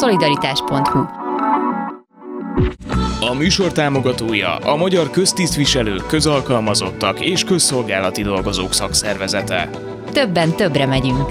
Szolidaritás.hu 0.00 0.98
A 3.20 3.34
műsor 3.34 3.72
támogatója 3.72 4.56
a 4.56 4.76
Magyar 4.76 5.10
Köztisztviselők, 5.10 6.06
Közalkalmazottak 6.06 7.20
és 7.20 7.44
Közszolgálati 7.44 8.22
Dolgozók 8.22 8.72
Szakszervezete. 8.72 9.70
Többen 10.12 10.56
többre 10.56 10.86
megyünk. 10.86 11.30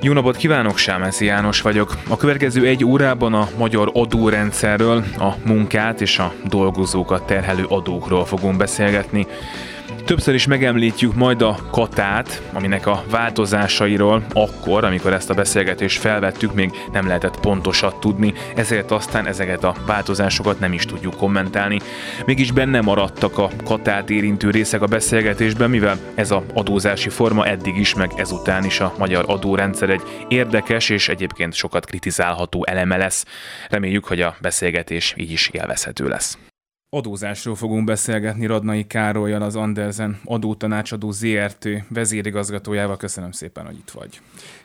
Jó 0.00 0.12
napot 0.12 0.36
kívánok, 0.36 0.76
Sámeszi 0.76 1.24
János 1.24 1.60
vagyok. 1.60 1.96
A 2.08 2.16
következő 2.16 2.66
egy 2.66 2.84
órában 2.84 3.34
a 3.34 3.48
magyar 3.58 3.90
adórendszerről, 3.92 5.04
a 5.18 5.32
munkát 5.46 6.00
és 6.00 6.18
a 6.18 6.32
dolgozókat 6.48 7.26
terhelő 7.26 7.64
adókról 7.68 8.24
fogunk 8.24 8.56
beszélgetni. 8.56 9.26
Többször 10.04 10.34
is 10.34 10.46
megemlítjük 10.46 11.14
majd 11.14 11.42
a 11.42 11.56
katát, 11.70 12.42
aminek 12.52 12.86
a 12.86 13.04
változásairól 13.10 14.24
akkor, 14.32 14.84
amikor 14.84 15.12
ezt 15.12 15.30
a 15.30 15.34
beszélgetést 15.34 16.00
felvettük, 16.00 16.54
még 16.54 16.70
nem 16.92 17.06
lehetett 17.06 17.40
pontosat 17.40 18.00
tudni, 18.00 18.34
ezért 18.54 18.90
aztán 18.90 19.26
ezeket 19.26 19.64
a 19.64 19.74
változásokat 19.86 20.60
nem 20.60 20.72
is 20.72 20.84
tudjuk 20.84 21.16
kommentálni. 21.16 21.80
Mégis 22.26 22.52
benne 22.52 22.80
maradtak 22.80 23.38
a 23.38 23.50
katát 23.64 24.10
érintő 24.10 24.50
részek 24.50 24.82
a 24.82 24.86
beszélgetésben, 24.86 25.70
mivel 25.70 25.98
ez 26.14 26.30
a 26.30 26.44
adózási 26.54 27.08
forma 27.08 27.46
eddig 27.46 27.76
is, 27.76 27.94
meg 27.94 28.10
ezután 28.16 28.64
is 28.64 28.80
a 28.80 28.94
magyar 28.98 29.24
adórendszer 29.26 29.90
egy 29.90 30.02
érdekes 30.28 30.88
és 30.88 31.08
egyébként 31.08 31.54
sokat 31.54 31.86
kritizálható 31.86 32.64
eleme 32.66 32.96
lesz. 32.96 33.24
Reméljük, 33.68 34.04
hogy 34.04 34.20
a 34.20 34.36
beszélgetés 34.40 35.14
így 35.16 35.30
is 35.30 35.48
élvezhető 35.52 36.08
lesz. 36.08 36.38
Adózásról 36.94 37.54
fogunk 37.54 37.84
beszélgetni 37.84 38.46
Radnai 38.46 38.86
Károlyjal, 38.86 39.42
az 39.42 39.56
Andersen 39.56 40.20
adótanácsadó 40.24 41.10
ZRT 41.10 41.68
vezérigazgatójával. 41.88 42.96
Köszönöm 42.96 43.30
szépen, 43.30 43.64
hogy 43.66 43.76
itt 43.76 43.90
vagy. 43.90 44.20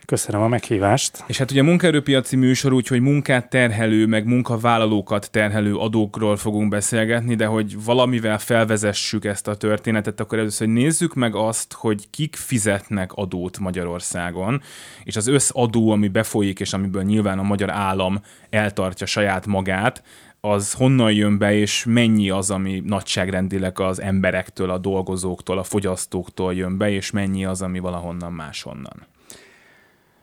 Köszönöm 0.05 0.41
a 0.41 0.47
meghívást. 0.47 1.23
És 1.27 1.37
hát 1.37 1.51
ugye 1.51 1.61
a 1.61 1.63
munkaerőpiaci 1.63 2.35
műsor 2.35 2.73
úgy, 2.73 2.87
hogy 2.87 3.01
munkát 3.01 3.49
terhelő, 3.49 4.05
meg 4.05 4.25
munkavállalókat 4.25 5.31
terhelő 5.31 5.75
adókról 5.75 6.37
fogunk 6.37 6.69
beszélgetni, 6.69 7.35
de 7.35 7.45
hogy 7.45 7.83
valamivel 7.83 8.39
felvezessük 8.39 9.25
ezt 9.25 9.47
a 9.47 9.55
történetet, 9.55 10.19
akkor 10.19 10.37
először 10.37 10.67
hogy 10.67 10.75
nézzük 10.75 11.15
meg 11.15 11.35
azt, 11.35 11.73
hogy 11.73 12.09
kik 12.09 12.35
fizetnek 12.35 13.13
adót 13.13 13.59
Magyarországon, 13.59 14.61
és 15.03 15.15
az 15.15 15.27
összadó, 15.27 15.91
ami 15.91 16.07
befolyik, 16.07 16.59
és 16.59 16.73
amiből 16.73 17.03
nyilván 17.03 17.39
a 17.39 17.43
magyar 17.43 17.69
állam 17.69 18.21
eltartja 18.49 19.05
saját 19.05 19.45
magát, 19.45 20.03
az 20.41 20.73
honnan 20.73 21.11
jön 21.11 21.37
be, 21.37 21.53
és 21.53 21.85
mennyi 21.87 22.29
az, 22.29 22.51
ami 22.51 22.83
nagyságrendileg 22.85 23.79
az 23.79 24.01
emberektől, 24.01 24.69
a 24.69 24.77
dolgozóktól, 24.77 25.57
a 25.57 25.63
fogyasztóktól 25.63 26.53
jön 26.53 26.77
be, 26.77 26.89
és 26.89 27.11
mennyi 27.11 27.45
az, 27.45 27.61
ami 27.61 27.79
valahonnan 27.79 28.33
máshonnan? 28.33 29.07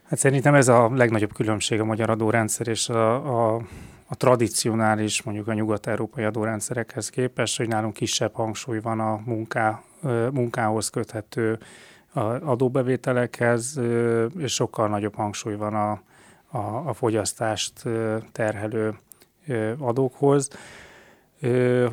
Hát 0.09 0.19
szerintem 0.19 0.55
ez 0.55 0.69
a 0.69 0.91
legnagyobb 0.94 1.33
különbség 1.33 1.81
a 1.81 1.84
magyar 1.84 2.11
adórendszer 2.11 2.69
és 2.69 2.89
a, 2.89 3.55
a, 3.55 3.62
a 4.06 4.17
tradicionális, 4.17 5.22
mondjuk 5.22 5.48
a 5.48 5.53
nyugat-európai 5.53 6.25
adórendszerekhez 6.25 7.11
képest, 7.11 7.56
hogy 7.56 7.69
nálunk 7.69 7.92
kisebb 7.92 8.34
hangsúly 8.34 8.81
van 8.81 9.00
a 9.00 9.20
munká, 9.25 9.83
munkához 10.33 10.89
köthető 10.89 11.59
adóbevételekhez, 12.44 13.81
és 14.39 14.53
sokkal 14.53 14.89
nagyobb 14.89 15.14
hangsúly 15.14 15.55
van 15.55 15.75
a, 15.75 15.91
a, 16.59 16.89
a 16.89 16.92
fogyasztást 16.92 17.72
terhelő 18.33 18.94
adókhoz. 19.78 20.48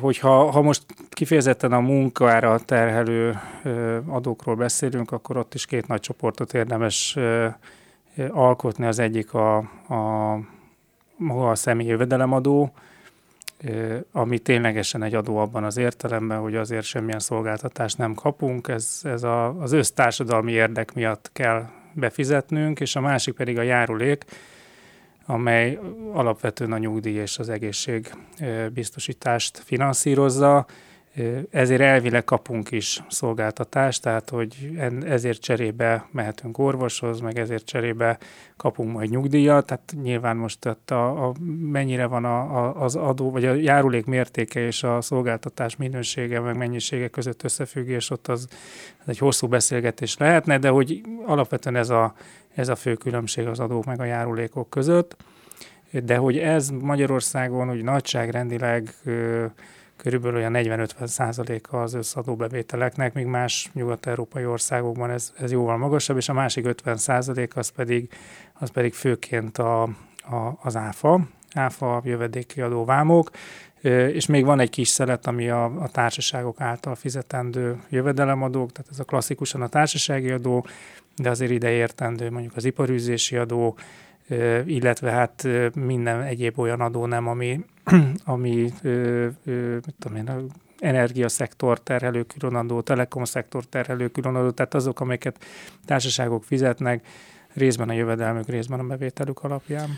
Hogyha 0.00 0.50
ha 0.50 0.62
most 0.62 0.82
kifejezetten 1.08 1.72
a 1.72 1.80
munkára 1.80 2.58
terhelő 2.58 3.40
adókról 4.06 4.54
beszélünk, 4.54 5.12
akkor 5.12 5.36
ott 5.36 5.54
is 5.54 5.66
két 5.66 5.86
nagy 5.86 6.00
csoportot 6.00 6.54
érdemes 6.54 7.16
alkotni. 8.30 8.86
Az 8.86 8.98
egyik 8.98 9.34
a, 9.34 9.56
a 9.88 10.38
maga 11.16 11.50
a 11.50 11.54
személyi 11.54 11.88
jövedelemadó, 11.88 12.72
ami 14.12 14.38
ténylegesen 14.38 15.02
egy 15.02 15.14
adó 15.14 15.36
abban 15.36 15.64
az 15.64 15.76
értelemben, 15.76 16.38
hogy 16.38 16.56
azért 16.56 16.84
semmilyen 16.84 17.18
szolgáltatást 17.18 17.98
nem 17.98 18.14
kapunk, 18.14 18.68
ez, 18.68 19.00
ez 19.02 19.22
a, 19.22 19.60
az 19.60 19.72
össztársadalmi 19.72 20.52
érdek 20.52 20.94
miatt 20.94 21.30
kell 21.32 21.66
befizetnünk, 21.92 22.80
és 22.80 22.96
a 22.96 23.00
másik 23.00 23.34
pedig 23.34 23.58
a 23.58 23.62
járulék, 23.62 24.24
amely 25.26 25.78
alapvetően 26.12 26.72
a 26.72 26.78
nyugdíj 26.78 27.16
és 27.16 27.38
az 27.38 27.48
egészség 27.48 28.10
biztosítást 28.72 29.58
finanszírozza. 29.58 30.66
Ezért 31.50 31.80
elvileg 31.80 32.24
kapunk 32.24 32.70
is 32.70 33.02
szolgáltatást, 33.08 34.02
tehát 34.02 34.30
hogy 34.30 34.70
ezért 35.04 35.40
cserébe 35.40 36.08
mehetünk 36.10 36.58
orvoshoz, 36.58 37.20
meg 37.20 37.38
ezért 37.38 37.64
cserébe 37.64 38.18
kapunk 38.56 38.92
majd 38.92 39.10
nyugdíjat. 39.10 39.66
Tehát 39.66 39.94
nyilván 40.02 40.36
most 40.36 40.66
a, 40.86 41.26
a, 41.26 41.32
mennyire 41.60 42.06
van 42.06 42.24
a, 42.24 42.64
a, 42.64 42.82
az 42.82 42.96
adó, 42.96 43.30
vagy 43.30 43.44
a 43.44 43.52
járulék 43.52 44.04
mértéke 44.04 44.60
és 44.66 44.82
a 44.82 45.00
szolgáltatás 45.00 45.76
minősége, 45.76 46.40
meg 46.40 46.56
mennyisége 46.56 47.08
között 47.08 47.42
összefüggés, 47.42 48.10
ott 48.10 48.28
az, 48.28 48.48
az 49.00 49.08
egy 49.08 49.18
hosszú 49.18 49.46
beszélgetés 49.46 50.16
lehetne, 50.16 50.58
de 50.58 50.68
hogy 50.68 51.00
alapvetően 51.26 51.76
ez 51.76 51.90
a, 51.90 52.14
ez 52.54 52.68
a 52.68 52.76
fő 52.76 52.94
különbség 52.94 53.46
az 53.46 53.60
adók 53.60 53.84
meg 53.84 54.00
a 54.00 54.04
járulékok 54.04 54.70
között. 54.70 55.16
De 55.90 56.16
hogy 56.16 56.38
ez 56.38 56.68
Magyarországon 56.70 57.70
úgy 57.70 57.82
nagyságrendileg 57.82 58.94
körülbelül 59.96 60.36
olyan 60.36 60.52
40-50 60.56 61.06
százaléka 61.06 61.82
az 61.82 61.94
összadóbevételeknek, 61.94 63.14
míg 63.14 63.26
más 63.26 63.70
nyugat-európai 63.72 64.46
országokban 64.46 65.10
ez, 65.10 65.32
ez 65.38 65.52
jóval 65.52 65.76
magasabb, 65.76 66.16
és 66.16 66.28
a 66.28 66.32
másik 66.32 66.66
50 66.66 66.96
százalék 66.96 67.56
az 67.56 67.68
pedig, 67.68 68.12
az 68.52 68.70
pedig 68.70 68.94
főként 68.94 69.58
a, 69.58 69.82
a, 69.82 70.58
az 70.62 70.76
áfa, 70.76 71.20
áfa 71.54 72.02
jövedéki 72.04 72.60
adóvámok, 72.60 73.30
és 74.12 74.26
még 74.26 74.44
van 74.44 74.60
egy 74.60 74.70
kis 74.70 74.88
szelet, 74.88 75.26
ami 75.26 75.48
a, 75.48 75.64
a 75.64 75.88
társaságok 75.88 76.60
által 76.60 76.94
fizetendő 76.94 77.82
jövedelemadók, 77.88 78.72
tehát 78.72 78.90
ez 78.90 78.98
a 78.98 79.04
klasszikusan 79.04 79.62
a 79.62 79.68
társasági 79.68 80.30
adó, 80.30 80.66
de 81.16 81.30
azért 81.30 81.50
ide 81.50 81.70
értendő 81.70 82.30
mondjuk 82.30 82.56
az 82.56 82.64
iparűzési 82.64 83.36
adó, 83.36 83.76
illetve 84.64 85.10
hát 85.10 85.48
minden 85.74 86.22
egyéb 86.22 86.58
olyan 86.58 86.80
adó 86.80 87.06
nem, 87.06 87.28
ami, 87.28 87.64
ami 88.24 88.72
mit 89.84 89.94
tudom 89.98 90.16
én, 90.16 90.50
energiaszektor 90.78 91.82
terhelő 91.82 92.22
különadó, 92.22 92.80
telekom-szektor 92.80 93.64
terhelő 93.64 94.08
különadó, 94.08 94.50
tehát 94.50 94.74
azok, 94.74 95.00
amiket 95.00 95.44
társaságok 95.84 96.44
fizetnek, 96.44 97.06
részben 97.54 97.88
a 97.88 97.92
jövedelmük, 97.92 98.48
részben 98.48 98.80
a 98.80 98.84
bevételük 98.84 99.42
alapján. 99.42 99.88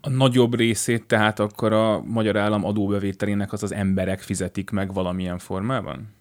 A 0.00 0.10
nagyobb 0.10 0.54
részét 0.54 1.04
tehát 1.04 1.38
akkor 1.38 1.72
a 1.72 2.02
magyar 2.02 2.36
állam 2.36 2.64
adóbevételének 2.64 3.52
az 3.52 3.62
az 3.62 3.72
emberek 3.72 4.20
fizetik 4.20 4.70
meg 4.70 4.92
valamilyen 4.92 5.38
formában? 5.38 6.15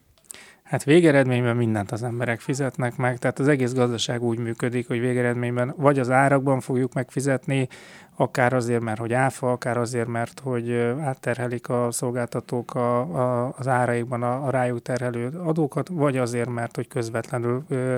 Hát 0.66 0.84
végeredményben 0.84 1.56
mindent 1.56 1.92
az 1.92 2.04
emberek 2.04 2.40
fizetnek 2.40 2.98
meg, 2.98 3.18
tehát 3.18 3.40
az 3.40 3.48
egész 3.48 3.74
gazdaság 3.74 4.24
úgy 4.24 4.40
működik, 4.40 4.88
hogy 4.88 5.00
végeredményben 5.00 5.74
vagy 5.78 6.00
az 6.00 6.10
árakban 6.10 6.60
fogjuk 6.60 6.94
megfizetni, 6.94 7.68
akár 8.16 8.54
azért, 8.54 8.82
mert 8.82 9.00
hogy 9.00 9.14
áfa, 9.14 9.52
akár 9.52 9.78
azért, 9.78 10.08
mert 10.08 10.40
hogy 10.40 10.74
átterhelik 11.02 11.70
a 11.70 11.88
szolgáltatók 11.92 12.76
a, 12.76 13.00
a, 13.00 13.54
az 13.58 13.68
áraikban 13.68 14.24
a, 14.24 14.46
a 14.46 14.50
rájuk 14.50 14.82
terhelő 14.82 15.28
adókat, 15.44 15.88
vagy 15.88 16.18
azért, 16.18 16.50
mert 16.50 16.76
hogy 16.76 16.88
közvetlenül 16.88 17.64
ö, 17.68 17.98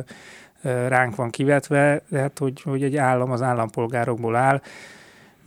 ránk 0.87 1.15
van 1.15 1.29
kivetve, 1.29 2.01
tehát 2.09 2.39
hogy, 2.39 2.61
hogy 2.61 2.83
egy 2.83 2.95
állam 2.95 3.31
az 3.31 3.41
állampolgárokból 3.41 4.35
áll, 4.35 4.61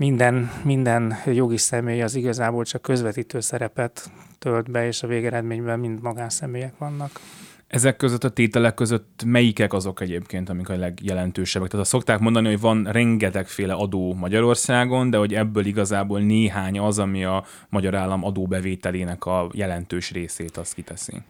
minden, 0.01 0.51
minden 0.65 1.15
jogi 1.27 1.57
személy 1.57 2.03
az 2.03 2.15
igazából 2.15 2.65
csak 2.65 2.83
közvetítő 2.83 3.41
szerepet 3.41 4.11
tölt 4.39 4.71
be, 4.71 4.87
és 4.87 5.03
a 5.03 5.07
végeredményben 5.07 5.79
mind 5.79 6.03
magánszemélyek 6.03 6.79
vannak. 6.79 7.21
Ezek 7.67 7.97
között 7.97 8.25
a 8.25 8.31
tételek 8.31 8.75
között 8.75 9.23
melyikek 9.27 9.73
azok 9.73 10.01
egyébként, 10.01 10.49
amik 10.49 10.69
a 10.69 10.77
legjelentősebbek? 10.77 11.69
Tehát 11.69 11.85
azt 11.85 11.95
szokták 11.95 12.19
mondani, 12.19 12.49
hogy 12.49 12.61
van 12.61 12.85
rengetegféle 12.85 13.73
adó 13.73 14.15
Magyarországon, 14.15 15.11
de 15.11 15.17
hogy 15.17 15.35
ebből 15.35 15.67
igazából 15.67 16.21
néhány 16.21 16.79
az, 16.79 16.99
ami 16.99 17.25
a 17.25 17.45
magyar 17.69 17.95
állam 17.95 18.25
adóbevételének 18.25 19.25
a 19.25 19.49
jelentős 19.53 20.11
részét 20.11 20.57
azt 20.57 20.75
kiteszi. 20.75 21.23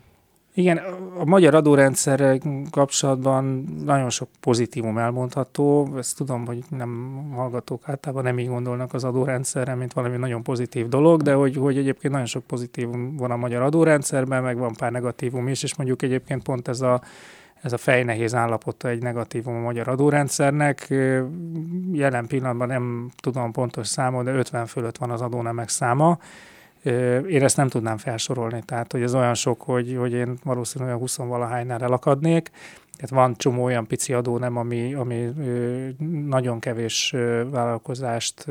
Igen, 0.55 0.81
a 1.19 1.25
magyar 1.25 1.55
adórendszer 1.55 2.39
kapcsolatban 2.71 3.65
nagyon 3.85 4.11
sok 4.11 4.29
pozitívum 4.41 4.99
elmondható. 4.99 5.89
Ezt 5.97 6.17
tudom, 6.17 6.47
hogy 6.47 6.59
nem 6.69 7.23
hallgatók 7.35 7.89
általában 7.89 8.25
nem 8.25 8.39
így 8.39 8.49
gondolnak 8.49 8.95
az 8.95 9.05
adórendszerre, 9.05 9.75
mint 9.75 9.93
valami 9.93 10.17
nagyon 10.17 10.43
pozitív 10.43 10.89
dolog, 10.89 11.23
de 11.23 11.33
hogy, 11.33 11.57
hogy 11.57 11.79
egyébként 11.79 12.13
nagyon 12.13 12.29
sok 12.29 12.45
pozitívum 12.45 13.17
van 13.17 13.31
a 13.31 13.37
magyar 13.37 13.63
adórendszerben, 13.63 14.43
meg 14.43 14.59
van 14.59 14.73
pár 14.73 14.93
negatívum 14.93 15.49
is, 15.49 15.63
és 15.63 15.77
mondjuk 15.77 16.03
egyébként 16.03 16.43
pont 16.43 16.69
ez 16.69 16.81
a 16.81 17.01
ez 17.63 17.73
a 17.73 17.79
fejnehéz 17.79 18.35
állapota 18.35 18.89
egy 18.89 19.03
negatívum 19.03 19.55
a 19.55 19.61
magyar 19.61 19.89
adórendszernek. 19.89 20.87
Jelen 21.93 22.27
pillanatban 22.27 22.69
nem 22.69 23.11
tudom 23.17 23.53
pontos 23.53 23.87
számot, 23.87 24.25
de 24.25 24.33
50 24.33 24.67
fölött 24.67 24.99
van 24.99 25.11
az 25.11 25.21
adónemek 25.21 25.69
száma 25.69 26.19
én 27.29 27.43
ezt 27.43 27.57
nem 27.57 27.69
tudnám 27.69 27.97
felsorolni, 27.97 28.63
tehát 28.65 28.93
hogy 28.93 29.03
ez 29.03 29.15
olyan 29.15 29.35
sok, 29.35 29.63
hogy, 29.63 29.97
hogy 29.99 30.13
én 30.13 30.39
valószínűleg 30.45 30.97
20 30.97 31.17
valahánynál 31.17 31.83
elakadnék, 31.83 32.51
Tehát 32.93 33.25
van 33.25 33.37
csomó 33.37 33.65
olyan 33.65 33.87
pici 33.87 34.13
adó 34.13 34.39
nem, 34.39 34.57
ami, 34.57 34.95
ami 34.95 35.29
nagyon 36.27 36.59
kevés 36.59 37.15
vállalkozást 37.51 38.47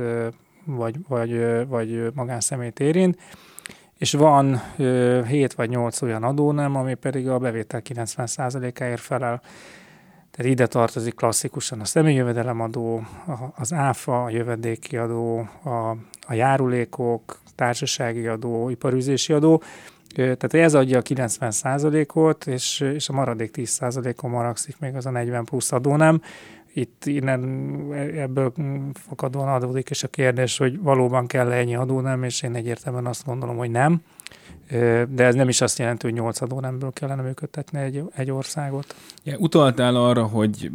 vagy, 0.66 0.96
vagy, 1.08 1.42
vagy 1.68 2.12
magánszemélyt 2.14 2.80
érint, 2.80 3.18
és 3.98 4.14
van 4.14 4.62
7 5.28 5.54
vagy 5.54 5.70
8 5.70 6.02
olyan 6.02 6.24
adó 6.24 6.52
nem, 6.52 6.76
ami 6.76 6.94
pedig 6.94 7.30
a 7.30 7.38
bevétel 7.38 7.82
90%-áért 7.84 9.02
felel. 9.02 9.42
Tehát 10.32 10.52
ide 10.52 10.68
tartozik 10.68 11.16
klasszikusan 11.16 11.80
a 11.80 11.86
személyjövedelemadó, 11.86 13.04
az 13.56 13.74
áfa, 13.74 14.24
a 14.24 14.30
jövedéki 14.30 14.98
adó, 14.98 15.40
a, 15.64 15.96
a 16.30 16.34
járulékok, 16.34 17.40
társasági 17.56 18.28
adó, 18.28 18.70
iparűzési 18.70 19.34
adó, 19.34 19.62
tehát 20.16 20.54
ez 20.54 20.74
adja 20.74 20.98
a 20.98 21.02
90% 21.02 22.14
ot 22.14 22.48
és, 22.48 22.80
és 22.80 23.10
a 23.10 23.14
maradék 23.14 23.52
10% 23.58 24.24
on 24.24 24.30
maragszik 24.30 24.80
még 24.80 24.96
az 24.96 25.06
a 25.06 25.10
40 25.10 25.46
plusz 25.46 25.72
adó 25.72 25.96
nem. 25.96 26.22
Itt 26.74 27.06
innen 27.06 27.44
ebből 28.18 28.54
fakadóan 28.94 29.48
adódik, 29.48 29.90
és 29.90 30.04
a 30.04 30.08
kérdés, 30.08 30.58
hogy 30.58 30.80
valóban 30.80 31.28
kell 31.28 31.52
ennyi 31.52 31.76
adó 31.76 32.00
nem, 32.00 32.24
és 32.24 32.42
én 32.42 32.56
egyértelműen 32.56 33.06
azt 33.06 33.26
gondolom, 33.26 33.58
hogy 33.58 33.72
nem 33.72 34.02
de 35.10 35.24
ez 35.24 35.36
nem 35.36 35.50
is 35.50 35.62
azt 35.62 35.80
jelenti, 35.80 36.06
hogy 36.06 36.16
nyolc 36.16 36.42
adórendből 36.42 36.92
kellene 36.94 37.22
működtetni 37.22 37.80
egy, 37.80 38.04
egy 38.16 38.32
országot. 38.32 38.96
Ja, 39.24 39.38
utaltál 39.38 39.96
arra, 39.96 40.24
hogy 40.24 40.72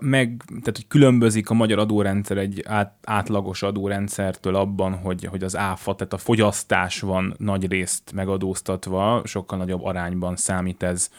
meg, 0.00 0.42
tehát, 0.48 0.64
hogy 0.64 0.86
különbözik 0.88 1.50
a 1.50 1.54
magyar 1.54 1.78
adórendszer 1.78 2.36
egy 2.36 2.64
át, 2.66 2.94
átlagos 3.04 3.62
adórendszertől 3.62 4.54
abban, 4.54 4.94
hogy, 4.94 5.24
hogy 5.24 5.42
az 5.42 5.56
áfa, 5.56 5.94
tehát 5.94 6.12
a 6.12 6.18
fogyasztás 6.18 7.00
van 7.00 7.34
nagy 7.38 7.68
részt 7.68 8.12
megadóztatva, 8.14 9.22
sokkal 9.24 9.58
nagyobb 9.58 9.84
arányban 9.84 10.36
számít 10.36 10.82
ez, 10.82 11.10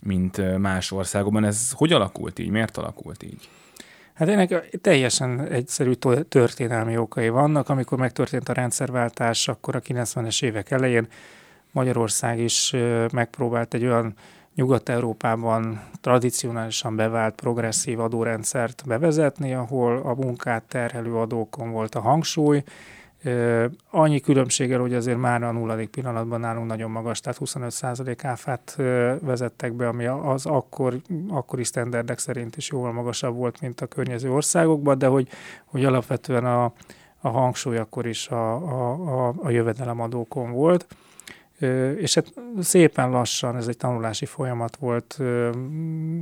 mint 0.00 0.58
más 0.58 0.92
országokban. 0.92 1.44
Ez 1.44 1.70
hogy 1.72 1.92
alakult 1.92 2.38
így? 2.38 2.50
Miért 2.50 2.76
alakult 2.76 3.22
így? 3.22 3.48
Hát 4.14 4.28
ennek 4.28 4.78
teljesen 4.80 5.46
egyszerű 5.46 5.92
történelmi 6.28 6.96
okai 6.96 7.28
vannak. 7.28 7.68
Amikor 7.68 7.98
megtörtént 7.98 8.48
a 8.48 8.52
rendszerváltás, 8.52 9.48
akkor 9.48 9.76
a 9.76 9.80
90-es 9.80 10.42
évek 10.42 10.70
elején 10.70 11.08
Magyarország 11.72 12.38
is 12.38 12.74
megpróbált 13.12 13.74
egy 13.74 13.84
olyan 13.84 14.14
Nyugat-Európában 14.54 15.80
tradicionálisan 16.00 16.96
bevált 16.96 17.34
progresszív 17.34 18.00
adórendszert 18.00 18.82
bevezetni, 18.86 19.54
ahol 19.54 19.96
a 19.96 20.14
munkát 20.14 20.62
terhelő 20.62 21.16
adókon 21.16 21.70
volt 21.70 21.94
a 21.94 22.00
hangsúly, 22.00 22.62
Annyi 23.90 24.20
különbséggel, 24.20 24.80
hogy 24.80 24.94
azért 24.94 25.18
már 25.18 25.42
a 25.42 25.52
nulladik 25.52 25.88
pillanatban 25.88 26.40
nálunk 26.40 26.66
nagyon 26.66 26.90
magas, 26.90 27.20
tehát 27.20 27.38
25% 27.44 28.18
áfát 28.22 28.74
vezettek 29.20 29.72
be, 29.72 29.88
ami 29.88 30.06
az 30.06 30.46
akkor, 30.46 30.96
akkori 31.28 31.64
sztenderdek 31.64 32.18
szerint 32.18 32.56
is 32.56 32.68
jóval 32.68 32.92
magasabb 32.92 33.36
volt, 33.36 33.60
mint 33.60 33.80
a 33.80 33.86
környező 33.86 34.32
országokban, 34.32 34.98
de 34.98 35.06
hogy, 35.06 35.28
hogy 35.64 35.84
alapvetően 35.84 36.44
a, 36.44 36.72
a 37.20 37.28
hangsúly 37.28 37.78
akkor 37.78 38.06
is 38.06 38.28
a, 38.28 38.54
a, 38.54 38.92
a, 39.28 39.34
a 39.42 39.50
jövedelemadókon 39.50 40.52
volt. 40.52 40.86
És 41.96 42.14
hát 42.14 42.32
szépen 42.60 43.10
lassan, 43.10 43.56
ez 43.56 43.68
egy 43.68 43.76
tanulási 43.76 44.26
folyamat 44.26 44.76
volt 44.76 45.18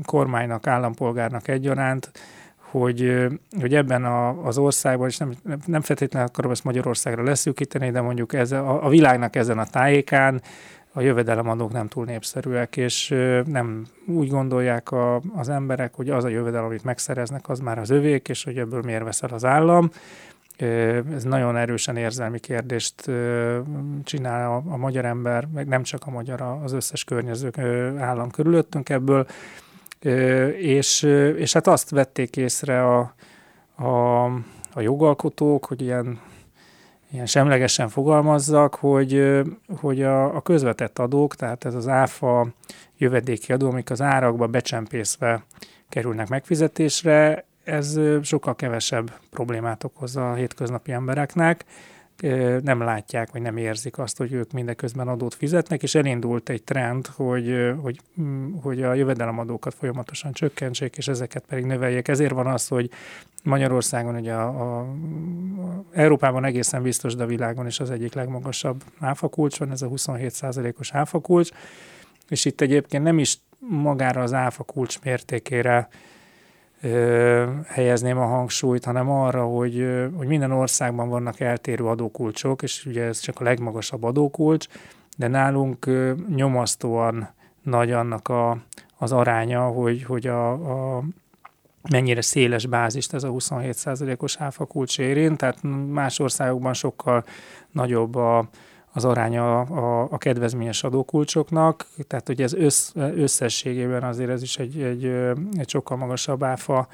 kormánynak, 0.04 0.66
állampolgárnak 0.66 1.48
egyaránt, 1.48 2.10
hogy, 2.56 3.26
hogy 3.60 3.74
ebben 3.74 4.04
a, 4.04 4.46
az 4.46 4.58
országban, 4.58 5.08
és 5.08 5.16
nem, 5.16 5.32
nem 5.66 5.80
feltétlenül 5.80 6.28
akarom 6.28 6.50
ezt 6.50 6.64
Magyarországra 6.64 7.22
leszűkíteni, 7.22 7.90
de 7.90 8.00
mondjuk 8.00 8.32
ez, 8.32 8.52
a, 8.52 8.84
a 8.84 8.88
világnak 8.88 9.36
ezen 9.36 9.58
a 9.58 9.66
tájékán 9.66 10.42
a 10.92 11.00
jövedelemadók 11.00 11.72
nem 11.72 11.88
túl 11.88 12.04
népszerűek, 12.04 12.76
és 12.76 13.14
nem 13.44 13.86
úgy 14.06 14.28
gondolják 14.28 14.90
a, 14.90 15.20
az 15.34 15.48
emberek, 15.48 15.94
hogy 15.94 16.10
az 16.10 16.24
a 16.24 16.28
jövedelem, 16.28 16.64
amit 16.64 16.84
megszereznek, 16.84 17.48
az 17.48 17.60
már 17.60 17.78
az 17.78 17.90
övék, 17.90 18.28
és 18.28 18.44
hogy 18.44 18.58
ebből 18.58 18.82
miért 18.84 19.04
veszel 19.04 19.30
az 19.32 19.44
állam, 19.44 19.90
ez 21.14 21.24
nagyon 21.24 21.56
erősen 21.56 21.96
érzelmi 21.96 22.38
kérdést 22.38 23.10
csinál 24.04 24.50
a, 24.50 24.72
a 24.72 24.76
magyar 24.76 25.04
ember, 25.04 25.48
meg 25.54 25.66
nem 25.66 25.82
csak 25.82 26.06
a 26.06 26.10
magyar, 26.10 26.40
az 26.40 26.72
összes 26.72 27.04
környező 27.04 27.50
állam 27.98 28.30
körülöttünk 28.30 28.88
ebből, 28.88 29.26
és, 30.56 31.02
és 31.36 31.52
hát 31.52 31.66
azt 31.66 31.90
vették 31.90 32.36
észre 32.36 32.84
a, 32.84 33.14
a, 33.76 34.24
a 34.72 34.80
jogalkotók, 34.80 35.64
hogy 35.64 35.82
ilyen, 35.82 36.20
ilyen 37.10 37.26
semlegesen 37.26 37.88
fogalmazzak, 37.88 38.74
hogy, 38.74 39.40
hogy 39.80 40.02
a, 40.02 40.36
a 40.36 40.40
közvetett 40.40 40.98
adók, 40.98 41.34
tehát 41.34 41.64
ez 41.64 41.74
az 41.74 41.88
áfa 41.88 42.48
jövedéki 42.96 43.52
adó, 43.52 43.68
amik 43.68 43.90
az 43.90 44.00
árakba 44.00 44.46
becsempészve 44.46 45.44
kerülnek 45.88 46.28
megfizetésre, 46.28 47.44
ez 47.68 48.00
sokkal 48.22 48.56
kevesebb 48.56 49.12
problémát 49.30 49.84
okoz 49.84 50.16
a 50.16 50.34
hétköznapi 50.34 50.92
embereknek, 50.92 51.64
nem 52.62 52.80
látják, 52.80 53.30
vagy 53.30 53.42
nem 53.42 53.56
érzik 53.56 53.98
azt, 53.98 54.16
hogy 54.16 54.32
ők 54.32 54.52
mindeközben 54.52 55.08
adót 55.08 55.34
fizetnek, 55.34 55.82
és 55.82 55.94
elindult 55.94 56.48
egy 56.48 56.62
trend, 56.62 57.06
hogy, 57.06 57.74
hogy, 57.80 58.00
mm, 58.20 58.52
hogy 58.62 58.82
a 58.82 58.94
jövedelemadókat 58.94 59.74
folyamatosan 59.74 60.32
csökkentsék, 60.32 60.96
és 60.96 61.08
ezeket 61.08 61.44
pedig 61.48 61.64
növeljék. 61.64 62.08
Ezért 62.08 62.32
van 62.32 62.46
az, 62.46 62.68
hogy 62.68 62.90
Magyarországon, 63.44 64.14
ugye 64.14 64.32
a, 64.32 64.48
a, 64.48 64.80
a 64.80 65.84
Európában 65.92 66.44
egészen 66.44 66.82
biztos, 66.82 67.14
de 67.14 67.22
a 67.22 67.26
világon 67.26 67.66
is 67.66 67.80
az 67.80 67.90
egyik 67.90 68.14
legmagasabb 68.14 68.84
áfakulcs 68.98 69.58
van, 69.58 69.70
ez 69.70 69.82
a 69.82 69.88
27%-os 69.88 70.92
áfakulcs, 70.92 71.50
és 72.28 72.44
itt 72.44 72.60
egyébként 72.60 73.02
nem 73.02 73.18
is 73.18 73.38
magára 73.58 74.22
az 74.22 74.32
áfa 74.32 74.62
kulcs 74.62 75.00
mértékére 75.02 75.88
helyezném 77.66 78.18
a 78.18 78.26
hangsúlyt, 78.26 78.84
hanem 78.84 79.10
arra, 79.10 79.44
hogy, 79.44 79.86
hogy 80.16 80.26
minden 80.26 80.50
országban 80.50 81.08
vannak 81.08 81.40
eltérő 81.40 81.84
adókulcsok, 81.84 82.62
és 82.62 82.86
ugye 82.86 83.04
ez 83.04 83.18
csak 83.18 83.40
a 83.40 83.44
legmagasabb 83.44 84.02
adókulcs, 84.02 84.66
de 85.16 85.28
nálunk 85.28 85.90
nyomasztóan 86.34 87.28
nagy 87.62 87.92
annak 87.92 88.28
a, 88.28 88.58
az 88.98 89.12
aránya, 89.12 89.66
hogy, 89.66 90.02
hogy 90.02 90.26
a, 90.26 90.52
a 90.96 91.02
mennyire 91.90 92.20
széles 92.20 92.66
bázist 92.66 93.14
ez 93.14 93.22
a 93.22 93.28
27%-os 93.28 94.36
áfa 94.36 94.64
kulcs 94.64 94.98
érint, 94.98 95.36
tehát 95.36 95.58
más 95.92 96.18
országokban 96.18 96.74
sokkal 96.74 97.24
nagyobb 97.72 98.14
a, 98.14 98.48
az 98.98 99.04
aránya 99.04 99.60
a, 99.60 100.08
a 100.10 100.18
kedvezményes 100.18 100.84
adókulcsoknak, 100.84 101.86
tehát 102.06 102.26
hogy 102.26 102.42
ez 102.42 102.52
össz, 102.52 102.92
összességében 102.94 104.02
azért 104.02 104.30
ez 104.30 104.42
is 104.42 104.58
egy, 104.58 104.80
egy, 104.80 105.04
egy 105.58 105.68
sokkal 105.68 105.96
magasabb 105.96 106.42
áfa 106.42 106.88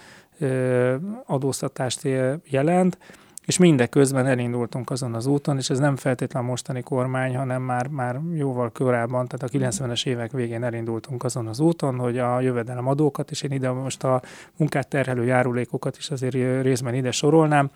adóztatást 1.26 2.08
jelent, 2.44 2.98
és 3.46 3.58
mindeközben 3.58 4.26
elindultunk 4.26 4.90
azon 4.90 5.14
az 5.14 5.26
úton, 5.26 5.56
és 5.56 5.70
ez 5.70 5.79
nem 5.79 5.96
feltétlenül 5.96 6.48
mostani 6.48 6.82
kormány, 6.82 7.36
hanem 7.36 7.62
már, 7.62 7.86
már 7.86 8.20
jóval 8.34 8.70
korábban, 8.70 9.26
tehát 9.26 9.55
a 9.55 9.58
90-es 9.58 10.06
évek 10.06 10.32
végén 10.32 10.64
elindultunk 10.64 11.24
azon 11.24 11.46
az 11.46 11.60
úton, 11.60 11.98
hogy 11.98 12.19
a 12.19 12.40
jövedelem 12.40 12.88
adókat, 12.88 13.31
és 13.31 13.43
én 13.43 13.50
ide 13.50 13.70
most 13.70 14.05
a 14.05 14.22
munkát 14.56 14.88
terhelő 14.88 15.24
járulékokat 15.24 15.96
is 15.96 16.10
azért 16.10 16.62
részben 16.62 16.94
ide 16.94 17.10
sorolnám, 17.10 17.70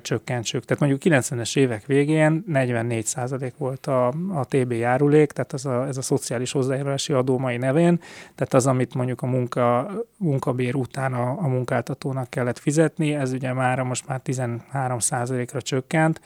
csökkentsük. 0.00 0.64
Tehát 0.64 0.82
mondjuk 0.82 1.14
90-es 1.14 1.56
évek 1.56 1.86
végén 1.86 2.44
44% 2.52 3.52
volt 3.58 3.86
a, 3.86 4.06
a 4.34 4.44
TB 4.48 4.72
járulék, 4.72 5.32
tehát 5.32 5.52
az 5.52 5.66
a, 5.66 5.86
ez 5.86 5.96
a 5.96 6.02
szociális 6.02 6.52
hozzájárulási 6.52 7.12
adó 7.12 7.38
mai 7.38 7.56
nevén, 7.56 8.00
tehát 8.34 8.54
az, 8.54 8.66
amit 8.66 8.94
mondjuk 8.94 9.22
a 9.22 9.26
munka, 9.26 9.90
munkabér 10.16 10.74
után 10.74 11.12
a, 11.12 11.30
a 11.30 11.48
munkáltatónak 11.48 12.30
kellett 12.30 12.58
fizetni, 12.58 13.14
ez 13.14 13.32
ugye 13.32 13.52
már 13.52 13.82
most 13.82 14.06
már 14.06 14.20
13 14.20 14.98
ra 15.52 15.60
csökkent, 15.60 16.20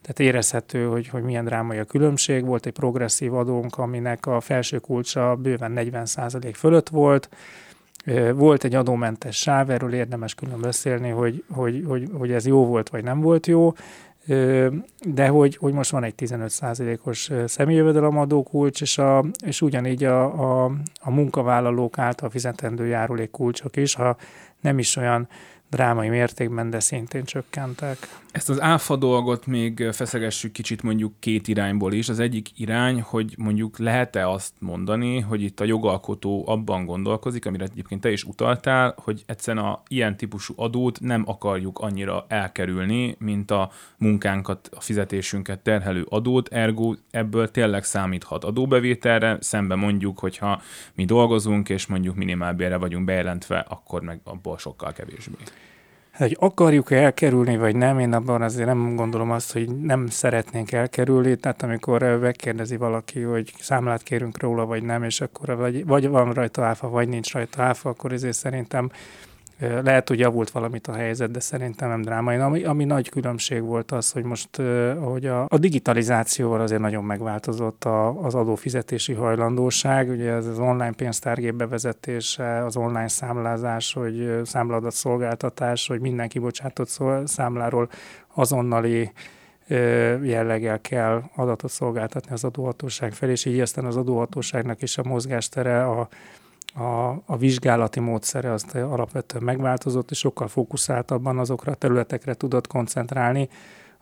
tehát 0.00 0.32
érezhető, 0.32 0.84
hogy, 0.84 1.08
hogy 1.08 1.22
milyen 1.22 1.44
drámai 1.44 1.78
a 1.78 1.84
különbség. 1.84 2.44
Volt 2.44 2.66
egy 2.66 2.72
progresszív 2.72 3.34
adónk, 3.34 3.78
aminek 3.78 4.26
a 4.26 4.40
felső 4.40 4.78
kulcsa 4.78 5.36
bőven 5.36 5.72
40% 5.76 6.52
fölött 6.54 6.88
volt, 6.88 7.28
volt 8.34 8.64
egy 8.64 8.74
adómentes 8.74 9.36
sáv, 9.36 9.70
erről 9.70 9.94
érdemes 9.94 10.34
külön 10.34 10.60
beszélni, 10.60 11.08
hogy, 11.08 11.44
hogy, 11.50 11.84
hogy, 11.86 12.08
hogy 12.12 12.32
ez 12.32 12.46
jó 12.46 12.66
volt, 12.66 12.88
vagy 12.88 13.04
nem 13.04 13.20
volt 13.20 13.46
jó, 13.46 13.72
de 15.00 15.28
hogy, 15.28 15.56
hogy 15.56 15.72
most 15.72 15.90
van 15.90 16.04
egy 16.04 16.14
15%-os 16.16 17.30
személyjövedelemadó 17.46 18.42
kulcs, 18.42 18.80
és, 18.80 18.98
a, 18.98 19.24
és 19.44 19.62
ugyanígy 19.62 20.04
a, 20.04 20.24
a, 20.64 20.72
a 21.00 21.10
munkavállalók 21.10 21.98
által 21.98 22.30
fizetendő 22.30 22.86
járulék 22.86 23.30
kulcsok 23.30 23.76
is, 23.76 23.94
ha 23.94 24.16
nem 24.60 24.78
is 24.78 24.96
olyan 24.96 25.28
drámai 25.70 26.08
mértékben, 26.08 26.70
de 26.70 26.80
szintén 26.80 27.24
csökkentek. 27.24 27.96
Ezt 28.32 28.48
az 28.48 28.60
áfa 28.60 28.96
dolgot 28.96 29.46
még 29.46 29.88
feszegessük 29.92 30.52
kicsit 30.52 30.82
mondjuk 30.82 31.12
két 31.18 31.48
irányból 31.48 31.92
is. 31.92 32.08
Az 32.08 32.18
egyik 32.18 32.48
irány, 32.58 33.00
hogy 33.00 33.34
mondjuk 33.36 33.78
lehet-e 33.78 34.28
azt 34.28 34.52
mondani, 34.58 35.20
hogy 35.20 35.42
itt 35.42 35.60
a 35.60 35.64
jogalkotó 35.64 36.44
abban 36.48 36.84
gondolkozik, 36.84 37.46
amire 37.46 37.64
egyébként 37.64 38.00
te 38.00 38.10
is 38.10 38.24
utaltál, 38.24 38.94
hogy 39.02 39.22
egyszerűen 39.26 39.64
a 39.64 39.82
ilyen 39.88 40.16
típusú 40.16 40.54
adót 40.56 41.00
nem 41.00 41.22
akarjuk 41.26 41.78
annyira 41.78 42.24
elkerülni, 42.28 43.16
mint 43.18 43.50
a 43.50 43.70
munkánkat, 43.96 44.70
a 44.76 44.80
fizetésünket 44.80 45.58
terhelő 45.58 46.06
adót, 46.08 46.48
ergo 46.48 46.94
ebből 47.10 47.50
tényleg 47.50 47.84
számíthat 47.84 48.44
adóbevételre, 48.44 49.36
szemben 49.40 49.78
mondjuk, 49.78 50.18
hogyha 50.18 50.62
mi 50.94 51.04
dolgozunk, 51.04 51.68
és 51.68 51.86
mondjuk 51.86 52.16
minimálbérre 52.16 52.76
vagyunk 52.76 53.04
bejelentve, 53.04 53.58
akkor 53.68 54.02
meg 54.02 54.20
abból 54.24 54.58
sokkal 54.58 54.92
kevésbé. 54.92 55.36
Hogy 56.18 56.36
akarjuk 56.40 56.90
elkerülni, 56.90 57.56
vagy 57.56 57.76
nem, 57.76 57.98
én 57.98 58.12
abban 58.12 58.42
azért 58.42 58.66
nem 58.66 58.96
gondolom 58.96 59.30
azt, 59.30 59.52
hogy 59.52 59.68
nem 59.68 60.06
szeretnénk 60.06 60.72
elkerülni, 60.72 61.36
tehát 61.36 61.62
amikor 61.62 62.02
megkérdezi 62.02 62.76
valaki, 62.76 63.20
hogy 63.20 63.52
számlát 63.60 64.02
kérünk 64.02 64.42
róla, 64.42 64.66
vagy 64.66 64.82
nem, 64.82 65.02
és 65.02 65.20
akkor 65.20 65.56
vagy, 65.56 65.86
vagy 65.86 66.08
van 66.08 66.32
rajta 66.32 66.64
áfa, 66.64 66.88
vagy 66.88 67.08
nincs 67.08 67.32
rajta 67.32 67.62
áfa, 67.62 67.88
akkor 67.88 68.12
ezért 68.12 68.36
szerintem 68.36 68.90
lehet, 69.58 70.08
hogy 70.08 70.18
javult 70.18 70.50
valamit 70.50 70.86
a 70.86 70.92
helyzet, 70.92 71.30
de 71.30 71.40
szerintem 71.40 71.88
nem 71.88 72.02
drámai. 72.02 72.36
Ami, 72.36 72.64
ami 72.64 72.84
nagy 72.84 73.08
különbség 73.08 73.62
volt 73.62 73.92
az, 73.92 74.12
hogy 74.12 74.24
most 74.24 74.56
hogy 75.00 75.26
a, 75.26 75.46
a 75.48 75.58
digitalizációval 75.58 76.60
azért 76.60 76.80
nagyon 76.80 77.04
megváltozott 77.04 77.84
a, 77.84 78.22
az 78.22 78.34
adófizetési 78.34 79.12
hajlandóság. 79.12 80.08
Ugye 80.08 80.30
ez 80.32 80.46
az 80.46 80.58
online 80.58 80.92
pénztárgép 80.92 81.54
bevezetése, 81.54 82.64
az 82.64 82.76
online 82.76 83.08
számlázás, 83.08 83.92
hogy 83.92 84.40
számladat 84.44 84.92
szolgáltatás, 84.92 85.86
hogy 85.86 86.00
minden 86.00 86.28
kibocsátott 86.28 86.98
számláról 87.24 87.88
azonnali 88.34 89.12
jelleggel 90.22 90.80
kell 90.80 91.22
adatot 91.36 91.70
szolgáltatni 91.70 92.32
az 92.32 92.44
adóhatóság 92.44 93.12
felé, 93.12 93.32
és 93.32 93.44
így 93.44 93.60
aztán 93.60 93.84
az 93.84 93.96
adóhatóságnak 93.96 94.82
is 94.82 94.98
a 94.98 95.02
mozgástere 95.04 95.84
a 95.84 96.08
a, 96.78 97.22
a 97.26 97.36
vizsgálati 97.36 98.00
módszere 98.00 98.52
az 98.52 98.64
alapvetően 98.72 99.44
megváltozott, 99.44 100.10
és 100.10 100.18
sokkal 100.18 100.48
fókuszáltabban 100.48 101.38
azokra 101.38 101.72
a 101.72 101.74
területekre 101.74 102.34
tudott 102.34 102.66
koncentrálni, 102.66 103.48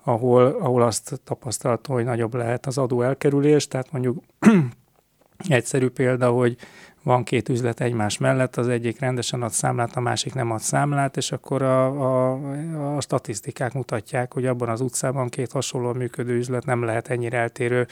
ahol, 0.04 0.46
ahol 0.46 0.82
azt 0.82 1.20
tapasztalta, 1.24 1.92
hogy 1.92 2.04
nagyobb 2.04 2.34
lehet 2.34 2.66
az 2.66 2.78
adó 2.78 3.02
elkerülés, 3.02 3.68
tehát 3.68 3.92
mondjuk 3.92 4.22
egyszerű 5.48 5.88
példa, 5.88 6.30
hogy 6.30 6.56
van 7.02 7.24
két 7.24 7.48
üzlet 7.48 7.80
egymás 7.80 8.18
mellett, 8.18 8.56
az 8.56 8.68
egyik 8.68 9.00
rendesen 9.00 9.42
ad 9.42 9.50
számlát, 9.50 9.96
a 9.96 10.00
másik 10.00 10.34
nem 10.34 10.50
ad 10.50 10.60
számlát, 10.60 11.16
és 11.16 11.32
akkor 11.32 11.62
a, 11.62 11.86
a, 11.86 12.96
a 12.96 13.00
statisztikák 13.00 13.72
mutatják, 13.72 14.32
hogy 14.32 14.46
abban 14.46 14.68
az 14.68 14.80
utcában 14.80 15.28
két 15.28 15.52
hasonló 15.52 15.92
működő 15.92 16.36
üzlet 16.36 16.64
nem 16.64 16.82
lehet 16.82 17.08
ennyire 17.08 17.38
eltérő 17.38 17.86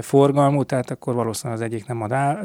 forgalmú, 0.00 0.62
tehát 0.62 0.90
akkor 0.90 1.14
valószínűleg 1.14 1.62
az 1.62 1.66
egyik 1.66 1.86
nem 1.86 2.02
ad 2.02 2.12
á, 2.12 2.40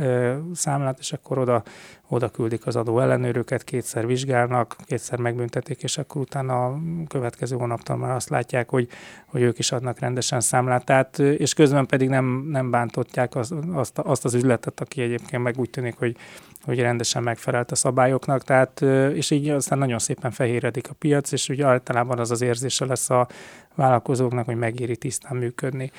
számlát, 0.54 1.00
és 1.00 1.14
akkor 1.14 1.38
oda, 1.38 1.64
oda 2.08 2.30
küldik 2.30 2.66
az 2.66 2.76
adó 2.76 3.00
ellenőröket, 3.00 3.64
kétszer 3.64 4.08
vizsgálnak, 4.08 4.76
kétszer 4.86 5.20
megbüntetik, 5.20 5.84
és 5.84 5.98
akkor 5.98 6.22
utána 6.22 6.66
a 6.66 6.80
következő 7.08 7.56
hónaptól 7.56 7.98
már 7.98 8.16
azt 8.16 8.30
látják, 8.30 8.70
hogy, 8.70 8.88
hogy 9.26 9.42
ők 9.42 9.60
is 9.60 9.72
adnak 9.72 10.00
rendesen 10.00 10.40
számlát. 10.40 10.86
Tehát, 10.86 11.20
és 11.20 11.54
közben 11.54 11.86
pedig 11.86 12.10
nem, 12.10 12.48
nem 12.50 12.72
bántotják 12.72 13.36
az, 13.36 13.54
azt, 13.74 14.00
azt 14.00 14.26
az 14.26 14.34
üzletet, 14.34 14.80
aki 14.80 15.02
egyébként 15.02 15.44
meg 15.44 15.60
úgy 15.60 15.70
tűnik, 15.70 15.98
hogy 15.98 16.18
hogy 16.66 16.80
rendesen 16.80 17.24
megfelelt 17.24 17.72
a 17.72 17.76
szabályoknak, 17.76 18.44
tehát, 18.44 18.82
és 19.14 19.32
így 19.32 19.50
aztán 19.50 19.78
nagyon 19.78 20.00
szépen 20.00 20.32
fehéredik 20.32 20.90
a 20.90 20.94
piac, 20.94 21.32
és 21.32 21.50
ugye 21.50 21.66
általában 21.66 22.20
az 22.20 22.32
az 22.32 22.42
érzése 22.42 22.86
lesz 22.86 23.10
a 23.10 23.28
vállalkozóknak, 23.76 24.46
hogy 24.46 24.56
megéri 24.56 24.98
tisztán 24.98 25.38
működni. 25.38 25.92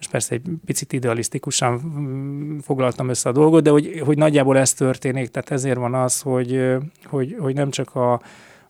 Most 0.00 0.12
persze 0.12 0.34
egy 0.34 0.42
picit 0.64 0.92
idealisztikusan 0.92 1.80
mm, 1.98 2.58
foglaltam 2.58 3.08
össze 3.08 3.28
a 3.28 3.32
dolgot, 3.32 3.62
de 3.62 3.70
hogy, 3.70 4.02
hogy 4.04 4.18
nagyjából 4.18 4.58
ez 4.58 4.72
történik, 4.72 5.28
tehát 5.28 5.50
ezért 5.50 5.78
van 5.78 5.94
az, 5.94 6.20
hogy, 6.20 6.76
hogy, 7.04 7.36
hogy 7.38 7.54
nem 7.54 7.70
csak 7.70 7.94
a, 7.94 8.12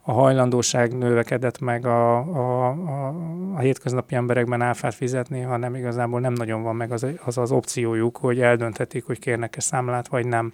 a 0.00 0.12
hajlandóság 0.12 0.98
növekedett 0.98 1.58
meg 1.58 1.86
a, 1.86 2.18
a, 2.18 2.68
a, 2.68 3.14
a 3.54 3.58
hétköznapi 3.58 4.14
emberekben 4.14 4.62
áfát 4.62 4.94
fizetni, 4.94 5.40
hanem 5.40 5.74
igazából 5.74 6.20
nem 6.20 6.32
nagyon 6.32 6.62
van 6.62 6.76
meg 6.76 6.92
az 6.92 7.06
az, 7.24 7.38
az 7.38 7.52
opciójuk, 7.52 8.16
hogy 8.16 8.40
eldönthetik, 8.40 9.04
hogy 9.04 9.18
kérnek-e 9.18 9.60
számlát, 9.60 10.08
vagy 10.08 10.26
nem. 10.26 10.52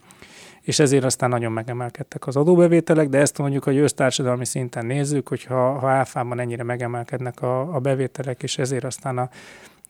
És 0.60 0.78
ezért 0.78 1.04
aztán 1.04 1.28
nagyon 1.28 1.52
megemelkedtek 1.52 2.26
az 2.26 2.36
adóbevételek, 2.36 3.08
de 3.08 3.18
ezt 3.18 3.38
mondjuk, 3.38 3.64
hogy 3.64 3.76
össztársadalmi 3.76 4.44
szinten 4.44 4.86
nézzük, 4.86 5.28
hogy 5.28 5.44
ha, 5.44 5.78
ha 5.78 5.88
áfában 5.88 6.40
ennyire 6.40 6.62
megemelkednek 6.62 7.42
a, 7.42 7.74
a 7.74 7.78
bevételek, 7.78 8.42
és 8.42 8.58
ezért 8.58 8.84
aztán 8.84 9.18
a, 9.18 9.28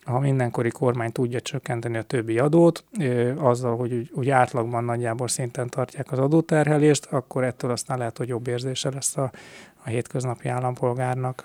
ha 0.07 0.19
mindenkori 0.21 0.71
kormány 0.71 1.13
tudja 1.13 1.41
csökkenteni 1.41 1.97
a 1.97 2.03
többi 2.03 2.39
adót, 2.39 2.85
azzal, 3.37 3.77
hogy 3.77 4.11
úgy 4.13 4.29
átlagban 4.29 4.85
nagyjából 4.85 5.29
szinten 5.29 5.69
tartják 5.69 6.13
az 6.13 6.19
adóterhelést, 6.19 7.07
akkor 7.07 7.45
ettől 7.45 7.71
aztán 7.71 7.99
lehet, 7.99 8.19
hogy 8.19 8.29
jobb 8.29 8.47
érzése 8.47 8.91
lesz 8.91 9.17
a, 9.17 9.31
a 9.85 9.89
hétköznapi 9.89 10.49
állampolgárnak. 10.49 11.45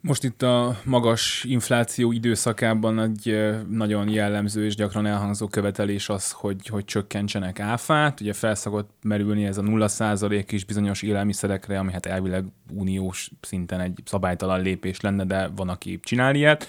Most 0.00 0.24
itt 0.24 0.42
a 0.42 0.76
magas 0.84 1.44
infláció 1.48 2.12
időszakában 2.12 3.00
egy 3.00 3.50
nagyon 3.68 4.08
jellemző 4.08 4.64
és 4.64 4.74
gyakran 4.74 5.06
elhangzó 5.06 5.46
követelés 5.46 6.08
az, 6.08 6.30
hogy, 6.30 6.66
hogy 6.66 6.84
csökkentsenek 6.84 7.60
áfát. 7.60 8.20
Ugye 8.20 8.32
felszakott 8.32 8.90
merülni 9.02 9.44
ez 9.44 9.58
a 9.58 9.62
0% 9.62 10.44
is 10.50 10.64
bizonyos 10.64 11.02
élelmiszerekre, 11.02 11.78
ami 11.78 11.92
hát 11.92 12.06
elvileg 12.06 12.44
uniós 12.72 13.30
szinten 13.40 13.80
egy 13.80 14.02
szabálytalan 14.04 14.60
lépés 14.60 15.00
lenne, 15.00 15.24
de 15.24 15.48
van, 15.56 15.68
aki 15.68 16.00
csinál 16.02 16.34
ilyet. 16.34 16.66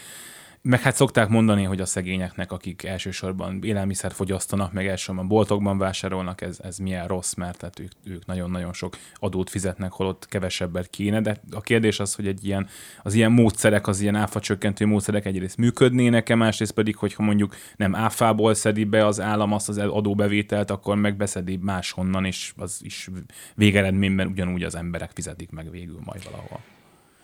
Meg 0.69 0.81
hát 0.81 0.95
szokták 0.95 1.29
mondani, 1.29 1.63
hogy 1.63 1.81
a 1.81 1.85
szegényeknek, 1.85 2.51
akik 2.51 2.83
elsősorban 2.83 3.59
élelmiszer 3.63 4.11
fogyasztanak, 4.11 4.73
meg 4.73 4.87
elsősorban 4.87 5.27
boltokban 5.27 5.77
vásárolnak, 5.77 6.41
ez, 6.41 6.59
ez 6.59 6.77
milyen 6.77 7.07
rossz, 7.07 7.33
mert 7.33 7.57
tehát 7.57 7.79
ők, 7.79 7.91
ők 8.03 8.25
nagyon-nagyon 8.25 8.73
sok 8.73 8.97
adót 9.15 9.49
fizetnek, 9.49 9.91
holott 9.91 10.25
kevesebbet 10.27 10.89
kéne, 10.89 11.21
de 11.21 11.41
a 11.51 11.61
kérdés 11.61 11.99
az, 11.99 12.15
hogy 12.15 12.27
egy 12.27 12.45
ilyen, 12.45 12.67
az 13.01 13.13
ilyen 13.13 13.31
módszerek, 13.31 13.87
az 13.87 13.99
ilyen 13.99 14.15
áfa 14.15 14.39
csökkentő 14.39 14.85
módszerek 14.85 15.25
egyrészt 15.25 15.57
működnének-e, 15.57 16.35
másrészt 16.35 16.73
pedig, 16.73 16.95
hogyha 16.95 17.23
mondjuk 17.23 17.55
nem 17.75 17.95
áfából 17.95 18.53
szedi 18.53 18.83
be 18.83 19.05
az 19.05 19.19
állam 19.19 19.53
azt 19.53 19.69
az 19.69 19.77
adóbevételt, 19.77 20.71
akkor 20.71 20.95
meg 20.95 21.17
beszedi 21.17 21.57
máshonnan, 21.61 22.25
és 22.25 22.53
az 22.57 22.79
is 22.83 23.09
végeredményben 23.55 24.27
ugyanúgy 24.27 24.63
az 24.63 24.75
emberek 24.75 25.11
fizetik 25.13 25.51
meg 25.51 25.71
végül 25.71 25.99
majd 26.03 26.23
valahol. 26.23 26.72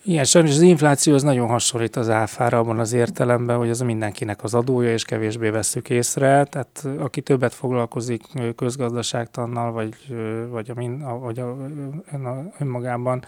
Igen, 0.09 0.23
sajnos 0.23 0.51
az 0.51 0.61
infláció 0.61 1.13
az 1.13 1.23
nagyon 1.23 1.47
hasonlít 1.47 1.95
az 1.95 2.09
áfára 2.09 2.57
abban 2.57 2.79
az 2.79 2.93
értelemben, 2.93 3.57
hogy 3.57 3.69
az 3.69 3.79
mindenkinek 3.79 4.43
az 4.43 4.53
adója, 4.53 4.91
és 4.91 5.03
kevésbé 5.03 5.49
vesszük 5.49 5.89
észre. 5.89 6.43
Tehát 6.43 6.87
aki 6.97 7.21
többet 7.21 7.53
foglalkozik 7.53 8.23
közgazdaságtannal, 8.55 9.71
vagy, 9.71 9.95
vagy, 10.49 10.71
a, 11.03 11.19
vagy 11.19 11.39
a, 11.39 11.57
önmagában 12.59 13.23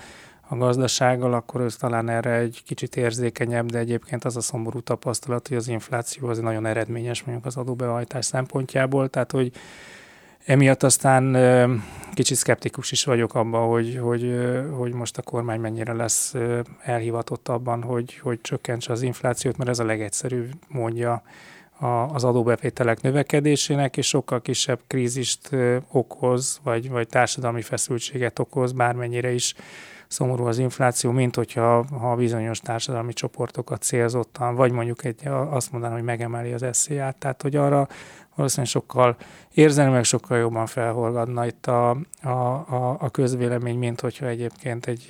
a 0.50 0.55
gazdasággal, 0.55 1.33
akkor 1.33 1.61
ez 1.61 1.75
talán 1.75 2.09
erre 2.09 2.33
egy 2.35 2.61
kicsit 2.65 2.95
érzékenyebb, 2.95 3.69
de 3.69 3.77
egyébként 3.77 4.25
az 4.25 4.35
a 4.35 4.41
szomorú 4.41 4.79
tapasztalat, 4.79 5.47
hogy 5.47 5.57
az 5.57 5.67
infláció 5.67 6.27
az 6.27 6.39
nagyon 6.39 6.65
eredményes 6.65 7.23
mondjuk 7.23 7.45
az 7.45 7.57
adóbehajtás 7.57 8.25
szempontjából, 8.25 9.09
tehát 9.09 9.31
hogy 9.31 9.51
Emiatt 10.45 10.83
aztán 10.83 11.38
kicsit 12.13 12.38
szkeptikus 12.38 12.91
is 12.91 13.03
vagyok 13.03 13.36
abban, 13.36 13.67
hogy, 13.67 14.00
hogy, 14.01 14.36
hogy 14.77 14.93
most 14.93 15.17
a 15.17 15.21
kormány 15.21 15.60
mennyire 15.60 15.93
lesz 15.93 16.33
elhivatott 16.83 17.48
abban, 17.48 17.83
hogy, 17.83 18.17
hogy 18.17 18.41
csökkentse 18.41 18.91
az 18.91 19.01
inflációt, 19.01 19.57
mert 19.57 19.69
ez 19.69 19.79
a 19.79 19.86
legegyszerűbb 19.86 20.51
mondja 20.67 21.24
az 22.13 22.24
adóbevételek 22.24 23.01
növekedésének, 23.01 23.98
és 23.98 24.07
sokkal 24.07 24.41
kisebb 24.41 24.79
krízist 24.88 25.50
okoz, 25.91 26.60
vagy, 26.63 26.89
vagy 26.89 27.07
társadalmi 27.07 27.62
feszültséget 27.62 28.39
okoz, 28.39 28.71
bármennyire 28.71 29.31
is 29.31 29.55
szomorú 30.07 30.45
az 30.45 30.57
infláció, 30.57 31.12
mint 31.12 31.36
hogyha 31.36 31.86
ha 32.00 32.15
bizonyos 32.15 32.60
társadalmi 32.60 33.13
csoportokat 33.13 33.81
célzottan, 33.81 34.55
vagy 34.55 34.71
mondjuk 34.71 35.03
egy, 35.03 35.27
azt 35.27 35.71
mondanám, 35.71 35.95
hogy 35.95 36.05
megemeli 36.05 36.53
az 36.53 36.63
eszélyát. 36.63 37.15
Tehát, 37.15 37.41
hogy 37.41 37.55
arra 37.55 37.88
valószínűleg 38.35 38.71
sokkal 38.71 39.15
érzelmileg 39.53 40.03
sokkal 40.03 40.38
jobban 40.38 40.65
felhorgadna 40.65 41.45
itt 41.45 41.67
a, 41.67 41.89
a, 42.21 42.29
a, 42.29 42.97
a 43.00 43.09
közvélemény, 43.09 43.77
mint 43.77 44.01
hogyha 44.01 44.27
egyébként 44.27 44.85
egy 44.85 45.09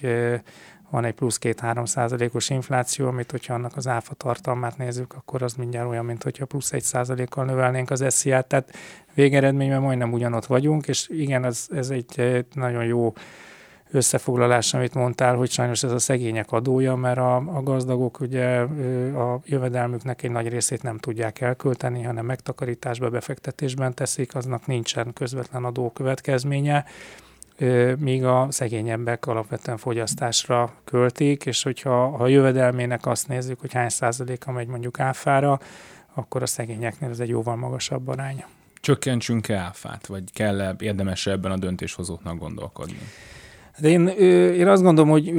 van 0.92 1.06
egy 1.06 1.14
plusz 1.14 1.40
2-3 1.42 1.86
százalékos 1.86 2.50
infláció, 2.50 3.08
amit 3.08 3.32
hogyha 3.32 3.54
annak 3.54 3.78
az 3.78 3.88
áfa 3.88 4.14
tartalmát 4.14 4.78
nézzük, 4.78 5.14
akkor 5.14 5.42
az 5.42 5.54
mindjárt 5.54 5.88
olyan, 5.88 6.06
mint 6.06 6.24
hogyha 6.24 6.46
plusz 6.46 6.72
1 6.72 6.82
százalékkal 6.82 7.46
növelnénk 7.46 7.90
az 7.90 8.02
esziát. 8.02 8.48
Tehát 8.48 8.72
végeredményben 9.14 9.82
majdnem 9.82 10.14
ugyanott 10.14 10.46
vagyunk, 10.46 10.88
és 10.88 11.10
igen, 11.10 11.46
ez, 11.46 11.66
ez 11.76 11.90
egy 11.90 12.46
nagyon 12.54 12.86
jó 12.86 13.14
összefoglalás, 13.92 14.74
amit 14.74 14.94
mondtál, 14.94 15.36
hogy 15.36 15.52
sajnos 15.52 15.84
ez 15.84 15.92
a 15.92 16.00
szegények 16.00 16.52
adója, 16.52 16.96
mert 16.96 17.18
a, 17.18 17.36
a 17.36 17.64
gazdagok 17.64 18.20
ugye 18.20 18.60
a 19.14 19.40
jövedelmüknek 19.46 20.24
egy 20.24 20.32
nagy 20.32 20.48
részét 20.48 20.84
nem 20.84 20.98
tudják 20.98 21.42
elkölteni, 21.42 22.04
hanem 22.04 22.26
megtakarításba, 22.26 23.10
befektetésben 23.10 23.94
teszik, 23.94 24.36
aznak 24.36 24.66
nincsen 24.66 25.14
közvetlen 25.14 25.64
adó 25.64 25.92
következménye. 25.92 26.86
míg 27.98 28.26
a 28.26 28.48
szegényebbek 28.50 29.28
alapvetően 29.28 29.78
fogyasztásra 29.78 30.74
költik, 30.84 31.46
és 31.46 31.64
hogyha 31.64 32.04
a 32.04 32.28
jövedelmének 32.28 33.06
azt 33.06 33.28
nézzük, 33.28 33.60
hogy 33.60 33.74
hány 33.74 33.90
százaléka 33.90 34.52
megy 34.52 34.68
mondjuk 34.68 35.00
áfára, 35.00 35.60
akkor 36.14 36.42
a 36.42 36.46
szegényeknél 36.46 37.10
ez 37.10 37.20
egy 37.20 37.30
jóval 37.30 37.56
magasabb 37.56 38.08
arány. 38.08 38.44
Csökkentsünk-e 38.82 39.58
áfát, 39.58 40.06
vagy 40.06 40.24
kell-e 40.34 40.76
érdemes 40.80 41.28
ebben 41.28 41.52
a 41.52 41.58
döntéshozóknak 41.58 42.38
gondolkodni? 42.38 43.00
De 43.80 43.90
én, 43.90 44.08
én 44.54 44.68
azt 44.68 44.84
gondolom, 44.84 45.10
hogy, 45.10 45.34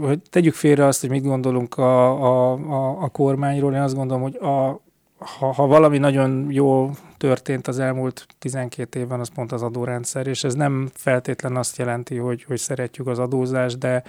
hogy 0.00 0.20
tegyük 0.30 0.54
félre 0.54 0.86
azt, 0.86 1.00
hogy 1.00 1.10
mit 1.10 1.24
gondolunk 1.24 1.78
a, 1.78 2.10
a, 2.22 2.52
a, 2.52 3.02
a 3.02 3.08
kormányról. 3.08 3.74
Én 3.74 3.80
azt 3.80 3.94
gondolom, 3.94 4.22
hogy 4.22 4.36
a, 4.36 4.80
ha, 5.24 5.52
ha 5.52 5.66
valami 5.66 5.98
nagyon 5.98 6.46
jó 6.50 6.90
történt 7.16 7.68
az 7.68 7.78
elmúlt 7.78 8.26
12 8.38 8.98
évben, 9.00 9.20
az 9.20 9.28
pont 9.34 9.52
az 9.52 9.62
adórendszer, 9.62 10.26
és 10.26 10.44
ez 10.44 10.54
nem 10.54 10.88
feltétlen 10.94 11.56
azt 11.56 11.76
jelenti, 11.76 12.16
hogy, 12.16 12.44
hogy 12.44 12.58
szeretjük 12.58 13.06
az 13.06 13.18
adózást, 13.18 13.78
de, 13.78 14.02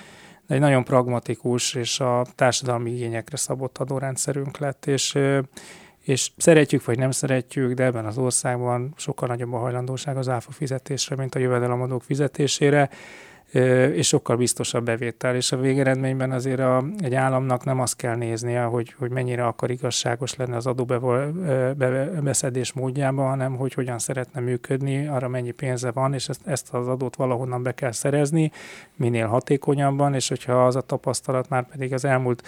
de 0.47 0.55
egy 0.55 0.59
nagyon 0.59 0.83
pragmatikus 0.83 1.73
és 1.73 1.99
a 1.99 2.25
társadalmi 2.35 2.91
igényekre 2.91 3.37
szabott 3.37 3.77
adórendszerünk 3.77 4.57
lett, 4.57 4.85
és, 4.85 5.17
és 6.01 6.31
szeretjük 6.37 6.85
vagy 6.85 6.97
nem 6.97 7.11
szeretjük, 7.11 7.73
de 7.73 7.83
ebben 7.83 8.05
az 8.05 8.17
országban 8.17 8.93
sokkal 8.97 9.27
nagyobb 9.27 9.53
a 9.53 9.57
hajlandóság 9.57 10.17
az 10.17 10.29
áfa 10.29 10.51
fizetésre, 10.51 11.15
mint 11.15 11.35
a 11.35 11.39
jövedelemadók 11.39 12.03
fizetésére 12.03 12.89
és 13.93 14.07
sokkal 14.07 14.35
biztosabb 14.35 14.85
bevétel, 14.85 15.35
és 15.35 15.51
a 15.51 15.57
végeredményben 15.57 16.31
azért 16.31 16.59
a, 16.59 16.83
egy 16.99 17.13
államnak 17.13 17.63
nem 17.63 17.79
azt 17.79 17.95
kell 17.95 18.15
néznie, 18.15 18.63
hogy, 18.63 18.93
hogy 18.97 19.11
mennyire 19.11 19.45
akar 19.45 19.71
igazságos 19.71 20.35
lenni 20.35 20.55
az 20.55 20.67
adóbeszedés 20.67 22.73
módjában, 22.73 23.29
hanem 23.29 23.55
hogy 23.55 23.73
hogyan 23.73 23.99
szeretne 23.99 24.39
működni, 24.39 25.07
arra 25.07 25.27
mennyi 25.27 25.51
pénze 25.51 25.91
van, 25.91 26.13
és 26.13 26.29
ezt, 26.29 26.41
ezt 26.45 26.73
az 26.73 26.87
adót 26.87 27.15
valahonnan 27.15 27.63
be 27.63 27.71
kell 27.71 27.91
szerezni, 27.91 28.51
minél 28.95 29.27
hatékonyabban, 29.27 30.13
és 30.13 30.27
hogyha 30.27 30.65
az 30.65 30.75
a 30.75 30.81
tapasztalat 30.81 31.49
már 31.49 31.67
pedig 31.67 31.93
az 31.93 32.05
elmúlt 32.05 32.43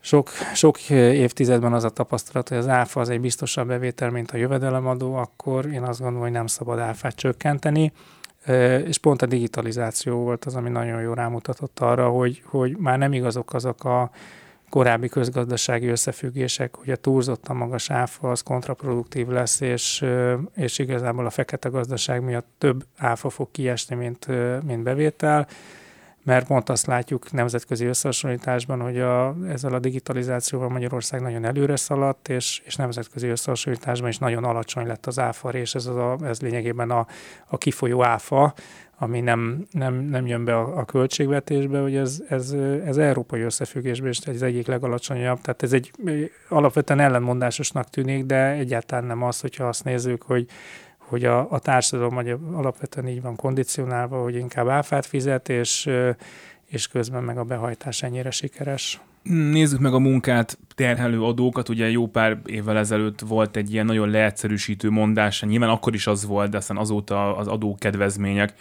sok, 0.00 0.30
sok 0.54 0.90
évtizedben 0.90 1.72
az 1.72 1.84
a 1.84 1.90
tapasztalat, 1.90 2.48
hogy 2.48 2.58
az 2.58 2.68
áfa 2.68 3.00
az 3.00 3.08
egy 3.08 3.20
biztosabb 3.20 3.66
bevétel, 3.66 4.10
mint 4.10 4.30
a 4.30 4.36
jövedelemadó, 4.36 5.14
akkor 5.14 5.66
én 5.66 5.82
azt 5.82 5.98
gondolom, 5.98 6.22
hogy 6.22 6.32
nem 6.32 6.46
szabad 6.46 6.78
áfát 6.78 7.14
csökkenteni 7.14 7.92
és 8.86 8.98
pont 8.98 9.22
a 9.22 9.26
digitalizáció 9.26 10.16
volt 10.16 10.44
az, 10.44 10.54
ami 10.54 10.68
nagyon 10.68 11.00
jól 11.00 11.14
rámutatott 11.14 11.80
arra, 11.80 12.08
hogy, 12.08 12.42
hogy 12.44 12.76
már 12.76 12.98
nem 12.98 13.12
igazok 13.12 13.54
azok 13.54 13.84
a 13.84 14.10
korábbi 14.70 15.08
közgazdasági 15.08 15.86
összefüggések, 15.86 16.76
hogy 16.76 16.90
a 16.90 16.96
túlzottan 16.96 17.56
magas 17.56 17.90
áfa 17.90 18.30
az 18.30 18.40
kontraproduktív 18.40 19.28
lesz, 19.28 19.60
és, 19.60 20.04
és 20.54 20.78
igazából 20.78 21.26
a 21.26 21.30
fekete 21.30 21.68
gazdaság 21.68 22.22
miatt 22.22 22.48
több 22.58 22.84
áfa 22.96 23.30
fog 23.30 23.50
kiesni, 23.50 23.96
mint, 23.96 24.26
mint 24.64 24.82
bevétel 24.82 25.46
mert 26.22 26.46
pont 26.46 26.68
azt 26.68 26.86
látjuk 26.86 27.32
nemzetközi 27.32 27.84
összehasonlításban, 27.84 28.80
hogy 28.80 28.98
a, 28.98 29.36
ezzel 29.48 29.74
a 29.74 29.78
digitalizációval 29.78 30.68
Magyarország 30.68 31.20
nagyon 31.20 31.44
előre 31.44 31.76
szaladt, 31.76 32.28
és, 32.28 32.62
és 32.64 32.76
nemzetközi 32.76 33.28
összehasonlításban 33.28 34.08
is 34.08 34.18
nagyon 34.18 34.44
alacsony 34.44 34.86
lett 34.86 35.06
az 35.06 35.18
áfa, 35.18 35.48
és 35.48 35.74
ez, 35.74 35.86
az 35.86 35.96
a, 35.96 36.18
ez 36.22 36.40
lényegében 36.40 36.90
a, 36.90 37.06
a 37.46 37.58
kifolyó 37.58 38.04
áfa, 38.04 38.54
ami 39.02 39.20
nem, 39.20 39.66
nem, 39.70 39.94
nem 39.94 40.26
jön 40.26 40.44
be 40.44 40.56
a, 40.56 40.78
a 40.78 40.84
költségvetésbe, 40.84 41.80
hogy 41.80 41.96
ez, 41.96 42.22
ez, 42.28 42.50
ez 42.84 42.96
európai 42.96 43.40
összefüggésben 43.40 44.10
is 44.10 44.18
az 44.26 44.42
egyik 44.42 44.66
legalacsonyabb. 44.66 45.40
Tehát 45.40 45.62
ez 45.62 45.72
egy 45.72 45.90
alapvetően 46.48 47.00
ellenmondásosnak 47.00 47.90
tűnik, 47.90 48.24
de 48.24 48.50
egyáltalán 48.50 49.04
nem 49.04 49.22
az, 49.22 49.40
hogyha 49.40 49.64
azt 49.64 49.84
nézzük, 49.84 50.22
hogy 50.22 50.46
hogy 51.10 51.24
a, 51.24 51.50
a 51.50 51.58
társadalom 51.58 52.16
alapvetően 52.52 53.08
így 53.08 53.22
van 53.22 53.36
kondicionálva, 53.36 54.22
hogy 54.22 54.34
inkább 54.34 54.68
áfát 54.68 55.06
fizet, 55.06 55.48
és, 55.48 55.90
és 56.66 56.88
közben 56.88 57.22
meg 57.22 57.38
a 57.38 57.44
behajtás 57.44 58.02
ennyire 58.02 58.30
sikeres. 58.30 59.00
Nézzük 59.22 59.80
meg 59.80 59.94
a 59.94 59.98
munkát 59.98 60.58
terhelő 60.74 61.22
adókat. 61.22 61.68
Ugye 61.68 61.90
jó 61.90 62.06
pár 62.06 62.40
évvel 62.46 62.76
ezelőtt 62.76 63.20
volt 63.20 63.56
egy 63.56 63.72
ilyen 63.72 63.86
nagyon 63.86 64.10
leegyszerűsítő 64.10 64.90
mondás, 64.90 65.42
nyilván 65.42 65.68
akkor 65.68 65.94
is 65.94 66.06
az 66.06 66.26
volt, 66.26 66.50
de 66.50 66.56
aztán 66.56 66.76
azóta 66.76 67.36
az 67.36 67.46
adókedvezmények 67.46 68.54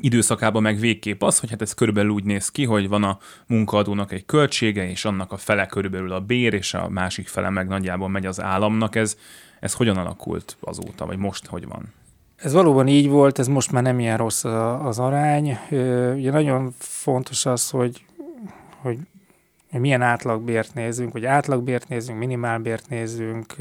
időszakában 0.00 0.62
meg 0.62 0.78
végképp 0.78 1.22
az, 1.22 1.38
hogy 1.38 1.50
hát 1.50 1.62
ez 1.62 1.74
körülbelül 1.74 2.10
úgy 2.10 2.24
néz 2.24 2.48
ki, 2.48 2.64
hogy 2.64 2.88
van 2.88 3.04
a 3.04 3.18
munkaadónak 3.46 4.12
egy 4.12 4.26
költsége, 4.26 4.90
és 4.90 5.04
annak 5.04 5.32
a 5.32 5.36
fele 5.36 5.66
körülbelül 5.66 6.12
a 6.12 6.20
bér, 6.20 6.54
és 6.54 6.74
a 6.74 6.88
másik 6.88 7.28
fele 7.28 7.50
meg 7.50 7.68
nagyjából 7.68 8.08
megy 8.08 8.26
az 8.26 8.40
államnak. 8.40 8.94
Ez 8.94 9.16
ez 9.60 9.74
hogyan 9.74 9.96
alakult 9.96 10.56
azóta, 10.60 11.06
vagy 11.06 11.18
most 11.18 11.46
hogy 11.46 11.66
van? 11.66 11.92
Ez 12.36 12.52
valóban 12.52 12.88
így 12.88 13.08
volt, 13.08 13.38
ez 13.38 13.48
most 13.48 13.72
már 13.72 13.82
nem 13.82 14.00
ilyen 14.00 14.16
rossz 14.16 14.44
az 14.44 14.98
arány. 14.98 15.58
Ugye 16.14 16.30
nagyon 16.30 16.74
fontos 16.78 17.46
az, 17.46 17.70
hogy, 17.70 18.04
hogy 18.76 18.98
milyen 19.70 20.02
átlagbért 20.02 20.74
nézünk, 20.74 21.12
hogy 21.12 21.24
átlagbért 21.24 21.88
nézünk, 21.88 22.18
minimálbért 22.18 22.88
nézünk, 22.88 23.56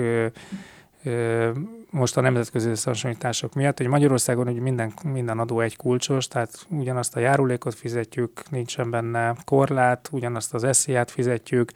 most 1.90 2.18
a 2.18 2.22
nemzetközi 2.22 2.70
összehasonlítások 2.70 3.54
miatt, 3.54 3.78
hogy 3.78 3.88
Magyarországon 3.88 4.46
hogy 4.46 4.60
minden, 4.60 4.94
minden 5.04 5.40
adó 5.40 5.60
egy 5.60 5.76
kulcsos, 5.76 6.28
tehát 6.28 6.66
ugyanazt 6.70 7.16
a 7.16 7.20
járulékot 7.20 7.74
fizetjük, 7.74 8.50
nincsen 8.50 8.90
benne 8.90 9.36
korlát, 9.46 10.10
ugyanazt 10.12 10.54
az 10.54 10.64
esziát 10.64 11.12
fizetjük, 11.12 11.72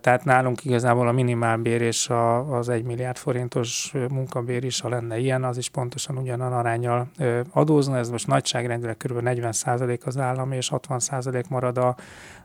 tehát 0.00 0.24
nálunk 0.24 0.64
igazából 0.64 1.08
a 1.08 1.12
minimálbér 1.12 1.80
és 1.80 2.08
a, 2.08 2.56
az 2.56 2.68
1 2.68 2.84
milliárd 2.84 3.16
forintos 3.16 3.92
munkabér 4.10 4.64
is, 4.64 4.80
ha 4.80 4.88
lenne 4.88 5.18
ilyen, 5.18 5.44
az 5.44 5.56
is 5.56 5.68
pontosan 5.68 6.18
ugyanan 6.18 6.52
arányjal 6.52 7.08
adózna. 7.50 7.96
Ez 7.96 8.10
most 8.10 8.26
nagyságrendileg 8.26 8.96
kb. 8.96 9.18
40% 9.24 10.04
az 10.04 10.18
állam 10.18 10.52
és 10.52 10.70
60% 10.72 11.48
marad 11.48 11.78
a, 11.78 11.96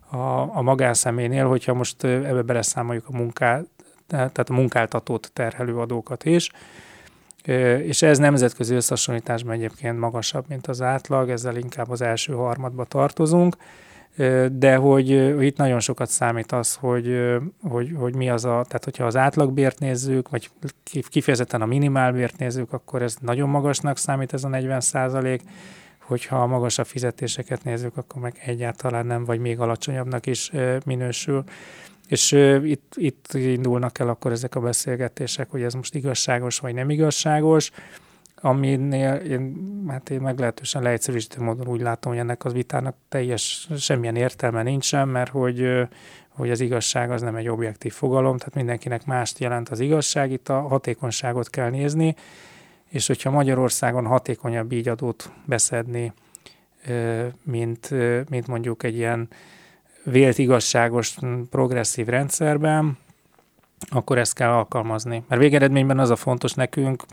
a, 0.10 0.58
a 0.58 0.62
magánszemélynél, 0.62 1.47
hogyha 1.47 1.73
most 1.73 2.03
ebbe 2.03 2.41
beleszámoljuk 2.41 3.08
a 3.08 3.17
munkát, 3.17 3.65
tehát 4.08 4.49
a 4.49 4.53
munkáltatót 4.53 5.32
terhelő 5.34 5.77
adókat 5.77 6.25
is. 6.25 6.51
És 7.84 8.01
ez 8.01 8.17
nemzetközi 8.17 8.75
összehasonlításban 8.75 9.53
egyébként 9.53 9.99
magasabb, 9.99 10.45
mint 10.47 10.67
az 10.67 10.82
átlag, 10.82 11.29
ezzel 11.29 11.55
inkább 11.55 11.89
az 11.89 12.01
első 12.01 12.34
harmadba 12.34 12.86
tartozunk 12.86 13.55
de 14.51 14.75
hogy, 14.75 15.10
itt 15.43 15.58
nagyon 15.58 15.79
sokat 15.79 16.10
számít 16.10 16.51
az, 16.51 16.75
hogy, 16.75 17.19
hogy, 17.62 17.91
hogy 17.95 18.15
mi 18.15 18.29
az 18.29 18.45
a, 18.45 18.63
tehát 18.67 18.84
hogyha 18.84 19.05
az 19.05 19.15
átlagbért 19.15 19.79
nézzük, 19.79 20.29
vagy 20.29 20.49
kifejezetten 21.10 21.62
a 21.62 21.65
minimálbért 21.65 22.38
nézzük, 22.38 22.73
akkor 22.73 23.01
ez 23.01 23.15
nagyon 23.21 23.49
magasnak 23.49 23.97
számít 23.97 24.34
ez 24.34 24.43
a 24.43 24.47
40 24.47 24.79
százalék, 24.79 25.41
hogyha 25.99 26.41
a 26.41 26.47
magasabb 26.47 26.86
fizetéseket 26.86 27.63
nézzük, 27.63 27.97
akkor 27.97 28.21
meg 28.21 28.41
egyáltalán 28.45 29.05
nem, 29.05 29.25
vagy 29.25 29.39
még 29.39 29.60
alacsonyabbnak 29.60 30.25
is 30.25 30.51
minősül. 30.86 31.43
És 32.08 32.32
itt, 32.63 32.93
itt 32.95 33.34
indulnak 33.34 33.99
el 33.99 34.10
akkor 34.10 34.32
ezek 34.32 34.55
a 34.55 34.60
beszélgetések, 34.60 35.49
hogy 35.49 35.62
ez 35.62 35.73
most 35.73 35.95
igazságos 35.95 36.60
vagy 36.60 36.73
nem 36.73 36.89
igazságos 36.89 37.71
aminél 38.41 39.13
én, 39.13 39.56
hát 39.88 40.10
én 40.10 40.21
meglehetősen 40.21 40.82
leegyszerűsítő 40.82 41.41
módon 41.41 41.67
úgy 41.67 41.82
látom, 41.82 42.12
hogy 42.12 42.21
ennek 42.21 42.45
az 42.45 42.54
vitának 42.54 42.95
teljes 43.10 43.69
semmilyen 43.78 44.15
értelme 44.15 44.63
nincsen, 44.63 45.08
mert 45.08 45.32
hogy, 45.32 45.88
hogy 46.28 46.52
az 46.52 46.60
igazság 46.60 47.12
az 47.12 47.21
nem 47.21 47.36
egy 47.36 47.47
objektív 47.47 47.93
fogalom, 47.93 48.38
tehát 48.38 48.56
mindenkinek 48.56 49.06
mást 49.06 49.39
jelent 49.39 49.69
az 49.69 49.80
igazság, 49.80 50.32
itt 50.32 50.49
a 50.49 50.62
hatékonyságot 50.62 51.49
kell 51.49 51.69
nézni, 51.69 52.15
és 52.89 53.08
hogyha 53.08 53.30
Magyarországon 53.30 54.06
hatékonyabb 54.06 54.71
így 54.71 54.88
adót 54.88 55.32
beszedni, 55.45 56.13
mint, 57.43 57.89
mint 58.30 58.47
mondjuk 58.47 58.84
egy 58.84 58.95
ilyen 58.95 59.28
vélt 60.04 60.38
igazságos 60.38 61.17
progresszív 61.49 62.08
rendszerben, 62.08 62.97
akkor 63.89 64.18
ezt 64.18 64.34
kell 64.34 64.50
alkalmazni. 64.50 65.24
Mert 65.28 65.42
végeredményben 65.42 66.00
az 66.00 66.10
a 66.10 66.15
fontos 66.15 66.54
nekünk, 66.54 67.04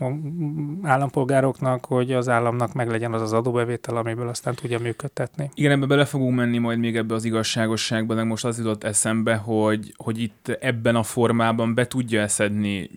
állampolgároknak, 0.82 1.84
hogy 1.84 2.12
az 2.12 2.28
államnak 2.28 2.72
meglegyen 2.72 3.12
az 3.12 3.22
az 3.22 3.32
adóbevétel, 3.32 3.96
amiből 3.96 4.28
aztán 4.28 4.54
tudja 4.54 4.78
működtetni. 4.78 5.50
Igen, 5.54 5.70
ebbe 5.70 5.86
bele 5.86 6.04
fogunk 6.04 6.36
menni 6.36 6.58
majd 6.58 6.78
még 6.78 6.96
ebbe 6.96 7.14
az 7.14 7.24
igazságosságba, 7.24 8.14
de 8.14 8.24
most 8.24 8.44
az 8.44 8.58
jutott 8.58 8.84
eszembe, 8.84 9.34
hogy, 9.36 9.94
hogy 9.96 10.20
itt 10.20 10.48
ebben 10.60 10.96
a 10.96 11.02
formában 11.02 11.74
be 11.74 11.86
tudja 11.86 12.20
eszedni 12.20 12.90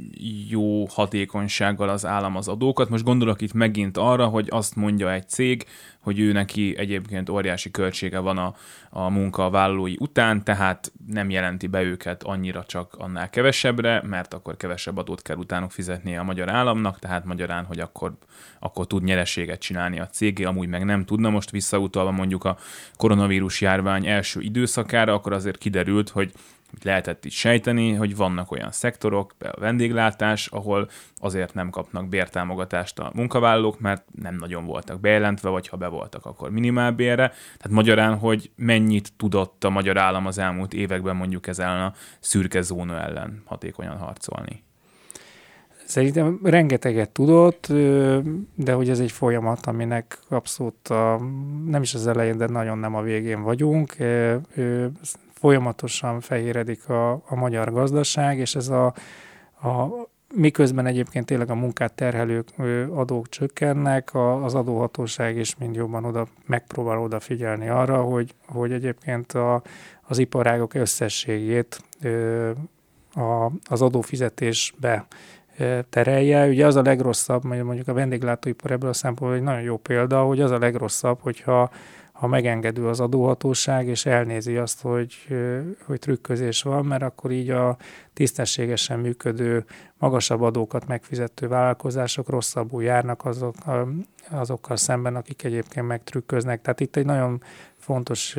jó 0.49 0.85
hatékonysággal 0.85 1.89
az 1.89 2.05
állam 2.05 2.35
az 2.35 2.47
adókat. 2.47 2.89
Most 2.89 3.03
gondolok 3.03 3.41
itt 3.41 3.53
megint 3.53 3.97
arra, 3.97 4.25
hogy 4.25 4.47
azt 4.49 4.75
mondja 4.75 5.13
egy 5.13 5.29
cég, 5.29 5.65
hogy 5.99 6.19
ő 6.19 6.31
neki 6.31 6.77
egyébként 6.77 7.29
óriási 7.29 7.71
költsége 7.71 8.19
van 8.19 8.37
a, 8.37 8.55
a 8.89 9.09
munkavállalói 9.09 9.95
után, 9.99 10.43
tehát 10.43 10.91
nem 11.07 11.29
jelenti 11.29 11.67
be 11.67 11.81
őket 11.81 12.23
annyira 12.23 12.63
csak 12.63 12.95
annál 12.97 13.29
kevesebbre, 13.29 14.01
mert 14.05 14.33
akkor 14.33 14.57
kevesebb 14.57 14.97
adót 14.97 15.21
kell 15.21 15.37
utánuk 15.37 15.71
fizetnie 15.71 16.19
a 16.19 16.23
magyar 16.23 16.49
államnak, 16.49 16.99
tehát 16.99 17.25
magyarán, 17.25 17.65
hogy 17.65 17.79
akkor, 17.79 18.13
akkor 18.59 18.87
tud 18.87 19.03
nyereséget 19.03 19.59
csinálni 19.59 19.99
a 19.99 20.07
cégé, 20.07 20.43
amúgy 20.43 20.67
meg 20.67 20.85
nem 20.85 21.05
tudna. 21.05 21.29
Most 21.29 21.51
visszautalva 21.51 22.11
mondjuk 22.11 22.43
a 22.43 22.57
koronavírus 22.97 23.61
járvány 23.61 24.07
első 24.07 24.41
időszakára, 24.41 25.13
akkor 25.13 25.33
azért 25.33 25.57
kiderült, 25.57 26.09
hogy 26.09 26.31
lehetett 26.83 27.25
is 27.25 27.37
sejteni, 27.37 27.93
hogy 27.93 28.15
vannak 28.15 28.51
olyan 28.51 28.71
szektorok, 28.71 29.35
a 29.39 29.59
vendéglátás, 29.59 30.47
ahol 30.47 30.89
azért 31.17 31.53
nem 31.53 31.69
kapnak 31.69 32.09
bértámogatást 32.09 32.99
a 32.99 33.11
munkavállalók, 33.13 33.79
mert 33.79 34.03
nem 34.21 34.35
nagyon 34.35 34.65
voltak 34.65 34.99
bejelentve, 34.99 35.49
vagy 35.49 35.67
ha 35.67 35.77
be 35.77 35.87
voltak, 35.87 36.25
akkor 36.25 36.51
minimálbérre. 36.51 37.27
Tehát 37.27 37.69
magyarán, 37.69 38.17
hogy 38.17 38.51
mennyit 38.55 39.13
tudott 39.17 39.63
a 39.63 39.69
magyar 39.69 39.97
állam 39.97 40.25
az 40.25 40.37
elmúlt 40.37 40.73
években 40.73 41.15
mondjuk 41.15 41.47
ezzel 41.47 41.85
a 41.85 41.93
szürke 42.19 42.61
zóna 42.61 43.01
ellen 43.01 43.41
hatékonyan 43.45 43.97
harcolni. 43.97 44.63
Szerintem 45.85 46.39
rengeteget 46.43 47.09
tudott, 47.09 47.67
de 48.55 48.73
hogy 48.73 48.89
ez 48.89 48.99
egy 48.99 49.11
folyamat, 49.11 49.65
aminek 49.65 50.19
abszolút 50.27 50.87
a, 50.87 51.19
nem 51.65 51.81
is 51.81 51.93
az 51.93 52.07
elején, 52.07 52.37
de 52.37 52.47
nagyon 52.47 52.77
nem 52.77 52.95
a 52.95 53.01
végén 53.01 53.41
vagyunk. 53.41 53.95
Folyamatosan 55.39 56.19
fehéredik 56.19 56.89
a, 56.89 57.11
a 57.11 57.35
magyar 57.35 57.71
gazdaság, 57.71 58.37
és 58.37 58.55
ez 58.55 58.67
a, 58.67 58.85
a 59.61 59.87
miközben 60.33 60.85
egyébként 60.85 61.25
tényleg 61.25 61.49
a 61.49 61.55
munkát 61.55 61.93
terhelő 61.93 62.43
adók 62.93 63.29
csökkennek, 63.29 64.15
az 64.15 64.55
adóhatóság 64.55 65.37
is 65.37 65.55
mind 65.55 65.75
jobban 65.75 66.05
oda 66.05 66.27
megpróbál 66.45 66.99
odafigyelni 66.99 67.69
arra, 67.69 68.01
hogy, 68.01 68.35
hogy 68.47 68.71
egyébként 68.71 69.31
a, 69.31 69.61
az 70.01 70.17
iparágok 70.17 70.73
összességét 70.73 71.83
a, 73.13 73.51
az 73.69 73.81
adófizetésbe 73.81 75.07
terelje. 75.89 76.47
Ugye 76.47 76.65
az 76.65 76.75
a 76.75 76.81
legrosszabb, 76.81 77.43
mondjuk 77.43 77.87
a 77.87 77.93
vendéglátóipar 77.93 78.71
ebből 78.71 78.89
a 78.89 78.93
szempontból 78.93 79.37
egy 79.37 79.43
nagyon 79.43 79.61
jó 79.61 79.77
példa, 79.77 80.23
hogy 80.23 80.41
az 80.41 80.51
a 80.51 80.59
legrosszabb, 80.59 81.19
hogyha 81.21 81.71
ha 82.19 82.27
megengedő 82.27 82.87
az 82.87 82.99
adóhatóság, 82.99 83.87
és 83.87 84.05
elnézi 84.05 84.57
azt, 84.57 84.81
hogy, 84.81 85.15
hogy 85.85 85.99
trükközés 85.99 86.61
van, 86.61 86.85
mert 86.85 87.01
akkor 87.01 87.31
így 87.31 87.49
a 87.49 87.77
tisztességesen 88.13 88.99
működő, 88.99 89.65
magasabb 89.97 90.41
adókat 90.41 90.87
megfizető 90.87 91.47
vállalkozások 91.47 92.29
rosszabbul 92.29 92.83
járnak 92.83 93.25
azok, 93.25 93.55
azokkal 94.29 94.75
szemben, 94.75 95.15
akik 95.15 95.43
egyébként 95.43 95.87
megtrükköznek. 95.87 96.61
Tehát 96.61 96.79
itt 96.79 96.95
egy 96.95 97.05
nagyon 97.05 97.43
fontos 97.77 98.37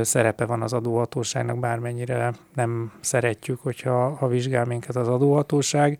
szerepe 0.00 0.44
van 0.44 0.62
az 0.62 0.72
adóhatóságnak, 0.72 1.58
bármennyire 1.58 2.32
nem 2.54 2.92
szeretjük, 3.00 3.60
hogyha 3.60 4.14
ha 4.14 4.28
vizsgál 4.28 4.64
minket 4.64 4.96
az 4.96 5.08
adóhatóság. 5.08 5.98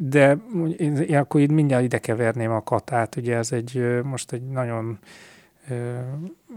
De 0.00 0.38
én 0.78 1.16
akkor 1.16 1.40
itt 1.40 1.50
mindjárt 1.50 1.84
ide 1.84 1.98
keverném 1.98 2.50
a 2.50 2.62
katát, 2.62 3.16
ugye 3.16 3.36
ez 3.36 3.52
egy 3.52 4.00
most 4.02 4.32
egy 4.32 4.42
nagyon 4.42 4.98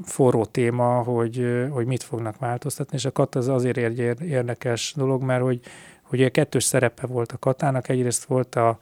forró 0.04 0.46
téma, 0.46 1.02
hogy, 1.02 1.68
hogy 1.70 1.86
mit 1.86 2.04
fognak 2.04 2.38
változtatni, 2.38 2.98
és 2.98 3.06
a 3.06 3.12
kat 3.12 3.36
az 3.36 3.48
azért 3.48 3.78
érdekes 4.22 4.94
dolog, 4.96 5.24
mert 5.24 5.42
hogy, 5.42 5.60
hogy 6.02 6.32
kettős 6.32 6.64
szerepe 6.64 7.08
volt 7.08 7.32
a 7.32 7.38
katának, 7.38 7.90
egyrészt 7.90 8.24
volt 8.24 8.56
a, 8.56 8.80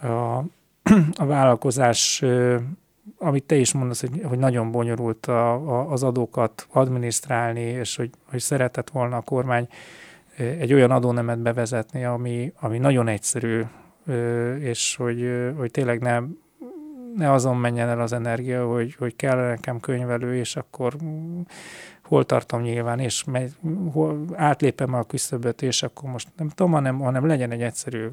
a, 0.00 0.06
a 1.14 1.26
vállalkozás 1.26 2.24
amit 3.18 3.44
te 3.44 3.54
is 3.54 3.72
mondasz, 3.72 4.00
hogy, 4.00 4.22
hogy 4.24 4.38
nagyon 4.38 4.70
bonyolult 4.70 5.26
a, 5.26 5.52
a, 5.52 5.90
az 5.90 6.02
adókat 6.02 6.66
adminisztrálni, 6.72 7.60
és 7.60 7.96
hogy, 7.96 8.10
hogy 8.30 8.40
szeretett 8.40 8.90
volna 8.90 9.16
a 9.16 9.20
kormány 9.20 9.68
egy 10.36 10.72
olyan 10.72 10.90
adónemet 10.90 11.38
bevezetni, 11.38 12.04
ami, 12.04 12.52
ami 12.60 12.78
nagyon 12.78 13.08
egyszerű, 13.08 13.62
és 14.58 14.96
hogy, 14.96 15.30
hogy 15.56 15.70
tényleg 15.70 16.00
ne, 16.00 16.18
ne 17.16 17.32
azon 17.32 17.56
menjen 17.56 17.88
el 17.88 18.00
az 18.00 18.12
energia, 18.12 18.66
hogy, 18.66 18.94
hogy 18.94 19.16
kell 19.16 19.48
nekem 19.48 19.80
könyvelő, 19.80 20.36
és 20.36 20.56
akkor 20.56 20.96
hol 22.02 22.24
tartom 22.24 22.60
nyilván, 22.60 22.98
és 22.98 23.24
megy, 23.24 23.52
hol 23.92 24.24
átlépem 24.34 24.94
a 24.94 25.02
küszöböt, 25.02 25.62
és 25.62 25.82
akkor 25.82 26.10
most 26.10 26.28
nem 26.36 26.48
tudom, 26.48 26.72
hanem, 26.72 26.98
hanem 26.98 27.26
legyen 27.26 27.50
egy 27.50 27.62
egyszerű 27.62 28.06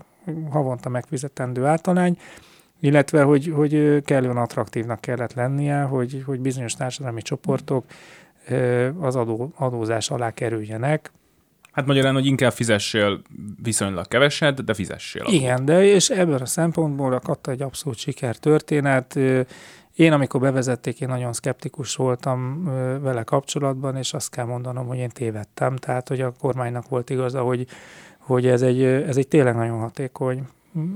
havonta 0.50 0.90
megfizetendő 0.90 1.66
általány, 1.66 2.18
illetve 2.80 3.24
hogy, 3.24 3.52
hogy 3.56 4.02
kellően 4.04 4.38
attraktívnak 4.38 5.02
kellett 5.02 5.34
lennie, 5.34 5.82
hogy, 5.82 6.24
hogy 6.26 6.40
bizonyos 6.40 6.74
társadalmi 6.74 7.22
csoportok 7.22 7.86
az 9.00 9.16
adó, 9.16 9.52
adózás 9.56 10.10
alá 10.10 10.32
kerüljenek. 10.32 11.12
Hát 11.72 11.86
magyarán, 11.86 12.14
hogy 12.14 12.26
inkább 12.26 12.52
fizessél 12.52 13.22
viszonylag 13.64 14.08
keveset, 14.08 14.64
de 14.64 14.74
fizessél. 14.74 15.24
Igen, 15.28 15.66
de 15.66 15.84
és 15.84 16.10
ebben 16.10 16.42
a 16.42 16.46
szempontból 16.46 17.14
a 17.14 17.20
Katta 17.20 17.52
egy 17.52 17.62
abszolút 17.62 17.98
sikertörténet. 17.98 19.16
Én, 19.96 20.12
amikor 20.12 20.42
bevezették, 20.42 21.02
én 21.02 21.08
nagyon 21.08 21.34
szkeptikus 21.34 21.96
voltam 21.96 22.64
vele 23.02 23.24
kapcsolatban, 23.24 23.96
és 23.96 24.14
azt 24.14 24.30
kell 24.30 24.46
mondanom, 24.46 24.88
hogy 24.88 24.98
én 24.98 25.10
tévedtem. 25.10 25.76
Tehát, 25.76 26.08
hogy 26.08 26.22
a 26.22 26.34
kormánynak 26.40 26.90
volt 26.90 27.10
igaza, 27.10 27.42
hogy, 27.42 27.68
hogy 28.18 28.48
ez, 28.48 28.62
egy, 28.62 28.84
ez 28.84 29.18
egy 29.18 29.28
tényleg 29.28 29.56
nagyon 29.56 29.80
hatékony 29.80 30.48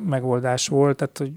megoldás 0.05 0.67
volt. 0.67 0.97
Tehát 0.97 1.17
hogy 1.17 1.31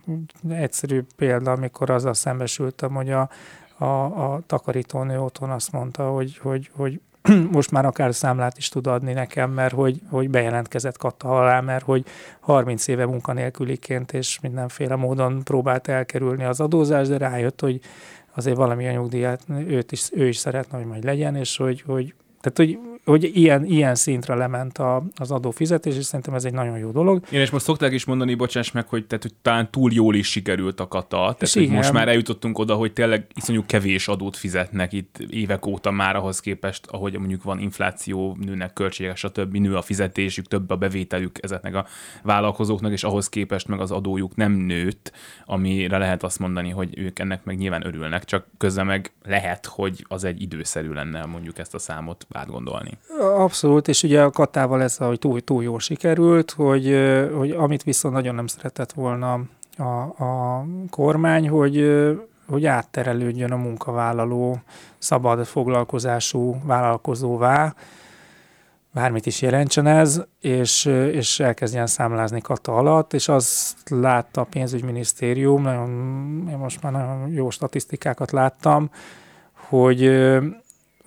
egyszerű 0.56 1.02
példa, 1.16 1.52
amikor 1.52 1.90
azzal 1.90 2.14
szembesültem, 2.14 2.94
hogy 2.94 3.10
a, 3.10 3.28
a, 3.76 3.84
a 3.84 4.40
takarítónő 4.46 5.20
otthon 5.20 5.50
azt 5.50 5.72
mondta, 5.72 6.10
hogy, 6.10 6.38
hogy, 6.38 6.70
hogy 6.72 7.00
most 7.50 7.70
már 7.70 7.84
akár 7.84 8.14
számlát 8.14 8.58
is 8.58 8.68
tud 8.68 8.86
adni 8.86 9.12
nekem, 9.12 9.50
mert 9.50 9.74
hogy, 9.74 10.00
hogy 10.10 10.30
bejelentkezett 10.30 10.96
katta 10.96 11.28
alá, 11.28 11.60
mert 11.60 11.84
hogy 11.84 12.04
30 12.40 12.86
éve 12.86 13.06
munkanélküliként 13.06 14.12
és 14.12 14.40
mindenféle 14.40 14.96
módon 14.96 15.44
próbált 15.44 15.88
elkerülni 15.88 16.44
az 16.44 16.60
adózást, 16.60 17.10
de 17.10 17.16
rájött, 17.16 17.60
hogy 17.60 17.80
azért 18.34 18.56
valamilyen 18.56 18.94
nyugdíjat 18.94 19.42
őt 19.48 19.92
is, 19.92 20.08
ő 20.12 20.28
is 20.28 20.36
szeretne, 20.36 20.78
hogy 20.78 20.86
majd 20.86 21.04
legyen, 21.04 21.36
és 21.36 21.56
hogy, 21.56 21.82
hogy 21.82 22.14
tehát, 22.46 22.56
hogy 22.56 22.96
hogy 23.06 23.30
ilyen, 23.36 23.64
ilyen 23.64 23.94
szintre 23.94 24.34
lement 24.34 24.78
a, 24.78 25.02
az 25.16 25.30
adófizetés, 25.30 25.96
és 25.96 26.04
szerintem 26.04 26.34
ez 26.34 26.44
egy 26.44 26.52
nagyon 26.52 26.78
jó 26.78 26.90
dolog. 26.90 27.24
Én 27.30 27.40
és 27.40 27.50
most 27.50 27.64
szokták 27.64 27.92
is 27.92 28.04
mondani, 28.04 28.34
bocsáss 28.34 28.70
meg, 28.70 28.88
hogy, 28.88 29.06
tehát, 29.06 29.22
hogy 29.22 29.34
talán 29.42 29.70
túl 29.70 29.92
jól 29.92 30.14
is 30.14 30.30
sikerült 30.30 30.80
a 30.80 30.88
kata. 30.88 31.16
Tehát, 31.16 31.50
hogy 31.52 31.68
most 31.68 31.92
már 31.92 32.08
eljutottunk 32.08 32.58
oda, 32.58 32.74
hogy 32.74 32.92
tényleg 32.92 33.26
iszonyú 33.34 33.64
kevés 33.66 34.08
adót 34.08 34.36
fizetnek 34.36 34.92
itt 34.92 35.18
évek 35.18 35.66
óta 35.66 35.90
már 35.90 36.16
ahhoz 36.16 36.40
képest, 36.40 36.86
ahogy 36.86 37.18
mondjuk 37.18 37.42
van 37.42 37.58
infláció, 37.58 38.36
nőnek 38.40 38.72
költségek, 38.72 39.16
stb. 39.16 39.56
nő 39.56 39.76
a 39.76 39.82
fizetésük, 39.82 40.46
több 40.46 40.70
a 40.70 40.76
bevételük 40.76 41.38
ezeknek 41.42 41.74
a 41.74 41.86
vállalkozóknak, 42.22 42.92
és 42.92 43.04
ahhoz 43.04 43.28
képest 43.28 43.68
meg 43.68 43.80
az 43.80 43.90
adójuk 43.90 44.36
nem 44.36 44.52
nőtt, 44.52 45.12
amire 45.44 45.98
lehet 45.98 46.22
azt 46.22 46.38
mondani, 46.38 46.70
hogy 46.70 46.98
ők 46.98 47.18
ennek 47.18 47.44
meg 47.44 47.56
nyilván 47.56 47.86
örülnek, 47.86 48.24
csak 48.24 48.46
közben 48.58 48.86
meg 48.86 49.12
lehet, 49.22 49.66
hogy 49.66 50.04
az 50.08 50.24
egy 50.24 50.42
időszerű 50.42 50.92
lenne 50.92 51.24
mondjuk 51.26 51.58
ezt 51.58 51.74
a 51.74 51.78
számot 51.78 52.26
átgondolni. 52.36 52.98
Abszolút, 53.20 53.88
és 53.88 54.02
ugye 54.02 54.22
a 54.22 54.30
Katával 54.30 54.82
ez 54.82 54.96
hogy 54.96 55.18
túl, 55.18 55.40
túl 55.40 55.62
jól 55.62 55.80
sikerült, 55.80 56.50
hogy, 56.50 56.96
hogy 57.36 57.50
amit 57.50 57.82
viszont 57.82 58.14
nagyon 58.14 58.34
nem 58.34 58.46
szeretett 58.46 58.92
volna 58.92 59.40
a, 59.76 60.22
a 60.24 60.64
kormány, 60.90 61.48
hogy, 61.48 62.04
hogy 62.48 62.66
átterelődjön 62.66 63.52
a 63.52 63.56
munkavállaló 63.56 64.58
szabad 64.98 65.46
foglalkozású 65.46 66.56
vállalkozóvá, 66.64 67.74
bármit 68.96 69.26
is 69.26 69.42
jelentsen 69.42 69.86
ez, 69.86 70.22
és, 70.40 70.84
és 71.12 71.40
elkezdjen 71.40 71.86
számlázni 71.86 72.40
kata 72.40 72.76
alatt, 72.76 73.12
és 73.12 73.28
azt 73.28 73.90
látta 73.90 74.40
a 74.40 74.46
pénzügyminisztérium, 74.50 75.62
nagyon, 75.62 75.88
én 76.50 76.56
most 76.56 76.82
már 76.82 76.92
nagyon 76.92 77.28
jó 77.28 77.50
statisztikákat 77.50 78.30
láttam, 78.30 78.90
hogy 79.52 80.00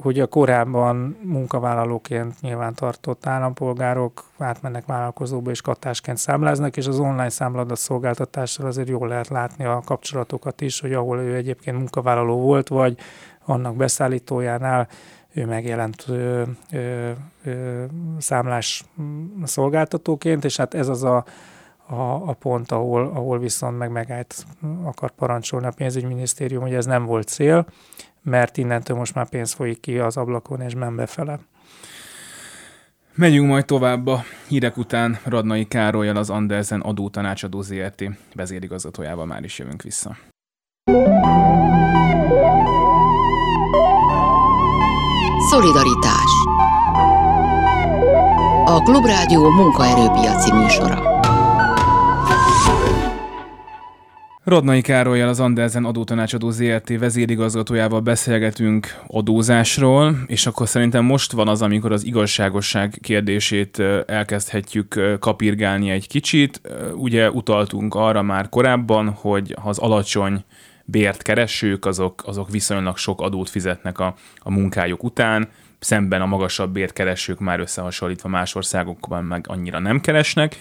hogy 0.02 0.20
a 0.20 0.28
korábban 0.28 1.18
munkavállalóként 1.24 2.42
nyilván 2.42 2.74
tartott 2.74 3.26
állampolgárok 3.26 4.24
átmennek 4.38 4.86
vállalkozóba 4.86 5.50
és 5.50 5.62
katásként 5.62 6.18
számláznak, 6.18 6.78
és 6.78 6.88
az 6.88 7.00
online 7.00 7.30
számladat 7.30 7.78
szolgáltatással 7.78 8.66
azért 8.66 8.88
jól 8.88 9.08
lehet 9.08 9.28
látni 9.28 9.66
a 9.66 9.82
kapcsolatokat 9.86 10.62
is, 10.62 10.80
hogy 10.80 10.94
ahol 10.94 11.20
ő 11.20 11.36
egyébként 11.36 11.78
munkavállaló 11.78 12.40
volt, 12.40 12.68
vagy 12.68 12.98
annak 13.46 13.76
beszállítójánál 13.76 14.88
ő 15.34 15.46
megjelent 15.46 16.06
ö, 16.08 16.44
ö, 16.72 17.12
ö, 17.44 17.84
számlás 18.18 18.84
szolgáltatóként, 19.44 20.46
és 20.46 20.58
hát 20.58 20.74
ez 20.74 20.88
az 20.88 21.04
a, 21.04 21.26
a, 21.88 22.02
a 22.30 22.34
pont, 22.40 22.72
ahol, 22.72 23.02
ahol 23.02 23.40
viszont 23.40 23.78
meg 23.78 23.92
megállt 23.92 24.46
akar 24.84 25.12
parancsolni 25.12 25.66
a 25.66 25.74
pénzügyminisztérium, 25.76 26.62
hogy 26.62 26.74
ez 26.74 26.86
nem 26.86 27.06
volt 27.06 27.28
cél, 27.28 27.66
mert 28.22 28.58
innentől 28.58 28.98
most 28.98 29.16
már 29.16 29.30
pénz 29.30 29.54
folyik 29.54 29.80
ki 29.80 30.00
az 30.00 30.18
ablakon 30.18 30.62
és 30.62 30.74
nem 30.74 30.96
befele. 30.96 31.40
Megyünk 33.16 33.48
majd 33.48 33.66
tovább 33.66 34.08
a 34.08 34.24
hírek 34.48 34.78
után 34.78 35.20
Radnai 35.24 35.68
Károlyal 35.68 36.16
az 36.16 36.30
Andersen 36.30 36.80
adótanácsadó 36.80 37.62
ZRT 37.62 38.04
vezérigazgatójával 38.36 39.26
már 39.26 39.44
is 39.44 39.60
jövünk 39.60 39.82
vissza. 39.82 40.18
Szolidaritás 45.50 46.32
A 48.66 48.82
Klubrádió 48.84 49.50
munkaerőpiaci 49.50 50.54
műsora 50.54 51.19
Rodnai 54.50 54.82
Károlyjal, 54.82 55.30
az 55.30 55.40
Andersen 55.40 55.86
adótanácsadó 55.86 56.50
ZRT 56.50 56.98
vezérigazgatójával 57.00 58.00
beszélgetünk 58.00 59.02
adózásról, 59.08 60.16
és 60.28 60.46
akkor 60.46 60.68
szerintem 60.68 61.06
most 61.06 61.32
van 61.32 61.48
az, 61.48 61.62
amikor 61.62 61.92
az 61.92 62.06
igazságosság 62.06 62.98
kérdését 63.02 63.80
elkezdhetjük 64.06 65.18
kapirgálni 65.20 65.90
egy 65.90 66.08
kicsit. 66.08 66.62
Ugye 66.94 67.32
utaltunk 67.32 67.96
arra 67.96 68.22
már 68.22 68.50
korábban, 68.50 69.10
hogy 69.10 69.56
az 69.64 69.78
alacsony 69.78 70.44
bért 70.86 71.22
keresők, 71.22 71.86
azok, 71.86 72.24
azok 72.26 72.50
viszonylag 72.50 72.98
sok 72.98 73.22
adót 73.22 73.50
fizetnek 73.50 74.00
a, 74.00 74.16
a 74.40 74.52
munkájuk 74.52 75.04
után, 75.04 75.50
szemben 75.80 76.22
a 76.22 76.26
magasabb 76.26 76.72
bért 76.72 76.94
keresők 76.94 77.40
már 77.40 77.60
összehasonlítva 77.60 78.30
más 78.30 78.56
országokban 78.56 79.24
meg 79.24 79.46
annyira 79.48 79.80
nem 79.80 80.02
keresnek, 80.02 80.56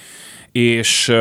és 0.53 1.13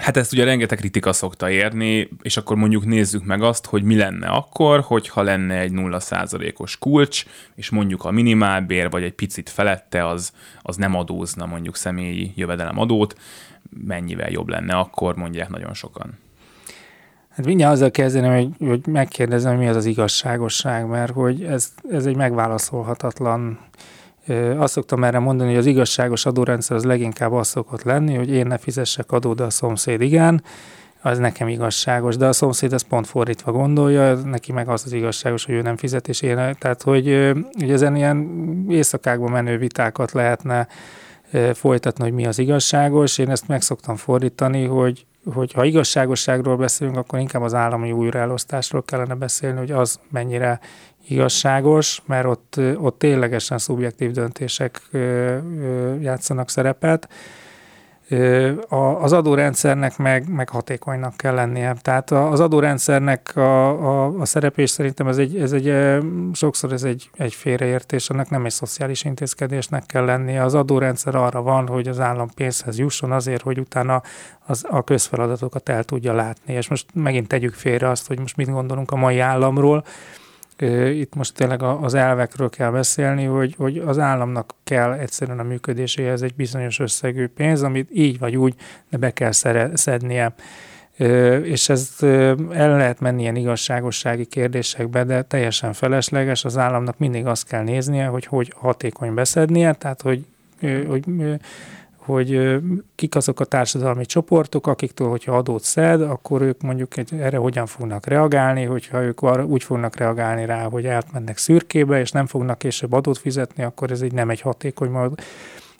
Hát 0.00 0.16
ezt 0.16 0.32
ugye 0.32 0.44
rengeteg 0.44 0.78
kritika 0.78 1.12
szokta 1.12 1.50
érni, 1.50 2.08
és 2.22 2.36
akkor 2.36 2.56
mondjuk 2.56 2.84
nézzük 2.84 3.24
meg 3.24 3.42
azt, 3.42 3.66
hogy 3.66 3.82
mi 3.82 3.96
lenne 3.96 4.26
akkor, 4.26 4.80
hogyha 4.80 5.22
lenne 5.22 5.58
egy 5.58 5.72
0%-os 5.74 6.78
kulcs, 6.78 7.24
és 7.54 7.70
mondjuk 7.70 8.04
a 8.04 8.10
minimálbér, 8.10 8.90
vagy 8.90 9.02
egy 9.02 9.14
picit 9.14 9.50
felette 9.50 10.06
az, 10.06 10.32
az 10.62 10.76
nem 10.76 10.94
adózna 10.94 11.46
mondjuk 11.46 11.76
személyi 11.76 12.32
jövedelemadót, 12.34 13.16
mennyivel 13.86 14.30
jobb 14.30 14.48
lenne 14.48 14.74
akkor, 14.74 15.16
mondják 15.16 15.48
nagyon 15.48 15.74
sokan. 15.74 16.18
Hát 17.36 17.46
mindjárt 17.46 17.72
azzal 17.72 17.90
kezdeném, 17.90 18.32
hogy, 18.32 18.68
hogy 18.68 18.86
megkérdezem, 18.86 19.56
mi 19.56 19.68
az 19.68 19.76
az 19.76 19.84
igazságosság, 19.84 20.86
mert 20.86 21.12
hogy 21.12 21.44
ez, 21.44 21.72
ez 21.90 22.06
egy 22.06 22.16
megválaszolhatatlan 22.16 23.58
azt 24.56 24.72
szoktam 24.72 25.04
erre 25.04 25.18
mondani, 25.18 25.48
hogy 25.48 25.58
az 25.58 25.66
igazságos 25.66 26.26
adórendszer 26.26 26.76
az 26.76 26.84
leginkább 26.84 27.32
az 27.32 27.48
szokott 27.48 27.82
lenni, 27.82 28.14
hogy 28.14 28.30
én 28.30 28.46
ne 28.46 28.58
fizessek 28.58 29.12
adót, 29.12 29.36
de 29.36 29.44
a 29.44 29.50
szomszéd 29.50 30.00
igen, 30.00 30.42
az 31.02 31.18
nekem 31.18 31.48
igazságos, 31.48 32.16
de 32.16 32.26
a 32.26 32.32
szomszéd 32.32 32.72
ezt 32.72 32.86
pont 32.86 33.06
fordítva 33.06 33.52
gondolja, 33.52 34.14
neki 34.14 34.52
meg 34.52 34.68
az 34.68 34.82
az 34.84 34.92
igazságos, 34.92 35.44
hogy 35.44 35.54
ő 35.54 35.62
nem 35.62 35.76
fizet, 35.76 36.08
és 36.08 36.22
én, 36.22 36.56
tehát 36.58 36.82
hogy, 36.82 37.32
hogy 37.58 37.70
ezen 37.70 37.96
ilyen 37.96 38.28
éjszakákban 38.68 39.30
menő 39.30 39.58
vitákat 39.58 40.12
lehetne 40.12 40.68
folytatni, 41.54 42.04
hogy 42.04 42.12
mi 42.12 42.26
az 42.26 42.38
igazságos. 42.38 43.18
Én 43.18 43.30
ezt 43.30 43.48
meg 43.48 43.62
szoktam 43.62 43.96
fordítani, 43.96 44.64
hogy, 44.64 45.06
hogy 45.34 45.52
ha 45.52 45.64
igazságosságról 45.64 46.56
beszélünk, 46.56 46.96
akkor 46.96 47.18
inkább 47.18 47.42
az 47.42 47.54
állami 47.54 47.92
újraelosztásról 47.92 48.82
kellene 48.82 49.14
beszélni, 49.14 49.58
hogy 49.58 49.70
az 49.70 50.00
mennyire 50.10 50.60
igazságos, 51.08 52.02
mert 52.06 52.26
ott, 52.26 52.60
ott 52.76 52.98
ténylegesen 52.98 53.58
szubjektív 53.58 54.10
döntések 54.10 54.80
játszanak 56.00 56.50
szerepet. 56.50 57.08
Az 59.00 59.12
adórendszernek 59.12 59.98
meg, 59.98 60.28
meg 60.28 60.48
hatékonynak 60.48 61.16
kell 61.16 61.34
lennie. 61.34 61.74
Tehát 61.82 62.10
az 62.10 62.40
adórendszernek 62.40 63.36
a, 63.36 63.68
a, 63.68 64.20
a 64.20 64.24
szerepés 64.24 64.70
szerintem 64.70 65.08
ez 65.08 65.18
egy, 65.18 65.38
ez 65.38 65.52
egy, 65.52 65.74
sokszor 66.32 66.72
ez 66.72 66.82
egy, 66.82 67.10
egy 67.16 67.34
félreértés, 67.34 68.10
annak 68.10 68.30
nem 68.30 68.44
egy 68.44 68.52
szociális 68.52 69.04
intézkedésnek 69.04 69.86
kell 69.86 70.04
lennie. 70.04 70.42
Az 70.42 70.54
adórendszer 70.54 71.14
arra 71.14 71.42
van, 71.42 71.66
hogy 71.66 71.88
az 71.88 72.00
állam 72.00 72.28
pénzhez 72.34 72.78
jusson 72.78 73.12
azért, 73.12 73.42
hogy 73.42 73.58
utána 73.58 74.02
az, 74.46 74.64
a 74.70 74.82
közfeladatokat 74.82 75.68
el 75.68 75.84
tudja 75.84 76.12
látni. 76.12 76.54
És 76.54 76.68
most 76.68 76.86
megint 76.94 77.28
tegyük 77.28 77.54
félre 77.54 77.88
azt, 77.88 78.06
hogy 78.06 78.18
most 78.18 78.36
mit 78.36 78.50
gondolunk 78.50 78.90
a 78.90 78.96
mai 78.96 79.18
államról, 79.18 79.84
itt 80.92 81.14
most 81.14 81.34
tényleg 81.34 81.62
az 81.62 81.94
elvekről 81.94 82.50
kell 82.50 82.70
beszélni, 82.70 83.24
hogy, 83.24 83.54
hogy 83.58 83.78
az 83.78 83.98
államnak 83.98 84.54
kell 84.64 84.92
egyszerűen 84.92 85.38
a 85.38 85.42
működéséhez 85.42 86.22
egy 86.22 86.34
bizonyos 86.34 86.78
összegű 86.78 87.26
pénz, 87.26 87.62
amit 87.62 87.88
így 87.92 88.18
vagy 88.18 88.36
úgy 88.36 88.54
de 88.90 88.96
be 88.96 89.10
kell 89.10 89.32
szednie. 89.74 90.34
És 91.42 91.68
ezt 91.68 92.02
el 92.02 92.76
lehet 92.76 93.00
menni 93.00 93.20
ilyen 93.20 93.36
igazságossági 93.36 94.24
kérdésekbe, 94.24 95.04
de 95.04 95.22
teljesen 95.22 95.72
felesleges. 95.72 96.44
Az 96.44 96.56
államnak 96.56 96.98
mindig 96.98 97.26
azt 97.26 97.46
kell 97.46 97.62
néznie, 97.62 98.06
hogy 98.06 98.26
hogy 98.26 98.52
hatékony 98.56 99.14
beszednie, 99.14 99.72
tehát 99.72 100.02
hogy, 100.02 100.24
hogy 100.86 101.04
hogy 102.06 102.58
kik 102.94 103.14
azok 103.14 103.40
a 103.40 103.44
társadalmi 103.44 104.06
csoportok, 104.06 104.66
akiktől, 104.66 105.08
hogyha 105.08 105.36
adót 105.36 105.62
szed, 105.62 106.02
akkor 106.02 106.42
ők 106.42 106.62
mondjuk 106.62 106.96
egy, 106.96 107.14
erre 107.14 107.36
hogyan 107.36 107.66
fognak 107.66 108.06
reagálni, 108.06 108.64
hogyha 108.64 109.02
ők 109.02 109.22
úgy 109.46 109.62
fognak 109.62 109.96
reagálni 109.96 110.44
rá, 110.44 110.62
hogy 110.62 110.86
átmennek 110.86 111.36
szürkébe, 111.36 112.00
és 112.00 112.10
nem 112.10 112.26
fognak 112.26 112.58
később 112.58 112.92
adót 112.92 113.18
fizetni, 113.18 113.62
akkor 113.62 113.90
ez 113.90 114.00
egy 114.00 114.12
nem 114.12 114.30
egy 114.30 114.40
hatékony 114.40 114.90
mód. 114.90 115.20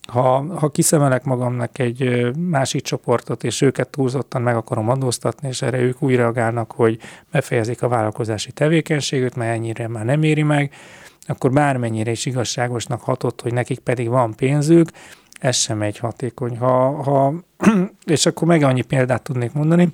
Ha, 0.09 0.45
ha 0.59 0.69
kiszemelek 0.69 1.25
magamnak 1.25 1.79
egy 1.79 2.31
másik 2.37 2.83
csoportot, 2.83 3.45
és 3.45 3.61
őket 3.61 3.89
túlzottan 3.89 4.43
meg 4.43 4.57
akarom 4.57 4.89
adóztatni, 4.89 5.49
és 5.49 5.63
erre 5.63 5.79
ők 5.79 6.03
úgy 6.03 6.17
reagálnak, 6.17 6.73
hogy 6.73 6.99
befejezik 7.31 7.83
a 7.83 7.89
vállalkozási 7.89 8.53
tevékenységüket, 8.53 9.37
mert 9.37 9.55
ennyire 9.55 9.89
már 9.89 10.05
nem 10.05 10.23
éri 10.23 10.43
meg, 10.43 10.73
akkor 11.27 11.51
bármennyire 11.53 12.11
is 12.11 12.27
igazságosnak 12.27 13.01
hatott, 13.01 13.43
hogy 13.43 13.53
nekik 13.53 13.79
pedig 13.79 14.09
van 14.09 14.35
pénzük, 14.35 14.89
ez 15.39 15.57
sem 15.57 15.83
egy 15.83 15.99
hatékony. 15.99 16.59
Ha, 16.59 17.03
ha, 17.03 17.35
és 18.05 18.27
akkor 18.27 18.49
meg 18.49 18.63
annyi 18.63 18.83
példát 18.83 19.23
tudnék 19.23 19.53
mondani, 19.53 19.93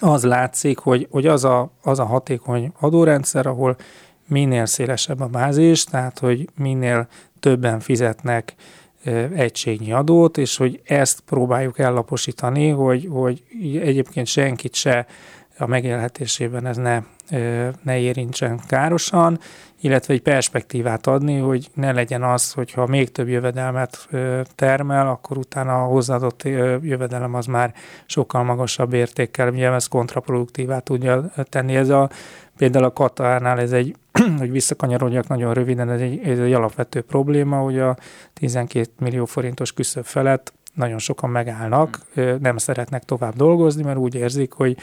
az 0.00 0.24
látszik, 0.24 0.78
hogy, 0.78 1.06
hogy 1.10 1.26
az, 1.26 1.44
a, 1.44 1.70
az 1.82 1.98
a 1.98 2.04
hatékony 2.04 2.72
adórendszer, 2.80 3.46
ahol 3.46 3.76
minél 4.26 4.66
szélesebb 4.66 5.20
a 5.20 5.26
bázis, 5.26 5.84
tehát 5.84 6.18
hogy 6.18 6.48
minél 6.56 7.08
többen 7.40 7.80
fizetnek 7.80 8.54
egységnyi 9.34 9.92
adót, 9.92 10.38
és 10.38 10.56
hogy 10.56 10.80
ezt 10.84 11.20
próbáljuk 11.20 11.78
ellaposítani, 11.78 12.68
hogy, 12.68 13.08
hogy 13.10 13.42
egyébként 13.82 14.26
senkit 14.26 14.74
se 14.74 15.06
a 15.58 15.66
megélhetésében 15.66 16.66
ez 16.66 16.76
ne, 16.76 17.02
ne 17.82 17.98
érintsen 17.98 18.60
károsan, 18.66 19.38
illetve 19.80 20.14
egy 20.14 20.22
perspektívát 20.22 21.06
adni, 21.06 21.38
hogy 21.38 21.68
ne 21.74 21.92
legyen 21.92 22.22
az, 22.22 22.52
hogyha 22.52 22.86
még 22.86 23.12
több 23.12 23.28
jövedelmet 23.28 24.08
termel, 24.54 25.08
akkor 25.08 25.38
utána 25.38 25.82
a 25.82 25.86
hozzáadott 25.86 26.42
jövedelem 26.82 27.34
az 27.34 27.46
már 27.46 27.74
sokkal 28.06 28.42
magasabb 28.42 28.92
értékkel, 28.92 29.48
ugye 29.48 29.70
ez 29.70 29.86
kontraproduktívá 29.86 30.78
tudja 30.78 31.30
tenni. 31.48 31.76
Ez 31.76 31.88
a, 31.88 32.10
például 32.56 32.84
a 32.84 32.92
Katárnál 32.92 33.60
ez 33.60 33.72
egy, 33.72 33.96
hogy 34.38 34.50
visszakanyarodjak 34.50 35.28
nagyon 35.28 35.54
röviden, 35.54 35.90
ez 35.90 36.00
egy, 36.00 36.20
ez 36.24 36.38
egy 36.38 36.52
alapvető 36.52 37.00
probléma, 37.00 37.56
hogy 37.56 37.78
a 37.78 37.96
12 38.32 38.90
millió 38.98 39.24
forintos 39.24 39.72
küszöb 39.72 40.04
felett 40.04 40.52
nagyon 40.74 40.98
sokan 40.98 41.30
megállnak, 41.30 42.00
nem 42.40 42.56
szeretnek 42.56 43.04
tovább 43.04 43.34
dolgozni, 43.34 43.82
mert 43.82 43.98
úgy 43.98 44.14
érzik, 44.14 44.52
hogy 44.52 44.76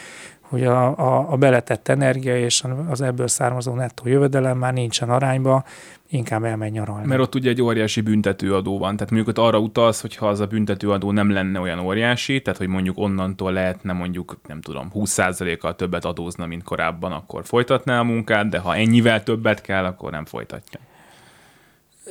hogy 0.54 0.63
a, 0.63 0.98
a, 0.98 1.32
a 1.32 1.38
beletett 1.38 1.88
energia 1.88 2.38
és 2.38 2.63
az 2.89 3.02
ebből 3.02 3.28
származó 3.28 3.74
nettó 3.74 4.08
jövedelem 4.08 4.58
már 4.58 4.74
nincsen 4.74 5.10
arányba, 5.10 5.63
inkább 6.10 6.44
elmegy 6.44 6.72
nyaralni. 6.72 7.08
Mert 7.08 7.22
ott 7.22 7.36
ugye 7.36 7.50
egy 7.50 7.62
óriási 7.62 8.02
büntetőadó 8.02 8.78
van, 8.78 8.96
tehát 8.96 9.12
mondjuk 9.12 9.38
ott 9.38 9.46
arra 9.46 9.60
utalsz, 9.60 10.02
hogy 10.02 10.16
ha 10.16 10.28
az 10.28 10.39
a 10.39 10.46
büntetőadó 10.46 11.12
nem 11.12 11.32
lenne 11.32 11.60
olyan 11.60 11.80
óriási, 11.80 12.42
tehát 12.42 12.60
hogy 12.60 12.68
mondjuk 12.68 12.98
onnantól 12.98 13.52
lehetne 13.52 13.94
mondjuk, 13.94 14.38
nem 14.48 14.62
tudom, 14.62 14.92
20%-kal 14.94 15.76
többet 15.76 16.06
adózna, 16.06 16.46
mint 16.46 16.63
korábban, 16.63 17.12
akkor 17.12 17.46
folytatná 17.46 18.00
a 18.00 18.04
munkát, 18.04 18.50
de 18.50 18.60
ha 18.60 18.76
ennyivel 18.76 19.24
többet 19.24 19.62
kell, 19.62 19.86
akkor 19.86 20.12
nem 20.12 20.26
folytatja. 20.26 20.80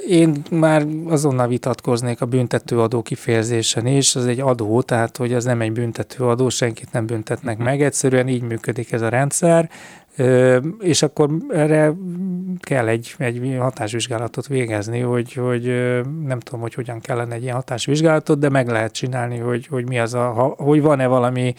Én 0.09 0.43
már 0.51 0.87
azonnal 1.07 1.49
vitatkoznék 1.49 2.21
a 2.21 2.27
büntetőadó 2.27 3.03
kifejezésen 3.03 3.87
is, 3.87 4.17
az 4.17 4.27
egy 4.27 4.41
adó, 4.41 4.83
tehát 4.83 5.17
hogy 5.17 5.33
az 5.33 5.45
nem 5.45 5.61
egy 5.61 5.73
büntetőadó, 5.73 6.49
senkit 6.49 6.93
nem 6.93 7.07
büntetnek 7.07 7.55
uh-huh. 7.55 7.71
meg, 7.71 7.83
egyszerűen 7.83 8.29
így 8.29 8.43
működik 8.43 8.93
ez 8.93 9.03
a 9.03 9.09
rendszer, 9.09 9.71
és 10.81 11.03
akkor 11.03 11.31
erre 11.51 11.93
kell 12.61 12.89
egy, 12.89 13.15
egy 13.19 13.57
hatásvizsgálatot 13.59 14.47
végezni, 14.47 15.01
hogy, 15.01 15.33
hogy 15.33 15.63
nem 16.25 16.41
tudom, 16.41 16.61
hogy 16.61 16.75
hogyan 16.75 17.01
kellene 17.01 17.35
egy 17.35 17.43
ilyen 17.43 17.55
hatásvizsgálatot, 17.55 18.39
de 18.39 18.49
meg 18.49 18.69
lehet 18.69 18.93
csinálni, 18.93 19.39
hogy, 19.39 19.67
hogy 19.67 19.89
mi 19.89 19.99
az 19.99 20.15
a, 20.15 20.29
hogy 20.57 20.83
van-e 20.83 21.07
valami 21.07 21.55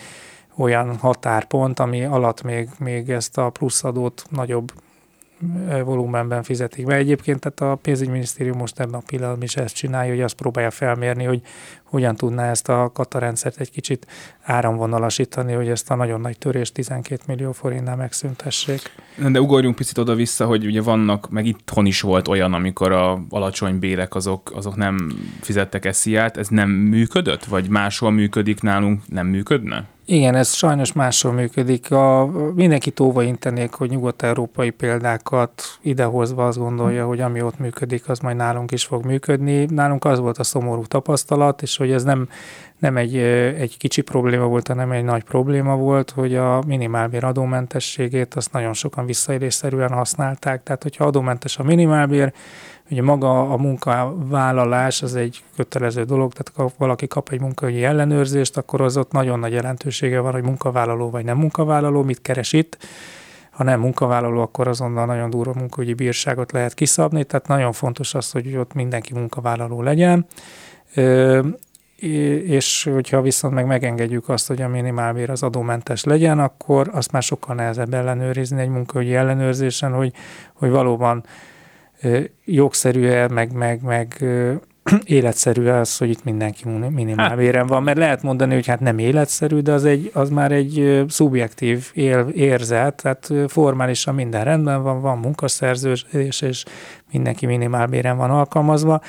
olyan 0.57 0.95
határpont, 0.95 1.79
ami 1.79 2.03
alatt 2.03 2.43
még, 2.43 2.69
még 2.79 3.09
ezt 3.09 3.37
a 3.37 3.49
pluszadót 3.49 4.23
nagyobb 4.29 4.71
volumenben 5.83 6.43
fizetik 6.43 6.85
be. 6.85 6.95
Egyébként 6.95 7.39
tehát 7.39 7.73
a 7.73 7.79
pénzügyminisztérium 7.81 8.57
most 8.57 8.79
ebben 8.79 8.93
a 8.93 9.03
pillanatban 9.05 9.43
is 9.43 9.55
ezt 9.55 9.75
csinálja, 9.75 10.11
hogy 10.11 10.21
azt 10.21 10.35
próbálja 10.35 10.71
felmérni, 10.71 11.23
hogy 11.23 11.41
hogyan 11.83 12.15
tudná 12.15 12.49
ezt 12.49 12.69
a 12.69 12.91
katarendszert 12.93 13.59
egy 13.59 13.71
kicsit 13.71 14.07
áramvonalasítani, 14.41 15.53
hogy 15.53 15.67
ezt 15.67 15.91
a 15.91 15.95
nagyon 15.95 16.21
nagy 16.21 16.37
törést 16.37 16.73
12 16.73 17.21
millió 17.27 17.51
forintnál 17.51 17.95
megszüntessék. 17.95 18.81
De 19.31 19.41
ugorjunk 19.41 19.75
picit 19.75 19.97
oda-vissza, 19.97 20.45
hogy 20.45 20.65
ugye 20.65 20.81
vannak, 20.81 21.29
meg 21.29 21.45
itthon 21.45 21.85
is 21.85 22.01
volt 22.01 22.27
olyan, 22.27 22.53
amikor 22.53 22.91
a 22.91 23.21
alacsony 23.29 23.79
bérek 23.79 24.15
azok, 24.15 24.51
azok 24.55 24.75
nem 24.75 25.11
fizettek 25.41 25.85
esziát, 25.85 26.37
ez 26.37 26.47
nem 26.47 26.69
működött? 26.69 27.45
Vagy 27.45 27.69
máshol 27.69 28.11
működik 28.11 28.61
nálunk, 28.61 29.01
nem 29.07 29.27
működne? 29.27 29.85
Igen, 30.05 30.35
ez 30.35 30.53
sajnos 30.53 30.93
máshol 30.93 31.31
működik. 31.31 31.91
A, 31.91 32.29
mindenki 32.55 32.93
óva 33.01 33.23
intenék, 33.23 33.73
hogy 33.73 33.89
nyugat-európai 33.89 34.69
példákat 34.69 35.63
idehozva 35.81 36.47
azt 36.47 36.57
gondolja, 36.57 37.05
hogy 37.05 37.19
ami 37.19 37.41
ott 37.41 37.59
működik, 37.59 38.09
az 38.09 38.19
majd 38.19 38.35
nálunk 38.35 38.71
is 38.71 38.85
fog 38.85 39.05
működni. 39.05 39.65
Nálunk 39.65 40.05
az 40.05 40.19
volt 40.19 40.37
a 40.37 40.43
szomorú 40.43 40.85
tapasztalat, 40.85 41.61
és 41.61 41.77
hogy 41.77 41.91
ez 41.91 42.03
nem, 42.03 42.27
nem 42.79 42.97
egy, 42.97 43.17
egy 43.17 43.77
kicsi 43.77 44.01
probléma 44.01 44.45
volt, 44.45 44.67
hanem 44.67 44.91
egy 44.91 45.03
nagy 45.03 45.23
probléma 45.23 45.75
volt, 45.75 46.11
hogy 46.11 46.35
a 46.35 46.63
minimálbér 46.67 47.23
adómentességét 47.23 48.33
azt 48.33 48.51
nagyon 48.51 48.73
sokan 48.73 49.05
visszaélésszerűen 49.05 49.91
használták. 49.91 50.63
Tehát, 50.63 50.83
hogyha 50.83 51.05
adómentes 51.05 51.57
a 51.57 51.63
minimálbér, 51.63 52.33
ugye 52.89 53.01
maga 53.01 53.49
a 53.49 53.57
munkavállalás 53.57 55.01
az 55.01 55.15
egy 55.15 55.43
kötelező 55.55 56.03
dolog, 56.03 56.33
tehát 56.33 56.51
ha 56.55 56.77
valaki 56.77 57.07
kap 57.07 57.29
egy 57.29 57.41
munkaügyi 57.41 57.83
ellenőrzést, 57.83 58.57
akkor 58.57 58.81
az 58.81 58.97
ott 58.97 59.11
nagyon 59.11 59.39
nagy 59.39 59.51
jelentősége 59.51 60.19
van, 60.19 60.31
hogy 60.31 60.43
munkavállaló 60.43 61.09
vagy 61.09 61.25
nem 61.25 61.37
munkavállaló, 61.37 62.03
mit 62.03 62.21
keres 62.21 62.53
itt. 62.53 62.77
Ha 63.51 63.63
nem 63.63 63.79
munkavállaló, 63.79 64.41
akkor 64.41 64.67
azonnal 64.67 65.05
nagyon 65.05 65.29
durva 65.29 65.53
munkaügyi 65.53 65.93
bírságot 65.93 66.51
lehet 66.51 66.73
kiszabni, 66.73 67.23
tehát 67.23 67.47
nagyon 67.47 67.71
fontos 67.71 68.13
az, 68.13 68.31
hogy 68.31 68.55
ott 68.55 68.73
mindenki 68.73 69.13
munkavállaló 69.13 69.81
legyen 69.81 70.27
és 72.45 72.89
hogyha 72.93 73.21
viszont 73.21 73.53
meg 73.53 73.65
megengedjük 73.65 74.29
azt, 74.29 74.47
hogy 74.47 74.61
a 74.61 74.67
minimálbér 74.67 75.29
az 75.29 75.43
adómentes 75.43 76.03
legyen, 76.03 76.39
akkor 76.39 76.89
azt 76.93 77.11
már 77.11 77.23
sokkal 77.23 77.55
nehezebb 77.55 77.93
ellenőrizni 77.93 78.61
egy 78.61 78.69
munkaügyi 78.69 79.15
ellenőrzésen, 79.15 79.91
hogy, 79.91 80.13
hogy 80.53 80.69
valóban 80.69 81.25
jogszerű-e, 82.45 83.27
meg, 83.27 83.53
meg, 83.53 83.81
meg 83.81 84.25
életszerű 85.03 85.67
az, 85.67 85.97
hogy 85.97 86.09
itt 86.09 86.23
mindenki 86.23 86.69
minimálbéren 86.89 87.67
van, 87.67 87.83
mert 87.83 87.97
lehet 87.97 88.23
mondani, 88.23 88.53
hogy 88.53 88.67
hát 88.67 88.79
nem 88.79 88.97
életszerű, 88.97 89.59
de 89.59 89.71
az, 89.71 89.85
egy, 89.85 90.11
az 90.13 90.29
már 90.29 90.51
egy 90.51 91.03
szubjektív 91.07 91.91
él, 91.93 92.27
érzet, 92.33 93.01
tehát 93.01 93.31
formálisan 93.47 94.15
minden 94.15 94.43
rendben 94.43 94.83
van, 94.83 95.01
van 95.01 95.17
munkaszerződés, 95.17 96.41
és 96.41 96.63
mindenki 97.11 97.45
minimálbéren 97.45 98.17
van 98.17 98.29
alkalmazva, 98.29 99.01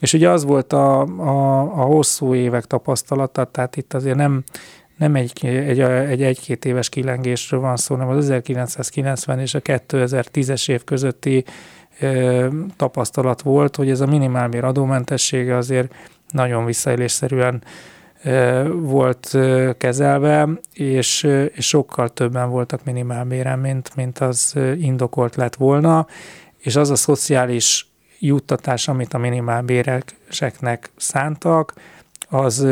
és 0.00 0.12
ugye 0.12 0.30
az 0.30 0.44
volt 0.44 0.72
a, 0.72 1.00
a, 1.00 1.60
a 1.60 1.84
hosszú 1.84 2.34
évek 2.34 2.64
tapasztalata, 2.64 3.44
tehát 3.44 3.76
itt 3.76 3.94
azért 3.94 4.16
nem, 4.16 4.44
nem 4.96 5.14
egy, 5.14 5.46
egy, 5.46 5.80
egy 5.80 6.22
egy-két 6.22 6.64
éves 6.64 6.88
kilengésről 6.88 7.60
van 7.60 7.76
szó, 7.76 7.94
hanem 7.94 8.16
az 8.16 8.30
1990 8.30 9.38
és 9.38 9.54
a 9.54 9.60
2010-es 9.60 10.70
év 10.70 10.84
közötti 10.84 11.44
tapasztalat 12.76 13.42
volt, 13.42 13.76
hogy 13.76 13.90
ez 13.90 14.00
a 14.00 14.06
minimálbér 14.06 14.64
adómentessége 14.64 15.56
azért 15.56 15.94
nagyon 16.30 16.64
visszaélésszerűen 16.64 17.62
volt 18.72 19.36
kezelve, 19.78 20.48
és, 20.72 21.22
és 21.54 21.66
sokkal 21.68 22.08
többen 22.08 22.50
voltak 22.50 22.84
minimálbéren, 22.84 23.58
mint, 23.58 23.96
mint 23.96 24.18
az 24.18 24.54
indokolt 24.76 25.36
lett 25.36 25.54
volna, 25.54 26.06
és 26.58 26.76
az 26.76 26.90
a 26.90 26.96
szociális 26.96 27.86
juttatás, 28.18 28.88
amit 28.88 29.14
a 29.14 29.18
minimálbéreseknek 29.18 30.90
szántak, 30.96 31.72
az, 32.28 32.66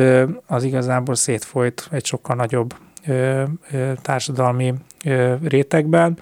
az 0.47 0.65
igazából 0.65 1.15
szétfolyt 1.15 1.89
egy 1.91 2.05
sokkal 2.05 2.37
nagyobb 2.37 2.75
társadalmi 4.03 4.75
rétegben, 5.43 6.19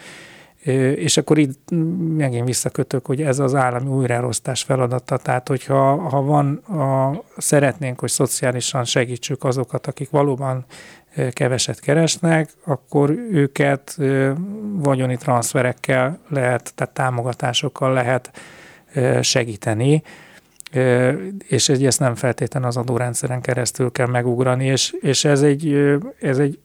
és 0.97 1.17
akkor 1.17 1.39
itt 1.39 1.69
megint 2.17 2.47
visszakötök, 2.47 3.07
hogy 3.07 3.23
ez 3.23 3.39
az 3.39 3.55
állami 3.55 3.89
újraelosztás 3.89 4.63
feladata, 4.63 5.17
tehát 5.17 5.49
hogyha 5.49 5.97
ha 5.97 6.23
van, 6.23 6.55
a, 6.55 7.23
szeretnénk, 7.37 8.01
hogy 8.01 8.11
szociálisan 8.11 8.85
segítsük 8.85 9.45
azokat, 9.45 9.87
akik 9.87 10.11
valóban 10.11 10.65
keveset 11.31 11.81
keresnek, 11.81 12.51
akkor 12.65 13.11
őket 13.31 13.97
vagyoni 14.73 15.17
transferekkel 15.17 16.19
lehet, 16.29 16.73
tehát 16.75 16.95
támogatásokkal 16.95 17.93
lehet 17.93 18.31
segíteni, 19.21 20.03
és 21.49 21.69
ezt 21.69 22.01
nem 22.01 22.15
feltétlenül 22.15 22.69
az 22.69 22.77
adórendszeren 22.77 23.41
keresztül 23.41 23.93
kell 23.93 24.07
megugrani, 24.07 24.65
és, 24.67 24.95
és 25.01 25.25
ez, 25.25 25.43
egy, 25.43 25.75
ez 26.21 26.39
egy 26.39 26.59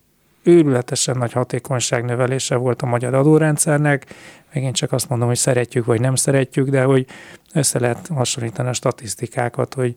őrületesen 0.44 1.18
nagy 1.18 1.32
hatékonyság 1.32 2.06
növelése 2.06 2.56
volt 2.56 2.82
a 2.82 2.86
magyar 2.86 3.14
adórendszernek. 3.14 4.06
Megint 4.54 4.76
csak 4.76 4.92
azt 4.92 5.10
mondom, 5.10 5.28
hogy 5.28 5.38
szeretjük 5.38 5.86
vagy 5.86 6.00
nem 6.00 6.16
szeretjük, 6.16 6.70
de 6.70 6.84
hogy 6.84 7.06
össze 7.54 7.80
lehet 7.80 8.08
hasonlítani 8.08 8.70
a 8.70 8.74
statisztikákat, 8.74 9.74
hogy, 9.74 9.96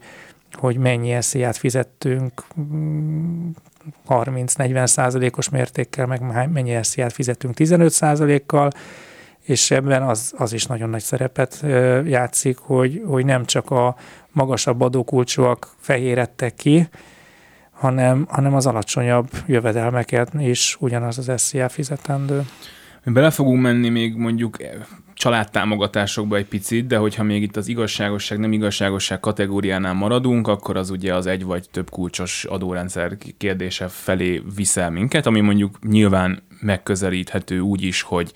hogy 0.52 0.76
mennyi 0.76 1.12
esziát 1.12 1.56
fizettünk 1.56 2.42
30-40 4.08 4.80
mm, 4.80 4.84
százalékos 4.84 5.48
mértékkel, 5.48 6.06
meg 6.06 6.50
mennyi 6.52 6.74
esziát 6.74 7.12
fizettünk 7.12 7.54
15 7.54 7.92
százalékkal, 7.92 8.70
és 9.42 9.70
ebben 9.70 10.02
az, 10.02 10.32
az 10.36 10.52
is 10.52 10.66
nagyon 10.66 10.90
nagy 10.90 11.02
szerepet 11.02 11.64
játszik, 12.04 12.58
hogy, 12.58 13.02
hogy 13.06 13.24
nem 13.24 13.44
csak 13.44 13.70
a 13.70 13.96
magasabb 14.32 14.80
adókulcsúak 14.80 15.74
fehérettek 15.80 16.54
ki, 16.54 16.88
hanem, 17.76 18.26
hanem 18.28 18.54
az 18.54 18.66
alacsonyabb 18.66 19.28
jövedelmeket 19.46 20.34
is 20.38 20.76
ugyanaz 20.80 21.18
az 21.18 21.40
SZIA 21.40 21.68
fizetendő. 21.68 22.42
Bele 23.04 23.30
fogunk 23.30 23.60
menni 23.60 23.88
még 23.88 24.14
mondjuk 24.14 24.56
családtámogatásokba 25.14 26.36
egy 26.36 26.46
picit, 26.46 26.86
de 26.86 26.96
hogyha 26.96 27.22
még 27.22 27.42
itt 27.42 27.56
az 27.56 27.68
igazságosság, 27.68 28.38
nem 28.38 28.52
igazságosság 28.52 29.20
kategóriánál 29.20 29.94
maradunk, 29.94 30.48
akkor 30.48 30.76
az 30.76 30.90
ugye 30.90 31.14
az 31.14 31.26
egy 31.26 31.44
vagy 31.44 31.70
több 31.70 31.90
kulcsos 31.90 32.44
adórendszer 32.44 33.16
kérdése 33.36 33.88
felé 33.88 34.42
viszel 34.56 34.90
minket, 34.90 35.26
ami 35.26 35.40
mondjuk 35.40 35.78
nyilván 35.88 36.42
megközelíthető 36.60 37.60
úgy 37.60 37.82
is, 37.82 38.02
hogy 38.02 38.32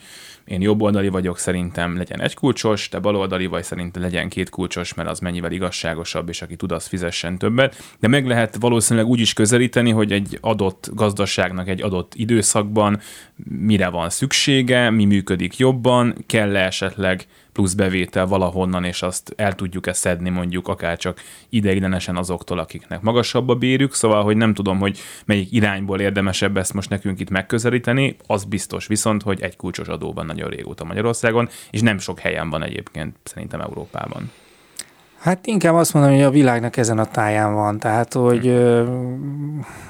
én 0.50 0.60
jobboldali 0.60 1.08
vagyok, 1.08 1.38
szerintem 1.38 1.96
legyen 1.96 2.20
egy 2.20 2.34
kulcsos, 2.34 2.88
te 2.88 2.98
baloldali 2.98 3.46
vagy, 3.46 3.64
szerintem 3.64 4.02
legyen 4.02 4.28
két 4.28 4.48
kulcsos, 4.48 4.94
mert 4.94 5.08
az 5.08 5.18
mennyivel 5.18 5.52
igazságosabb, 5.52 6.28
és 6.28 6.42
aki 6.42 6.56
tud, 6.56 6.72
az 6.72 6.86
fizessen 6.86 7.38
többet. 7.38 7.94
De 8.00 8.08
meg 8.08 8.26
lehet 8.26 8.56
valószínűleg 8.60 9.08
úgy 9.08 9.20
is 9.20 9.32
közelíteni, 9.32 9.90
hogy 9.90 10.12
egy 10.12 10.38
adott 10.40 10.90
gazdaságnak 10.94 11.68
egy 11.68 11.82
adott 11.82 12.12
időszakban 12.14 13.00
mire 13.44 13.88
van 13.88 14.10
szüksége, 14.10 14.90
mi 14.90 15.04
működik 15.04 15.56
jobban, 15.56 16.14
kell-e 16.26 16.64
esetleg 16.64 17.26
plusz 17.60 17.74
bevétel 17.74 18.26
valahonnan, 18.26 18.84
és 18.84 19.02
azt 19.02 19.32
el 19.36 19.54
tudjuk-e 19.54 19.92
szedni 19.92 20.28
mondjuk 20.28 20.68
akár 20.68 20.96
csak 20.96 21.20
ideiglenesen 21.48 22.16
azoktól, 22.16 22.58
akiknek 22.58 23.00
magasabb 23.00 23.48
a 23.48 23.54
bérük, 23.54 23.94
szóval, 23.94 24.22
hogy 24.22 24.36
nem 24.36 24.54
tudom, 24.54 24.78
hogy 24.78 24.98
melyik 25.24 25.52
irányból 25.52 26.00
érdemesebb 26.00 26.56
ezt 26.56 26.74
most 26.74 26.90
nekünk 26.90 27.20
itt 27.20 27.30
megközelíteni, 27.30 28.16
az 28.26 28.44
biztos 28.44 28.86
viszont, 28.86 29.22
hogy 29.22 29.40
egy 29.40 29.56
kulcsos 29.56 29.88
adó 29.88 30.12
van 30.12 30.26
nagyon 30.26 30.48
régóta 30.48 30.84
Magyarországon, 30.84 31.48
és 31.70 31.80
nem 31.80 31.98
sok 31.98 32.18
helyen 32.18 32.50
van 32.50 32.62
egyébként 32.62 33.16
szerintem 33.22 33.60
Európában. 33.60 34.30
Hát 35.18 35.46
inkább 35.46 35.74
azt 35.74 35.94
mondom, 35.94 36.12
hogy 36.12 36.22
a 36.22 36.30
világnak 36.30 36.76
ezen 36.76 36.98
a 36.98 37.04
táján 37.04 37.54
van. 37.54 37.78
Tehát, 37.78 38.12
hogy 38.12 38.46
ö, 38.46 38.84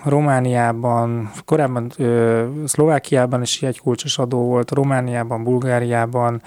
Romániában, 0.05 1.31
korábban 1.45 1.91
ö, 1.97 2.45
Szlovákiában 2.65 3.43
is 3.43 3.63
egy 3.63 3.81
kulcsos 3.81 4.19
adó 4.19 4.39
volt, 4.39 4.71
Romániában, 4.71 5.45
Bulgáriában, 5.45 6.43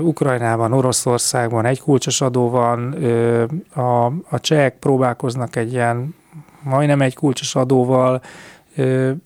Ukrajnában, 0.00 0.72
Oroszországban 0.72 1.64
egy 1.64 1.80
kulcsos 1.80 2.20
adó 2.20 2.50
van, 2.50 2.92
a, 3.74 4.04
a 4.06 4.40
csehek 4.40 4.78
próbálkoznak 4.78 5.56
egy 5.56 5.72
ilyen 5.72 6.14
majdnem 6.62 7.00
egy 7.00 7.14
kulcsos 7.14 7.54
adóval, 7.54 8.22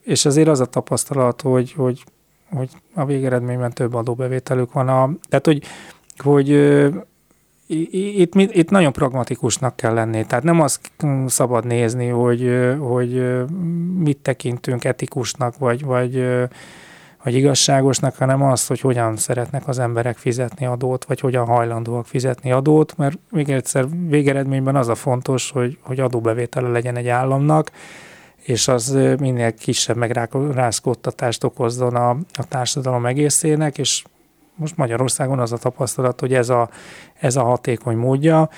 és 0.02 0.24
azért 0.24 0.48
az 0.48 0.60
a 0.60 0.66
tapasztalat, 0.66 1.40
hogy, 1.40 1.72
hogy, 1.72 2.04
hogy 2.50 2.68
a 2.94 3.04
végeredményben 3.04 3.72
több 3.72 3.94
adóbevételük 3.94 4.72
van. 4.72 4.88
A, 4.88 5.10
tehát, 5.28 5.46
hogy, 5.46 5.62
hogy 6.16 6.48
itt, 7.66 8.34
itt 8.34 8.70
nagyon 8.70 8.92
pragmatikusnak 8.92 9.76
kell 9.76 9.94
lenni. 9.94 10.26
Tehát 10.26 10.44
nem 10.44 10.60
azt 10.60 10.90
szabad 11.26 11.66
nézni, 11.66 12.08
hogy, 12.08 12.50
hogy 12.78 13.42
mit 13.98 14.18
tekintünk 14.18 14.84
etikusnak, 14.84 15.58
vagy, 15.58 15.84
vagy 15.84 16.26
vagy 17.24 17.34
igazságosnak, 17.34 18.16
hanem 18.16 18.42
az, 18.42 18.66
hogy 18.66 18.80
hogyan 18.80 19.16
szeretnek 19.16 19.68
az 19.68 19.78
emberek 19.78 20.16
fizetni 20.16 20.66
adót, 20.66 21.04
vagy 21.04 21.20
hogyan 21.20 21.46
hajlandóak 21.46 22.06
fizetni 22.06 22.52
adót, 22.52 22.96
mert 22.96 23.18
még 23.30 23.50
egyszer 23.50 23.87
végeredményben 24.06 24.76
az 24.76 24.88
a 24.88 24.94
fontos, 24.94 25.50
hogy, 25.50 25.78
hogy 25.82 26.00
adóbevétele 26.00 26.68
legyen 26.68 26.96
egy 26.96 27.08
államnak, 27.08 27.70
és 28.37 28.68
az 28.68 28.98
minél 29.18 29.54
kisebb 29.54 29.96
megrázkódtatást 29.96 31.44
okozzon 31.44 31.94
a, 31.94 32.10
a 32.10 32.46
társadalom 32.48 33.06
egészének, 33.06 33.78
és 33.78 34.04
most 34.54 34.76
Magyarországon 34.76 35.38
az 35.38 35.52
a 35.52 35.58
tapasztalat, 35.58 36.20
hogy 36.20 36.34
ez 36.34 36.48
a, 36.48 36.68
ez 37.14 37.37
a 37.37 37.42
hatékony 37.42 37.96
módja 37.96 38.48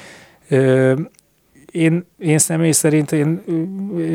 én, 1.77 2.07
én 2.19 2.39
személy 2.39 2.71
szerint 2.71 3.13
én, 3.13 3.43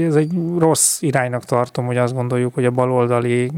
ez 0.07 0.15
egy 0.15 0.31
rossz 0.57 1.01
iránynak 1.01 1.43
tartom, 1.43 1.85
hogy 1.85 1.97
azt 1.97 2.13
gondoljuk, 2.13 2.53
hogy 2.53 2.65
a 2.65 2.71
baloldali 2.71 3.51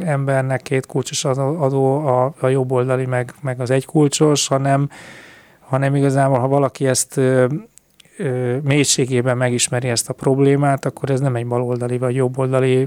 embernek 0.00 0.62
két 0.62 0.86
kulcsos 0.86 1.24
adó, 1.24 2.06
a, 2.06 2.34
a 2.40 2.48
jobboldali 2.48 3.06
meg, 3.06 3.34
meg 3.40 3.60
az 3.60 3.70
egy 3.70 3.84
kulcsos, 3.84 4.46
hanem, 4.46 4.88
hanem 5.60 5.94
igazából, 5.94 6.38
ha 6.38 6.48
valaki 6.48 6.86
ezt 6.86 7.16
ö, 7.16 7.46
mélységében 8.62 9.36
megismeri 9.36 9.88
ezt 9.88 10.08
a 10.08 10.12
problémát, 10.12 10.84
akkor 10.84 11.10
ez 11.10 11.20
nem 11.20 11.36
egy 11.36 11.46
baloldali 11.46 11.98
vagy 11.98 12.14
jobboldali 12.14 12.86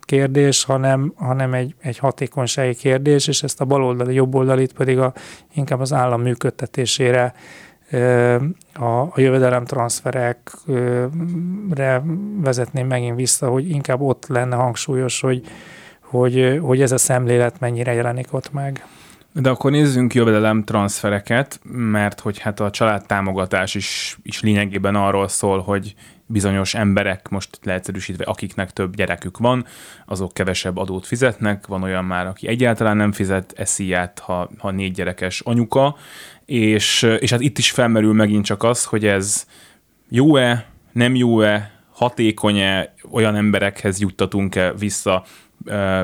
kérdés, 0.00 0.64
hanem, 0.64 1.12
hanem 1.16 1.54
egy, 1.54 1.74
egy 1.80 1.98
hatékonysági 1.98 2.74
kérdés, 2.74 3.28
és 3.28 3.42
ezt 3.42 3.60
a 3.60 3.64
baloldali, 3.64 4.14
jobboldalit 4.14 4.72
pedig 4.72 4.98
a, 4.98 5.12
inkább 5.54 5.80
az 5.80 5.92
állam 5.92 6.22
működtetésére 6.22 7.34
a, 8.74 9.00
a 9.00 9.12
jövedelemtranszferekre 9.16 12.02
vezetném 12.40 12.86
megint 12.86 13.16
vissza, 13.16 13.48
hogy 13.48 13.70
inkább 13.70 14.00
ott 14.00 14.26
lenne 14.26 14.56
hangsúlyos, 14.56 15.20
hogy, 15.20 15.42
hogy, 16.00 16.58
hogy 16.62 16.80
ez 16.80 16.92
a 16.92 16.98
szemlélet 16.98 17.60
mennyire 17.60 17.92
jelenik 17.92 18.26
ott 18.30 18.52
meg. 18.52 18.86
De 19.32 19.50
akkor 19.50 19.70
nézzünk 19.70 20.14
jövedelem 20.14 20.64
transfereket, 20.64 21.60
mert 21.72 22.20
hogy 22.20 22.38
hát 22.38 22.60
a 22.60 22.70
családtámogatás 22.70 23.74
is, 23.74 24.18
is 24.22 24.40
lényegében 24.40 24.94
arról 24.94 25.28
szól, 25.28 25.60
hogy 25.60 25.94
bizonyos 26.26 26.74
emberek, 26.74 27.28
most 27.28 27.58
leegyszerűsítve, 27.62 28.24
akiknek 28.24 28.70
több 28.70 28.96
gyerekük 28.96 29.38
van, 29.38 29.66
azok 30.06 30.34
kevesebb 30.34 30.76
adót 30.76 31.06
fizetnek, 31.06 31.66
van 31.66 31.82
olyan 31.82 32.04
már, 32.04 32.26
aki 32.26 32.48
egyáltalán 32.48 32.96
nem 32.96 33.12
fizet 33.12 33.52
esziát, 33.56 34.18
ha, 34.18 34.50
ha 34.58 34.70
négy 34.70 34.92
gyerekes 34.92 35.40
anyuka, 35.40 35.96
és, 36.44 37.02
és 37.18 37.30
hát 37.30 37.40
itt 37.40 37.58
is 37.58 37.70
felmerül 37.70 38.12
megint 38.12 38.44
csak 38.44 38.62
az, 38.62 38.84
hogy 38.84 39.06
ez 39.06 39.46
jó-e, 40.08 40.66
nem 40.92 41.14
jó-e, 41.14 41.70
hatékony-e, 41.92 42.94
olyan 43.10 43.36
emberekhez 43.36 44.00
juttatunk-e 44.00 44.72
vissza 44.72 45.24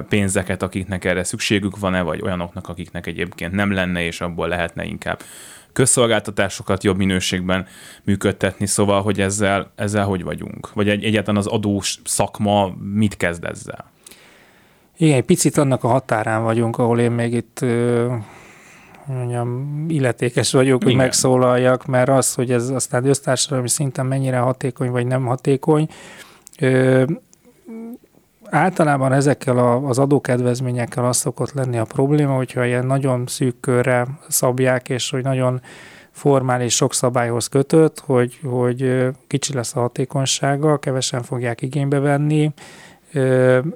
pénzeket, 0.08 0.62
akiknek 0.62 1.04
erre 1.04 1.24
szükségük 1.24 1.78
van-e, 1.78 2.02
vagy 2.02 2.22
olyanoknak, 2.22 2.68
akiknek 2.68 3.06
egyébként 3.06 3.52
nem 3.52 3.72
lenne, 3.72 4.02
és 4.02 4.20
abból 4.20 4.48
lehetne 4.48 4.84
inkább 4.84 5.20
közszolgáltatásokat 5.72 6.84
jobb 6.84 6.96
minőségben 6.96 7.66
működtetni, 8.04 8.66
szóval, 8.66 9.02
hogy 9.02 9.20
ezzel, 9.20 9.72
ezzel 9.74 10.04
hogy 10.04 10.22
vagyunk? 10.22 10.72
Vagy 10.72 10.88
egy, 10.88 11.04
egyáltalán 11.04 11.40
az 11.40 11.46
adós 11.46 12.00
szakma 12.04 12.74
mit 12.82 13.16
kezd 13.16 13.44
ezzel? 13.44 13.90
Igen, 14.96 15.16
egy 15.16 15.24
picit 15.24 15.56
annak 15.56 15.84
a 15.84 15.88
határán 15.88 16.42
vagyunk, 16.42 16.78
ahol 16.78 17.00
én 17.00 17.10
még 17.10 17.32
itt 17.32 17.64
mondjam, 19.06 19.84
illetékes 19.88 20.52
vagyok, 20.52 20.82
hogy 20.82 20.92
Igen. 20.92 21.04
megszólaljak, 21.04 21.86
mert 21.86 22.08
az, 22.08 22.34
hogy 22.34 22.52
ez 22.52 22.68
aztán 22.68 23.04
össztársadalmi 23.04 23.68
szinten 23.68 24.06
mennyire 24.06 24.38
hatékony 24.38 24.90
vagy 24.90 25.06
nem 25.06 25.24
hatékony, 25.24 25.88
általában 28.50 29.12
ezekkel 29.12 29.58
a, 29.58 29.88
az 29.88 29.98
adókedvezményekkel 29.98 31.04
az 31.04 31.16
szokott 31.16 31.52
lenni 31.52 31.78
a 31.78 31.84
probléma, 31.84 32.34
hogyha 32.34 32.64
ilyen 32.64 32.86
nagyon 32.86 33.26
szűk 33.26 33.60
körre 33.60 34.06
szabják, 34.28 34.88
és 34.88 35.10
hogy 35.10 35.22
nagyon 35.22 35.60
formális 36.10 36.74
sok 36.74 36.94
szabályhoz 36.94 37.46
kötött, 37.46 38.00
hogy, 38.00 38.38
hogy 38.44 39.06
kicsi 39.26 39.54
lesz 39.54 39.76
a 39.76 39.80
hatékonysága, 39.80 40.78
kevesen 40.78 41.22
fogják 41.22 41.62
igénybe 41.62 41.98
venni, 41.98 42.52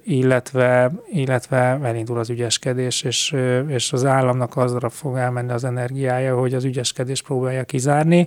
illetve, 0.04 0.92
illetve 1.12 1.78
elindul 1.82 2.18
az 2.18 2.30
ügyeskedés, 2.30 3.02
és, 3.02 3.36
és 3.66 3.92
az 3.92 4.04
államnak 4.04 4.56
azra 4.56 4.88
fog 4.88 5.16
elmenni 5.16 5.52
az 5.52 5.64
energiája, 5.64 6.38
hogy 6.38 6.54
az 6.54 6.64
ügyeskedés 6.64 7.22
próbálja 7.22 7.64
kizárni. 7.64 8.26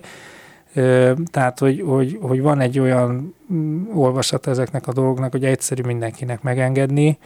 Tehát, 1.30 1.58
hogy, 1.58 1.82
hogy, 1.86 2.18
hogy 2.20 2.40
van 2.40 2.60
egy 2.60 2.78
olyan 2.78 3.34
mm, 3.52 3.84
olvasat 3.94 4.46
ezeknek 4.46 4.86
a 4.86 4.92
dolgoknak, 4.92 5.30
hogy 5.30 5.44
egyszerű 5.44 5.82
mindenkinek 5.82 6.42
megengedni, 6.42 7.18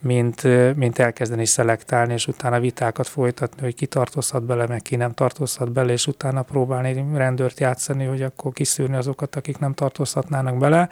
mint, 0.00 0.42
mint 0.76 0.98
elkezdeni 0.98 1.46
szelektálni, 1.46 2.12
és 2.12 2.26
utána 2.26 2.60
vitákat 2.60 3.06
folytatni, 3.06 3.62
hogy 3.62 3.74
ki 3.74 3.86
tartozhat 3.86 4.44
bele, 4.44 4.66
meg 4.66 4.82
ki 4.82 4.96
nem 4.96 5.12
tartozhat 5.12 5.72
bele, 5.72 5.92
és 5.92 6.06
utána 6.06 6.42
próbálni 6.42 7.04
rendőrt 7.14 7.60
játszani, 7.60 8.04
hogy 8.04 8.22
akkor 8.22 8.52
kiszűrni 8.52 8.96
azokat, 8.96 9.36
akik 9.36 9.58
nem 9.58 9.74
tartozhatnának 9.74 10.58
bele. 10.58 10.88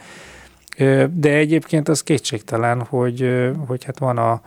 De 1.13 1.29
egyébként 1.29 1.89
az 1.89 2.03
kétségtelen, 2.03 2.81
hogy, 2.81 3.49
hogy 3.67 3.83
hát 3.83 3.99
van 3.99 4.17
a, 4.17 4.41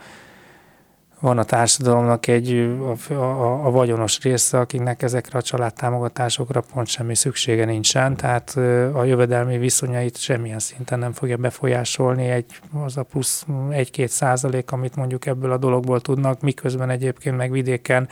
van 1.20 1.38
a 1.38 1.44
társadalomnak 1.44 2.26
egy 2.26 2.76
a, 3.08 3.12
a, 3.12 3.66
a 3.66 3.70
vagyonos 3.70 4.20
része, 4.22 4.58
akiknek 4.58 5.02
ezekre 5.02 5.38
a 5.38 5.42
családtámogatásokra 5.42 6.62
pont 6.72 6.86
semmi 6.86 7.14
szüksége 7.14 7.64
nincsen, 7.64 8.16
tehát 8.16 8.56
a 8.94 9.04
jövedelmi 9.04 9.58
viszonyait 9.58 10.16
semmilyen 10.16 10.58
szinten 10.58 10.98
nem 10.98 11.12
fogja 11.12 11.36
befolyásolni 11.36 12.28
egy, 12.28 12.60
az 12.84 12.96
a 12.96 13.02
plusz 13.02 13.46
egy-két 13.70 14.08
százalék, 14.08 14.72
amit 14.72 14.96
mondjuk 14.96 15.26
ebből 15.26 15.52
a 15.52 15.56
dologból 15.56 16.00
tudnak, 16.00 16.40
miközben 16.40 16.90
egyébként 16.90 17.36
meg 17.36 17.50
vidéken 17.50 18.08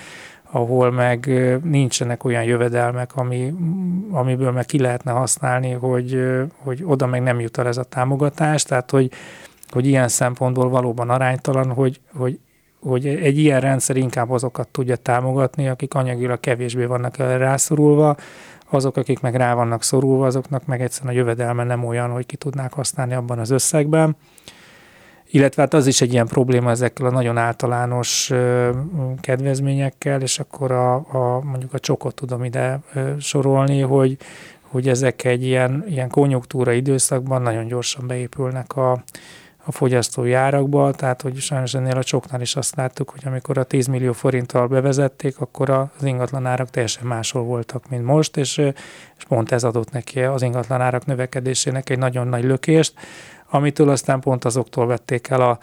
ahol 0.51 0.91
meg 0.91 1.31
nincsenek 1.63 2.25
olyan 2.25 2.45
jövedelmek, 2.45 3.17
ami, 3.17 3.55
amiből 4.11 4.51
meg 4.51 4.65
ki 4.67 4.79
lehetne 4.79 5.11
használni, 5.11 5.73
hogy, 5.73 6.23
hogy 6.57 6.83
oda 6.85 7.07
meg 7.07 7.23
nem 7.23 7.41
jut 7.41 7.59
el 7.59 7.67
ez 7.67 7.77
a 7.77 7.83
támogatás, 7.83 8.63
tehát 8.63 8.91
hogy, 8.91 9.11
hogy 9.71 9.87
ilyen 9.87 10.09
szempontból 10.09 10.69
valóban 10.69 11.11
aránytalan, 11.11 11.73
hogy, 11.73 12.01
hogy 12.15 12.39
hogy 12.81 13.07
egy 13.07 13.39
ilyen 13.39 13.61
rendszer 13.61 13.97
inkább 13.97 14.31
azokat 14.31 14.69
tudja 14.69 14.97
támogatni, 14.97 15.69
akik 15.69 15.95
anyagilag 15.95 16.41
kevésbé 16.41 16.85
vannak 16.85 17.17
rászorulva, 17.17 18.17
azok, 18.71 18.97
akik 18.97 19.21
meg 19.21 19.35
rá 19.35 19.55
vannak 19.55 19.83
szorulva, 19.83 20.27
azoknak 20.27 20.67
meg 20.67 20.81
egyszerűen 20.81 21.15
a 21.15 21.17
jövedelme 21.17 21.65
nem 21.65 21.85
olyan, 21.85 22.11
hogy 22.11 22.27
ki 22.27 22.37
tudnák 22.37 22.73
használni 22.73 23.15
abban 23.15 23.39
az 23.39 23.51
összegben. 23.51 24.17
Illetve 25.31 25.63
hát 25.63 25.75
az 25.75 25.87
is 25.87 26.01
egy 26.01 26.13
ilyen 26.13 26.27
probléma 26.27 26.71
ezekkel 26.71 27.07
a 27.07 27.11
nagyon 27.11 27.37
általános 27.37 28.33
kedvezményekkel, 29.21 30.21
és 30.21 30.39
akkor 30.39 30.73
a, 30.73 30.95
a 30.95 31.41
mondjuk 31.43 31.75
a 31.75 31.79
csokot 31.79 32.15
tudom 32.15 32.45
ide 32.45 32.81
sorolni, 33.19 33.81
hogy, 33.81 34.17
hogy 34.61 34.89
ezek 34.89 35.25
egy 35.25 35.45
ilyen, 35.45 35.85
ilyen 35.89 36.09
konjunktúra 36.09 36.73
időszakban 36.73 37.43
nagyon 37.43 37.67
gyorsan 37.67 38.07
beépülnek 38.07 38.77
a, 38.77 39.03
a 39.69 39.73
fogyasztói 39.73 40.33
árakba, 40.33 40.93
tehát 40.93 41.23
hogy 41.23 41.37
sajnos 41.37 41.75
ennél 41.75 41.97
a 41.97 42.03
csoknál 42.03 42.41
is 42.41 42.57
azt 42.57 42.77
láttuk, 42.77 43.11
hogy 43.11 43.23
amikor 43.25 43.59
a 43.59 43.65
10 43.65 43.87
millió 43.87 44.13
forinttal 44.13 44.67
bevezették, 44.67 45.41
akkor 45.41 45.71
az 45.71 46.05
ingatlan 46.05 46.47
árak 46.47 46.71
teljesen 46.71 47.07
máshol 47.07 47.43
voltak, 47.43 47.89
mint 47.89 48.05
most, 48.05 48.37
és, 48.37 48.59
és 49.17 49.25
pont 49.29 49.53
ez 49.53 49.65
adott 49.65 49.91
neki 49.91 50.21
az 50.21 50.43
ingatlan 50.43 50.81
árak 50.81 51.07
növekedésének 51.07 51.91
egy 51.91 51.99
nagyon 51.99 52.27
nagy 52.29 52.45
lökést, 52.45 52.93
amitől 53.51 53.89
aztán 53.89 54.21
pont 54.21 54.45
azoktól 54.45 54.87
vették 54.87 55.29
el 55.29 55.41
a, 55.41 55.59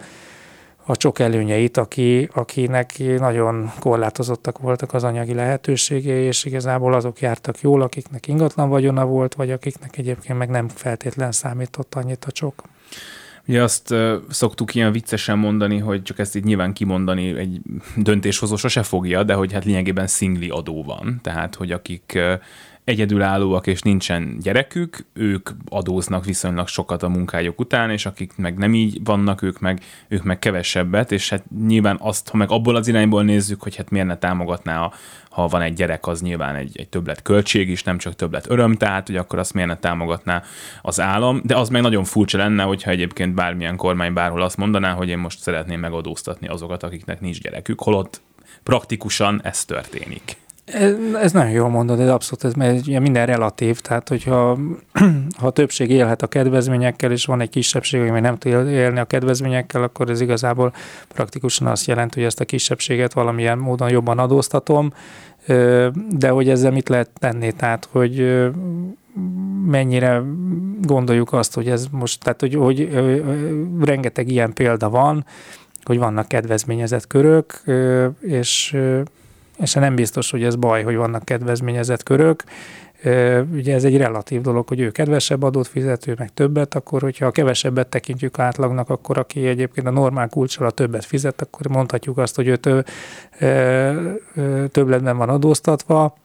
a 0.84 0.96
csok 0.96 1.18
előnyeit, 1.18 1.76
aki, 1.76 2.28
akinek 2.32 3.18
nagyon 3.18 3.72
korlátozottak 3.80 4.58
voltak 4.58 4.94
az 4.94 5.04
anyagi 5.04 5.34
lehetőségei, 5.34 6.24
és 6.24 6.44
igazából 6.44 6.94
azok 6.94 7.20
jártak 7.20 7.60
jól, 7.60 7.82
akiknek 7.82 8.26
ingatlan 8.26 8.68
vagyona 8.68 9.06
volt, 9.06 9.34
vagy 9.34 9.50
akiknek 9.50 9.98
egyébként 9.98 10.38
meg 10.38 10.48
nem 10.48 10.68
feltétlen 10.68 11.32
számított 11.32 11.94
annyit 11.94 12.24
a 12.24 12.30
csok. 12.30 12.62
Ugye 13.48 13.62
azt 13.62 13.94
szoktuk 14.28 14.74
ilyen 14.74 14.92
viccesen 14.92 15.38
mondani, 15.38 15.78
hogy 15.78 16.02
csak 16.02 16.18
ezt 16.18 16.36
így 16.36 16.44
nyilván 16.44 16.72
kimondani 16.72 17.36
egy 17.36 17.60
döntéshozó 17.96 18.56
sose 18.56 18.82
fogja, 18.82 19.22
de 19.22 19.34
hogy 19.34 19.52
hát 19.52 19.64
lényegében 19.64 20.06
szingli 20.06 20.48
adó 20.48 20.84
van. 20.84 21.18
Tehát, 21.22 21.54
hogy 21.54 21.72
akik 21.72 22.18
egyedülállóak 22.86 23.66
és 23.66 23.80
nincsen 23.80 24.38
gyerekük, 24.40 25.06
ők 25.12 25.50
adóznak 25.68 26.24
viszonylag 26.24 26.68
sokat 26.68 27.02
a 27.02 27.08
munkájuk 27.08 27.60
után, 27.60 27.90
és 27.90 28.06
akik 28.06 28.32
meg 28.36 28.58
nem 28.58 28.74
így 28.74 29.00
vannak, 29.04 29.42
ők 29.42 29.60
meg, 29.60 29.80
ők 30.08 30.22
meg 30.22 30.38
kevesebbet, 30.38 31.12
és 31.12 31.28
hát 31.28 31.44
nyilván 31.66 31.96
azt, 32.00 32.28
ha 32.28 32.36
meg 32.36 32.50
abból 32.50 32.76
az 32.76 32.88
irányból 32.88 33.22
nézzük, 33.22 33.62
hogy 33.62 33.76
hát 33.76 33.90
miért 33.90 34.06
ne 34.06 34.16
támogatná, 34.16 34.82
a, 34.82 34.92
ha 35.30 35.46
van 35.46 35.62
egy 35.62 35.74
gyerek, 35.74 36.06
az 36.06 36.22
nyilván 36.22 36.54
egy, 36.54 36.78
egy 36.78 36.88
többlet 36.88 37.22
költség 37.22 37.68
is, 37.68 37.82
nem 37.82 37.98
csak 37.98 38.14
többlet 38.14 38.50
öröm, 38.50 38.74
tehát 38.74 39.06
hogy 39.06 39.16
akkor 39.16 39.38
azt 39.38 39.54
miért 39.54 39.68
ne 39.68 39.76
támogatná 39.76 40.42
az 40.82 41.00
állam, 41.00 41.40
de 41.44 41.56
az 41.56 41.68
meg 41.68 41.82
nagyon 41.82 42.04
furcsa 42.04 42.38
lenne, 42.38 42.62
hogyha 42.62 42.90
egyébként 42.90 43.34
bármilyen 43.34 43.76
kormány 43.76 44.12
bárhol 44.12 44.42
azt 44.42 44.56
mondaná, 44.56 44.92
hogy 44.92 45.08
én 45.08 45.18
most 45.18 45.40
szeretném 45.40 45.80
megadóztatni 45.80 46.48
azokat, 46.48 46.82
akiknek 46.82 47.20
nincs 47.20 47.40
gyerekük, 47.40 47.80
holott 47.80 48.20
praktikusan 48.62 49.40
ez 49.44 49.64
történik. 49.64 50.36
Ez, 50.66 50.94
ez 51.22 51.32
nagyon 51.32 51.50
jól 51.50 51.68
mondod, 51.68 52.00
ez 52.00 52.08
abszolút, 52.08 52.44
ez 52.44 52.52
mert 52.52 52.86
minden 52.86 53.26
relatív, 53.26 53.80
tehát 53.80 54.08
hogyha 54.08 54.58
ha 55.38 55.46
a 55.46 55.50
többség 55.50 55.90
élhet 55.90 56.22
a 56.22 56.26
kedvezményekkel, 56.26 57.12
és 57.12 57.24
van 57.24 57.40
egy 57.40 57.50
kisebbség, 57.50 58.00
ami 58.00 58.20
nem 58.20 58.36
tud 58.36 58.68
élni 58.68 58.98
a 58.98 59.04
kedvezményekkel, 59.04 59.82
akkor 59.82 60.10
ez 60.10 60.20
igazából 60.20 60.72
praktikusan 61.08 61.66
azt 61.66 61.86
jelenti, 61.86 62.18
hogy 62.18 62.28
ezt 62.28 62.40
a 62.40 62.44
kisebbséget 62.44 63.12
valamilyen 63.12 63.58
módon 63.58 63.90
jobban 63.90 64.18
adóztatom, 64.18 64.92
de 66.10 66.28
hogy 66.28 66.48
ezzel 66.48 66.70
mit 66.70 66.88
lehet 66.88 67.10
tenni, 67.18 67.52
tehát 67.52 67.88
hogy 67.90 68.44
mennyire 69.66 70.22
gondoljuk 70.82 71.32
azt, 71.32 71.54
hogy 71.54 71.68
ez 71.68 71.86
most, 71.90 72.22
tehát 72.22 72.40
hogy, 72.40 72.54
hogy 72.54 72.90
rengeteg 73.80 74.28
ilyen 74.28 74.52
példa 74.52 74.90
van, 74.90 75.24
hogy 75.82 75.98
vannak 75.98 76.28
kedvezményezett 76.28 77.06
körök, 77.06 77.62
és 78.20 78.76
és 79.58 79.72
nem 79.72 79.94
biztos, 79.94 80.30
hogy 80.30 80.44
ez 80.44 80.56
baj, 80.56 80.82
hogy 80.82 80.96
vannak 80.96 81.24
kedvezményezett 81.24 82.02
körök. 82.02 82.44
Ugye 83.52 83.74
ez 83.74 83.84
egy 83.84 83.96
relatív 83.96 84.40
dolog, 84.40 84.68
hogy 84.68 84.80
ő 84.80 84.90
kedvesebb 84.90 85.42
adót 85.42 85.66
fizető, 85.66 86.14
meg 86.18 86.34
többet, 86.34 86.74
akkor 86.74 87.02
hogyha 87.02 87.26
a 87.26 87.30
kevesebbet 87.30 87.86
tekintjük 87.86 88.38
átlagnak, 88.38 88.90
akkor 88.90 89.18
aki 89.18 89.46
egyébként 89.46 89.86
a 89.86 89.90
normál 89.90 90.28
kulcsal 90.28 90.66
a 90.66 90.70
többet 90.70 91.04
fizet, 91.04 91.40
akkor 91.40 91.68
mondhatjuk 91.68 92.18
azt, 92.18 92.36
hogy 92.36 92.46
ő 92.46 92.56
többletben 94.68 95.16
van 95.16 95.28
adóztatva, 95.28 96.16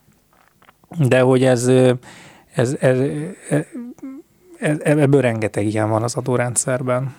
de 0.97 1.19
hogy 1.19 1.43
ez, 1.43 1.67
ez, 2.53 2.75
ez, 2.79 2.99
ez 4.59 4.97
ebből 4.97 5.21
rengeteg 5.21 5.65
ilyen 5.65 5.89
van 5.89 6.03
az 6.03 6.15
adórendszerben. 6.15 7.13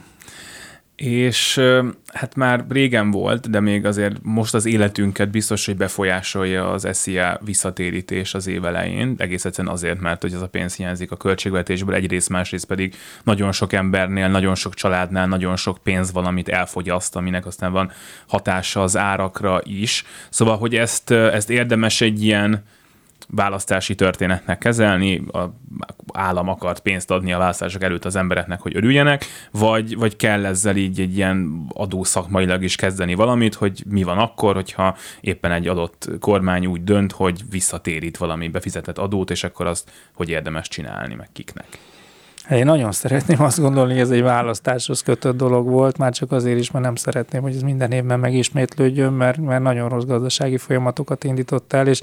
És 0.97 1.61
hát 2.13 2.35
már 2.35 2.65
régen 2.69 3.11
volt, 3.11 3.51
de 3.51 3.61
még 3.61 3.87
azért 3.87 4.17
most 4.23 4.55
az 4.55 4.67
életünket 4.67 5.31
biztos, 5.31 5.67
hogy 5.67 5.77
befolyásolja 5.77 6.71
az 6.71 6.89
SZIA 6.93 7.41
visszatérítés 7.45 8.35
az 8.35 8.47
év 8.47 8.65
elején, 8.65 9.15
egész 9.19 9.45
egyszerűen 9.45 9.75
azért, 9.75 10.01
mert 10.01 10.23
hogy 10.23 10.35
az 10.35 10.43
a 10.43 10.49
pénz 10.49 10.77
hiányzik 10.77 11.11
a 11.11 11.17
költségvetésből, 11.17 11.95
egyrészt, 11.95 12.29
másrészt 12.29 12.67
pedig 12.67 12.95
nagyon 13.25 13.53
sok 13.53 13.73
embernél, 13.73 14.29
nagyon 14.29 14.55
sok 14.55 14.75
családnál 14.75 15.27
nagyon 15.27 15.57
sok 15.57 15.79
pénz 15.83 16.13
valamit 16.13 16.49
elfogyaszt, 16.49 17.17
aminek 17.17 17.47
aztán 17.47 17.73
van 17.73 17.93
hatása 18.27 18.83
az 18.83 18.97
árakra 18.97 19.61
is. 19.65 20.05
Szóval, 20.31 20.57
hogy 20.57 20.75
ezt, 20.75 21.11
ezt 21.11 21.51
érdemes 21.51 22.01
egy 22.01 22.25
ilyen 22.25 22.65
választási 23.35 23.95
történetnek 23.95 24.59
kezelni, 24.59 25.25
a 25.33 25.55
állam 26.13 26.49
akart 26.49 26.81
pénzt 26.81 27.11
adni 27.11 27.33
a 27.33 27.39
választások 27.39 27.83
előtt 27.83 28.05
az 28.05 28.17
embereknek, 28.17 28.61
hogy 28.61 28.77
örüljenek, 28.77 29.25
vagy, 29.51 29.97
vagy 29.97 30.17
kell 30.17 30.45
ezzel 30.45 30.77
így 30.77 31.01
egy 31.01 31.17
ilyen 31.17 31.67
adószakmailag 31.75 32.63
is 32.63 32.77
kezdeni 32.77 33.15
valamit, 33.15 33.55
hogy 33.55 33.83
mi 33.89 34.03
van 34.03 34.19
akkor, 34.19 34.55
hogyha 34.55 34.97
éppen 35.21 35.53
egy 35.53 35.69
adott 35.69 36.09
kormány 36.21 36.67
úgy 36.67 36.85
dönt, 36.85 37.13
hogy 37.13 37.43
visszatérít 37.51 38.17
valami 38.17 38.49
befizetett 38.49 38.99
adót, 38.99 39.31
és 39.31 39.45
akkor 39.45 39.67
azt 39.67 39.91
hogy 40.15 40.29
érdemes 40.29 40.69
csinálni, 40.69 41.15
meg 41.15 41.29
kiknek. 41.33 41.67
Hát 42.43 42.59
én 42.59 42.65
nagyon 42.65 42.93
szeretném 42.93 43.43
azt 43.43 43.61
gondolni, 43.61 43.93
hogy 43.93 44.01
ez 44.01 44.11
egy 44.11 44.23
választáshoz 44.23 45.03
kötött 45.03 45.37
dolog 45.37 45.69
volt, 45.69 45.99
már 45.99 46.13
csak 46.13 46.33
azért 46.33 46.59
is, 46.59 46.71
mert 46.71 46.85
nem 46.85 46.95
szeretném, 46.95 47.43
hogy 47.43 47.55
ez 47.55 47.63
minden 47.63 47.93
évben 47.93 48.21
megismétlődjön, 48.21 49.13
mert, 49.13 49.39
mert 49.39 49.63
nagyon 49.63 49.89
rossz 49.89 50.05
gazdasági 50.05 50.57
folyamatokat 50.57 51.25
indított 51.25 51.73
el, 51.73 51.87
és 51.87 52.01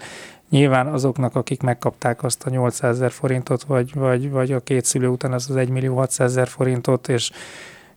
Nyilván 0.50 0.88
azoknak, 0.88 1.36
akik 1.36 1.62
megkapták 1.62 2.24
azt 2.24 2.44
a 2.44 2.50
800 2.50 2.96
ezer 2.96 3.12
forintot, 3.12 3.64
vagy, 3.64 3.94
vagy, 3.94 4.30
vagy 4.30 4.52
a 4.52 4.60
két 4.60 4.86
szülő 4.86 5.08
után 5.08 5.34
az 5.34 5.50
az 5.50 5.56
1 5.56 5.70
millió 5.70 5.96
600 5.96 6.30
ezer 6.32 6.48
forintot, 6.48 7.08
és 7.08 7.32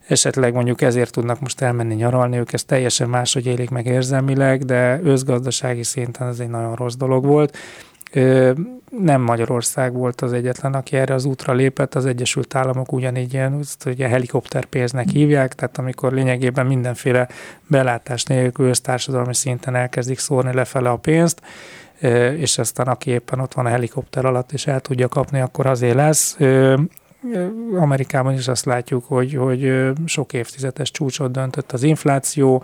esetleg 0.07 0.53
mondjuk 0.53 0.81
ezért 0.81 1.11
tudnak 1.11 1.39
most 1.39 1.61
elmenni 1.61 1.93
nyaralni, 1.93 2.37
ők 2.37 2.53
ezt 2.53 2.67
teljesen 2.67 3.09
máshogy 3.09 3.45
élik 3.45 3.69
meg 3.69 3.85
érzelmileg, 3.85 4.65
de 4.65 4.99
összgazdasági 5.03 5.83
szinten 5.83 6.27
ez 6.27 6.39
egy 6.39 6.49
nagyon 6.49 6.75
rossz 6.75 6.95
dolog 6.95 7.25
volt. 7.25 7.57
Nem 8.89 9.21
Magyarország 9.21 9.93
volt 9.93 10.21
az 10.21 10.33
egyetlen, 10.33 10.73
aki 10.73 10.95
erre 10.95 11.13
az 11.13 11.25
útra 11.25 11.53
lépett, 11.53 11.95
az 11.95 12.05
Egyesült 12.05 12.55
Államok 12.55 12.91
ugyanígy 12.91 13.33
ilyen, 13.33 13.59
ezt 13.59 13.85
ugye 13.85 14.07
helikopterpénznek 14.07 15.09
hívják, 15.09 15.53
tehát 15.53 15.77
amikor 15.77 16.13
lényegében 16.13 16.65
mindenféle 16.65 17.27
belátás 17.67 18.23
nélkül 18.23 18.75
társadalmi 18.75 19.35
szinten 19.35 19.75
elkezdik 19.75 20.19
szórni 20.19 20.53
lefele 20.53 20.89
a 20.89 20.95
pénzt, 20.95 21.41
és 22.37 22.57
aztán 22.57 22.87
aki 22.87 23.09
éppen 23.09 23.39
ott 23.39 23.53
van 23.53 23.65
a 23.65 23.69
helikopter 23.69 24.25
alatt, 24.25 24.51
és 24.51 24.67
el 24.67 24.79
tudja 24.79 25.07
kapni, 25.07 25.39
akkor 25.39 25.65
azért 25.65 25.95
lesz. 25.95 26.37
Amerikában 27.79 28.33
is 28.33 28.47
azt 28.47 28.65
látjuk, 28.65 29.05
hogy, 29.07 29.33
hogy 29.35 29.91
sok 30.05 30.33
évtizedes 30.33 30.91
csúcsot 30.91 31.31
döntött 31.31 31.71
az 31.71 31.83
infláció, 31.83 32.63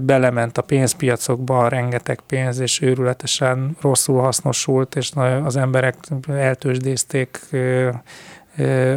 belement 0.00 0.58
a 0.58 0.62
pénzpiacokba 0.62 1.68
rengeteg 1.68 2.20
pénz, 2.26 2.58
és 2.58 2.80
őrületesen 2.80 3.76
rosszul 3.80 4.20
hasznosult, 4.20 4.96
és 4.96 5.10
az 5.44 5.56
emberek 5.56 5.96
eltősdézték 6.28 7.40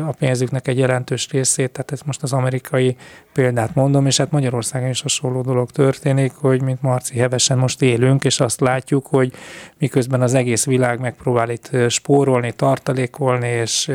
a 0.07 0.11
pénzüknek 0.19 0.67
egy 0.67 0.77
jelentős 0.77 1.29
részét, 1.29 1.71
tehát 1.71 1.91
ez 1.91 2.01
most 2.05 2.23
az 2.23 2.33
amerikai 2.33 2.95
példát 3.33 3.75
mondom, 3.75 4.05
és 4.05 4.17
hát 4.17 4.31
Magyarországon 4.31 4.89
is 4.89 5.01
hasonló 5.01 5.41
dolog 5.41 5.71
történik, 5.71 6.33
hogy 6.33 6.61
mint 6.61 6.81
Marci 6.81 7.17
hevesen 7.17 7.57
most 7.57 7.81
élünk, 7.81 8.23
és 8.23 8.39
azt 8.39 8.59
látjuk, 8.59 9.07
hogy 9.07 9.33
miközben 9.77 10.21
az 10.21 10.33
egész 10.33 10.65
világ 10.65 10.99
megpróbál 10.99 11.49
itt 11.49 11.69
spórolni, 11.87 12.51
tartalékolni, 12.51 13.47
és 13.47 13.91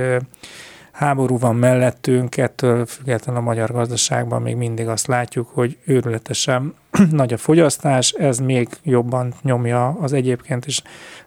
háború 0.94 1.38
van 1.38 1.56
mellettünk, 1.56 2.36
ettől 2.36 2.86
függetlenül 2.86 3.40
a 3.40 3.44
magyar 3.44 3.72
gazdaságban 3.72 4.42
még 4.42 4.56
mindig 4.56 4.88
azt 4.88 5.06
látjuk, 5.06 5.48
hogy 5.52 5.78
őrületesen 5.84 6.74
nagy 7.10 7.32
a 7.32 7.36
fogyasztás, 7.36 8.10
ez 8.10 8.38
még 8.38 8.68
jobban 8.82 9.34
nyomja 9.42 9.88
az 10.00 10.12
egyébként 10.12 10.66
is 10.66 10.82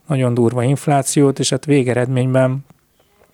nagyon 0.05 0.33
durva 0.33 0.63
inflációt, 0.63 1.39
és 1.39 1.49
hát 1.49 1.65
végeredményben 1.65 2.65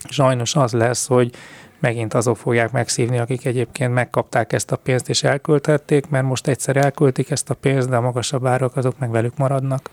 sajnos 0.09 0.55
az 0.55 0.71
lesz, 0.71 1.07
hogy 1.07 1.31
megint 1.79 2.13
azok 2.13 2.37
fogják 2.37 2.71
megszívni, 2.71 3.19
akik 3.19 3.45
egyébként 3.45 3.93
megkapták 3.93 4.53
ezt 4.53 4.71
a 4.71 4.75
pénzt 4.75 5.09
és 5.09 5.23
elköltették, 5.23 6.09
mert 6.09 6.25
most 6.25 6.47
egyszer 6.47 6.77
elköltik 6.77 7.29
ezt 7.29 7.49
a 7.49 7.53
pénzt, 7.53 7.89
de 7.89 7.95
a 7.95 8.01
magasabb 8.01 8.45
árak 8.45 8.75
azok 8.75 8.99
meg 8.99 9.11
velük 9.11 9.37
maradnak. 9.37 9.89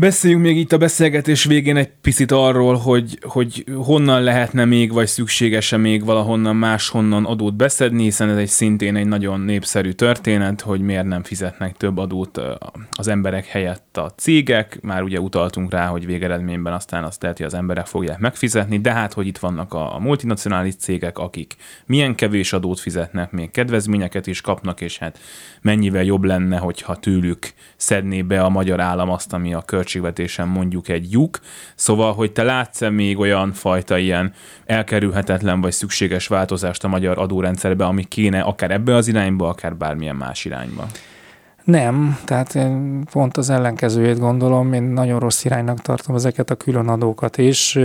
Beszéljünk 0.00 0.42
még 0.42 0.56
itt 0.56 0.72
a 0.72 0.78
beszélgetés 0.78 1.44
végén 1.44 1.76
egy 1.76 1.90
picit 2.00 2.32
arról, 2.32 2.74
hogy, 2.74 3.18
hogy 3.22 3.64
honnan 3.74 4.22
lehetne 4.22 4.64
még, 4.64 4.92
vagy 4.92 5.06
szükséges-e 5.06 5.76
még 5.76 6.04
valahonnan 6.04 6.56
máshonnan 6.56 7.24
adót 7.24 7.54
beszedni, 7.54 8.02
hiszen 8.02 8.28
ez 8.28 8.36
egy 8.36 8.48
szintén 8.48 8.96
egy 8.96 9.06
nagyon 9.06 9.40
népszerű 9.40 9.90
történet, 9.90 10.60
hogy 10.60 10.80
miért 10.80 11.04
nem 11.04 11.22
fizetnek 11.22 11.76
több 11.76 11.98
adót 11.98 12.40
az 12.90 13.08
emberek 13.08 13.46
helyett 13.46 13.96
a 13.96 14.10
cégek. 14.16 14.78
Már 14.82 15.02
ugye 15.02 15.20
utaltunk 15.20 15.72
rá, 15.72 15.86
hogy 15.86 16.06
végeredményben 16.06 16.72
aztán 16.72 17.04
azt 17.04 17.22
lehet, 17.22 17.36
hogy 17.36 17.46
az 17.46 17.54
emberek 17.54 17.86
fogják 17.86 18.18
megfizetni, 18.18 18.78
de 18.78 18.92
hát, 18.92 19.12
hogy 19.12 19.26
itt 19.26 19.38
vannak 19.38 19.74
a, 19.74 19.98
multinacionális 19.98 20.74
cégek, 20.74 21.18
akik 21.18 21.56
milyen 21.86 22.14
kevés 22.14 22.52
adót 22.52 22.80
fizetnek, 22.80 23.30
még 23.30 23.50
kedvezményeket 23.50 24.26
is 24.26 24.40
kapnak, 24.40 24.80
és 24.80 24.98
hát 24.98 25.18
mennyivel 25.62 26.04
jobb 26.04 26.24
lenne, 26.24 26.56
hogyha 26.56 26.96
tőlük 26.96 27.52
szedné 27.76 28.22
be 28.22 28.42
a 28.42 28.48
magyar 28.48 28.80
állam 28.80 29.10
azt, 29.10 29.32
ami 29.32 29.54
a 29.54 29.60
költségvetésen 29.90 30.48
mondjuk 30.48 30.88
egy 30.88 31.12
lyuk. 31.12 31.38
Szóval, 31.74 32.12
hogy 32.12 32.32
te 32.32 32.42
látsz-e 32.42 32.90
még 32.90 33.18
olyan 33.18 33.52
fajta 33.52 33.98
ilyen 33.98 34.32
elkerülhetetlen 34.66 35.60
vagy 35.60 35.72
szükséges 35.72 36.26
változást 36.26 36.84
a 36.84 36.88
magyar 36.88 37.18
adórendszerbe, 37.18 37.84
ami 37.84 38.04
kéne 38.04 38.40
akár 38.40 38.70
ebbe 38.70 38.94
az 38.94 39.08
irányba, 39.08 39.48
akár 39.48 39.76
bármilyen 39.76 40.16
más 40.16 40.44
irányba? 40.44 40.86
Nem, 41.64 42.18
tehát 42.24 42.54
én 42.54 43.04
pont 43.12 43.36
az 43.36 43.50
ellenkezőjét 43.50 44.18
gondolom, 44.18 44.72
én 44.72 44.82
nagyon 44.82 45.18
rossz 45.18 45.44
iránynak 45.44 45.80
tartom 45.80 46.14
ezeket 46.14 46.50
a 46.50 46.54
különadókat 46.54 47.38
is. 47.38 47.78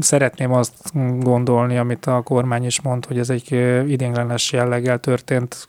Szeretném 0.00 0.52
azt 0.52 0.92
gondolni, 1.20 1.76
amit 1.76 2.06
a 2.06 2.20
kormány 2.20 2.66
is 2.66 2.80
mond, 2.80 3.06
hogy 3.06 3.18
ez 3.18 3.30
egy 3.30 3.52
idénlenes 3.86 4.52
jelleggel 4.52 4.98
történt 4.98 5.66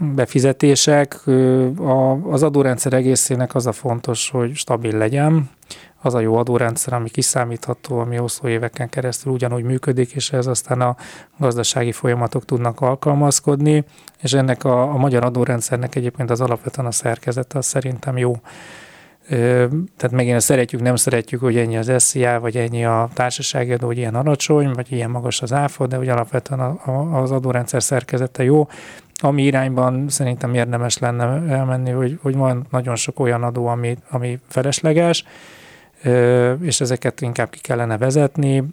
befizetések. 0.00 1.20
Az 2.30 2.42
adórendszer 2.42 2.92
egészének 2.92 3.54
az 3.54 3.66
a 3.66 3.72
fontos, 3.72 4.30
hogy 4.30 4.54
stabil 4.54 4.96
legyen, 4.96 5.50
az 6.02 6.14
a 6.14 6.20
jó 6.20 6.36
adórendszer, 6.36 6.92
ami 6.92 7.08
kiszámítható, 7.08 7.98
ami 7.98 8.16
hosszú 8.16 8.48
éveken 8.48 8.88
keresztül 8.88 9.32
ugyanúgy 9.32 9.62
működik, 9.62 10.12
és 10.12 10.32
ez 10.32 10.46
aztán 10.46 10.80
a 10.80 10.96
gazdasági 11.38 11.92
folyamatok 11.92 12.44
tudnak 12.44 12.80
alkalmazkodni, 12.80 13.84
és 14.22 14.32
ennek 14.32 14.64
a, 14.64 14.82
a 14.82 14.96
magyar 14.96 15.24
adórendszernek 15.24 15.94
egyébként 15.94 16.30
az 16.30 16.40
alapvetően 16.40 16.86
a 16.86 16.90
szerkezete 16.90 17.58
az 17.58 17.66
szerintem 17.66 18.18
jó. 18.18 18.36
Tehát 19.96 20.10
megint 20.10 20.40
szeretjük, 20.40 20.80
nem 20.80 20.96
szeretjük, 20.96 21.40
hogy 21.40 21.56
ennyi 21.56 21.76
az 21.76 21.92
SZIA, 21.96 22.40
vagy 22.40 22.56
ennyi 22.56 22.84
a 22.84 23.08
társasági 23.14 23.72
adó, 23.72 23.86
hogy 23.86 23.98
ilyen 23.98 24.14
alacsony, 24.14 24.70
vagy 24.72 24.92
ilyen 24.92 25.10
magas 25.10 25.42
az 25.42 25.52
áfa, 25.52 25.86
de 25.86 25.96
hogy 25.96 26.08
alapvetően 26.08 26.60
az 27.12 27.30
adórendszer 27.30 27.82
szerkezete 27.82 28.42
jó, 28.44 28.68
ami 29.20 29.42
irányban 29.42 30.08
szerintem 30.08 30.54
érdemes 30.54 30.98
lenne 30.98 31.24
elmenni, 31.48 31.90
hogy, 31.90 32.18
hogy 32.22 32.36
van 32.36 32.66
nagyon 32.70 32.96
sok 32.96 33.20
olyan 33.20 33.42
adó, 33.42 33.66
ami, 33.66 33.96
ami 34.10 34.40
felesleges, 34.48 35.24
és 36.60 36.80
ezeket 36.80 37.20
inkább 37.20 37.50
ki 37.50 37.58
kellene 37.60 37.98
vezetni. 37.98 38.64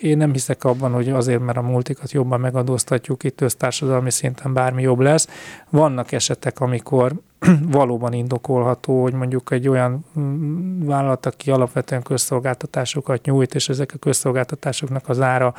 Én 0.00 0.16
nem 0.16 0.32
hiszek 0.32 0.64
abban, 0.64 0.92
hogy 0.92 1.08
azért, 1.08 1.40
mert 1.40 1.58
a 1.58 1.62
multikat 1.62 2.12
jobban 2.12 2.40
megadóztatjuk, 2.40 3.24
itt 3.24 3.40
össztársadalmi 3.40 4.10
szinten 4.10 4.52
bármi 4.52 4.82
jobb 4.82 5.00
lesz. 5.00 5.28
Vannak 5.70 6.12
esetek, 6.12 6.60
amikor 6.60 7.12
valóban 7.78 8.12
indokolható, 8.12 9.02
hogy 9.02 9.12
mondjuk 9.12 9.50
egy 9.50 9.68
olyan 9.68 10.04
mm, 10.18 10.86
vállalat, 10.86 11.26
aki 11.26 11.50
alapvetően 11.50 12.02
közszolgáltatásokat 12.02 13.24
nyújt, 13.24 13.54
és 13.54 13.68
ezek 13.68 13.92
a 13.94 13.98
közszolgáltatásoknak 13.98 15.08
az 15.08 15.20
ára 15.20 15.54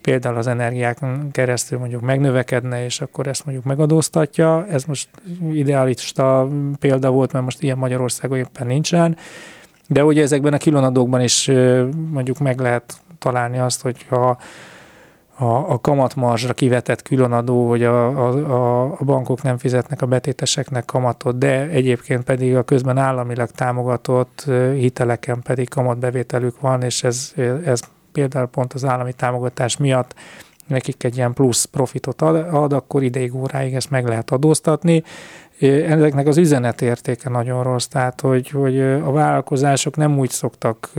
például 0.00 0.36
az 0.36 0.46
energiákon 0.46 1.30
keresztül 1.30 1.78
mondjuk 1.78 2.00
megnövekedne, 2.00 2.84
és 2.84 3.00
akkor 3.00 3.26
ezt 3.26 3.44
mondjuk 3.44 3.66
megadóztatja. 3.66 4.66
Ez 4.66 4.84
most 4.84 5.08
idealista 5.52 6.48
példa 6.78 7.10
volt, 7.10 7.32
mert 7.32 7.44
most 7.44 7.62
ilyen 7.62 7.78
Magyarországon 7.78 8.38
éppen 8.38 8.66
nincsen, 8.66 9.16
de 9.88 10.04
ugye 10.04 10.22
ezekben 10.22 10.52
a 10.52 10.58
kilonadókban 10.58 11.20
is 11.20 11.46
mondjuk 12.10 12.38
meg 12.38 12.60
lehet 12.60 13.00
találni 13.18 13.58
azt, 13.58 13.82
hogy 13.82 14.06
ha 14.08 14.38
a, 15.40 15.72
a 15.72 15.80
kamatmarzsra 15.80 16.52
kivetett 16.52 17.02
különadó, 17.02 17.68
hogy 17.68 17.84
a, 17.84 18.26
a, 18.26 18.96
a 18.98 19.04
bankok 19.04 19.42
nem 19.42 19.58
fizetnek 19.58 20.02
a 20.02 20.06
betéteseknek 20.06 20.84
kamatot, 20.84 21.38
de 21.38 21.68
egyébként 21.68 22.24
pedig 22.24 22.56
a 22.56 22.62
közben 22.62 22.98
államilag 22.98 23.50
támogatott 23.50 24.44
hiteleken 24.74 25.40
pedig 25.42 25.68
kamatbevételük 25.68 26.60
van, 26.60 26.82
és 26.82 27.04
ez, 27.04 27.32
ez 27.64 27.80
például 28.12 28.46
pont 28.46 28.72
az 28.72 28.84
állami 28.84 29.12
támogatás 29.12 29.76
miatt 29.76 30.14
nekik 30.66 31.04
egy 31.04 31.16
ilyen 31.16 31.32
plusz 31.32 31.64
profitot 31.64 32.22
ad, 32.22 32.54
ad 32.54 32.72
akkor 32.72 33.02
ideig 33.02 33.34
óráig 33.34 33.74
ezt 33.74 33.90
meg 33.90 34.06
lehet 34.06 34.30
adóztatni. 34.30 35.02
Ezeknek 35.60 36.26
az 36.26 36.36
üzenetértéke 36.36 37.28
nagyon 37.28 37.62
rossz, 37.62 37.86
tehát 37.86 38.20
hogy, 38.20 38.48
hogy 38.48 38.80
a 38.80 39.10
vállalkozások 39.12 39.96
nem 39.96 40.18
úgy 40.18 40.30
szoktak 40.30 40.90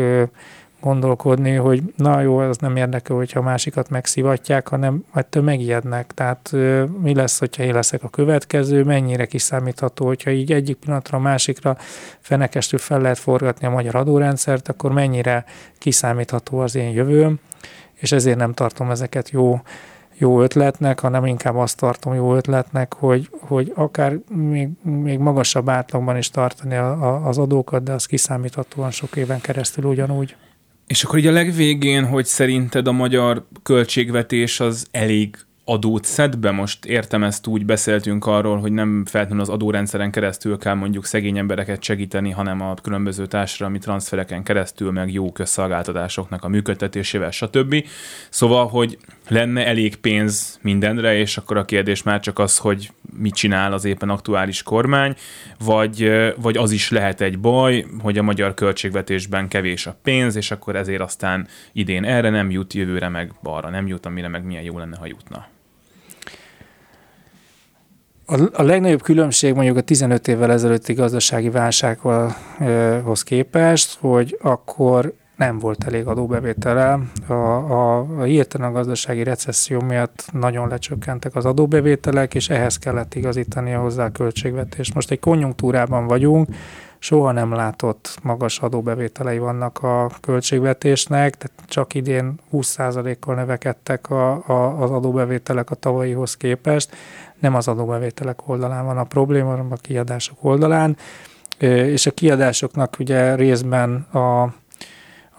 gondolkodni, 0.81 1.55
hogy 1.55 1.81
na 1.95 2.21
jó, 2.21 2.37
az 2.37 2.57
nem 2.57 2.75
érdekel, 2.75 3.15
hogyha 3.15 3.39
a 3.39 3.43
másikat 3.43 3.89
megszivatják, 3.89 4.67
hanem 4.67 5.03
ettől 5.13 5.43
megijednek. 5.43 6.13
Tehát 6.13 6.51
mi 7.01 7.15
lesz, 7.15 7.39
hogyha 7.39 7.63
én 7.63 7.73
leszek 7.73 8.03
a 8.03 8.09
következő, 8.09 8.83
mennyire 8.83 9.25
kiszámítható, 9.25 10.05
hogyha 10.05 10.31
így 10.31 10.51
egyik 10.51 10.75
pillanatra 10.75 11.17
a 11.17 11.21
másikra 11.21 11.77
fenekestül 12.19 12.79
fel 12.79 13.01
lehet 13.01 13.17
forgatni 13.17 13.67
a 13.67 13.69
magyar 13.69 13.95
adórendszert, 13.95 14.67
akkor 14.67 14.91
mennyire 14.91 15.45
kiszámítható 15.77 16.59
az 16.59 16.75
én 16.75 16.89
jövőm, 16.89 17.39
és 17.93 18.11
ezért 18.11 18.37
nem 18.37 18.53
tartom 18.53 18.91
ezeket 18.91 19.29
jó 19.29 19.61
jó 20.21 20.41
ötletnek, 20.41 20.99
hanem 20.99 21.25
inkább 21.25 21.55
azt 21.55 21.77
tartom 21.77 22.13
jó 22.13 22.35
ötletnek, 22.35 22.93
hogy, 22.93 23.29
hogy 23.39 23.71
akár 23.75 24.17
még, 24.29 24.69
még 24.81 25.19
magasabb 25.19 25.69
átlagban 25.69 26.17
is 26.17 26.29
tartani 26.29 26.75
a, 26.75 26.91
a, 26.91 27.27
az 27.27 27.37
adókat, 27.37 27.83
de 27.83 27.93
az 27.93 28.05
kiszámíthatóan 28.05 28.91
sok 28.91 29.15
éven 29.15 29.41
keresztül 29.41 29.83
ugyanúgy. 29.83 30.35
És 30.91 31.03
akkor 31.03 31.19
így 31.19 31.27
a 31.27 31.31
legvégén, 31.31 32.05
hogy 32.05 32.25
szerinted 32.25 32.87
a 32.87 32.91
magyar 32.91 33.45
költségvetés 33.63 34.59
az 34.59 34.87
elég 34.91 35.37
adót 35.65 36.05
szed 36.05 36.37
be? 36.37 36.51
Most 36.51 36.85
értem 36.85 37.23
ezt 37.23 37.47
úgy, 37.47 37.65
beszéltünk 37.65 38.25
arról, 38.25 38.57
hogy 38.59 38.71
nem 38.71 39.05
feltétlenül 39.05 39.43
az 39.43 39.49
adórendszeren 39.49 40.11
keresztül 40.11 40.57
kell 40.57 40.73
mondjuk 40.73 41.05
szegény 41.05 41.37
embereket 41.37 41.83
segíteni, 41.83 42.29
hanem 42.29 42.61
a 42.61 42.73
különböző 42.73 43.25
társadalmi 43.25 43.77
transfereken 43.77 44.43
keresztül, 44.43 44.91
meg 44.91 45.13
jó 45.13 45.31
közszolgáltatásoknak 45.31 46.43
a 46.43 46.47
működtetésével, 46.47 47.31
stb. 47.31 47.85
Szóval, 48.29 48.67
hogy 48.67 48.97
lenne 49.31 49.65
elég 49.65 49.95
pénz 49.95 50.59
mindenre, 50.61 51.17
és 51.17 51.37
akkor 51.37 51.57
a 51.57 51.65
kérdés 51.65 52.03
már 52.03 52.19
csak 52.19 52.39
az, 52.39 52.57
hogy 52.57 52.91
mit 53.17 53.33
csinál 53.33 53.73
az 53.73 53.85
éppen 53.85 54.09
aktuális 54.09 54.63
kormány, 54.63 55.15
vagy, 55.65 56.11
vagy 56.35 56.57
az 56.57 56.71
is 56.71 56.89
lehet 56.89 57.21
egy 57.21 57.39
baj, 57.39 57.85
hogy 58.01 58.17
a 58.17 58.21
magyar 58.21 58.53
költségvetésben 58.53 59.47
kevés 59.47 59.87
a 59.87 59.95
pénz, 60.03 60.35
és 60.35 60.51
akkor 60.51 60.75
ezért 60.75 61.01
aztán 61.01 61.47
idén 61.71 62.03
erre 62.03 62.29
nem 62.29 62.51
jut, 62.51 62.73
jövőre 62.73 63.09
meg 63.09 63.31
balra 63.43 63.69
nem 63.69 63.87
jut, 63.87 64.05
amire 64.05 64.27
meg 64.27 64.43
milyen 64.43 64.63
jó 64.63 64.77
lenne, 64.77 64.97
ha 64.97 65.05
jutna. 65.05 65.47
A, 68.53 68.63
legnagyobb 68.63 69.01
különbség 69.01 69.53
mondjuk 69.53 69.77
a 69.77 69.81
15 69.81 70.27
évvel 70.27 70.51
ezelőtti 70.51 70.93
gazdasági 70.93 71.49
válsághoz 71.49 73.23
képest, 73.23 73.97
hogy 73.99 74.37
akkor 74.41 75.13
nem 75.41 75.59
volt 75.59 75.83
elég 75.83 76.07
adóbevétele. 76.07 76.99
A, 77.27 77.33
a, 77.33 77.99
a 77.99 78.23
hirtelen 78.23 78.73
gazdasági 78.73 79.23
recesszió 79.23 79.81
miatt 79.81 80.25
nagyon 80.31 80.67
lecsökkentek 80.67 81.35
az 81.35 81.45
adóbevételek, 81.45 82.35
és 82.35 82.49
ehhez 82.49 82.77
kellett 82.77 83.15
igazítani 83.15 83.71
hozzá 83.71 84.05
a 84.05 84.11
költségvetés. 84.11 84.93
Most 84.93 85.11
egy 85.11 85.19
konjunktúrában 85.19 86.07
vagyunk, 86.07 86.47
soha 86.99 87.31
nem 87.31 87.53
látott 87.53 88.19
magas 88.23 88.59
adóbevételei 88.59 89.37
vannak 89.37 89.83
a 89.83 90.09
költségvetésnek, 90.21 91.35
tehát 91.37 91.69
csak 91.69 91.93
idén 91.93 92.35
20%-kal 92.53 93.35
növekedtek 93.35 94.09
a, 94.09 94.31
a, 94.47 94.81
az 94.81 94.91
adóbevételek 94.91 95.71
a 95.71 95.75
tavalyihoz 95.75 96.37
képest. 96.37 96.95
Nem 97.39 97.55
az 97.55 97.67
adóbevételek 97.67 98.47
oldalán 98.47 98.85
van 98.85 98.97
a 98.97 99.03
probléma, 99.03 99.49
hanem 99.49 99.71
a 99.71 99.75
kiadások 99.75 100.37
oldalán. 100.41 100.97
És 101.57 102.05
a 102.05 102.11
kiadásoknak 102.11 102.95
ugye 102.99 103.35
részben 103.35 103.93
a 104.13 104.53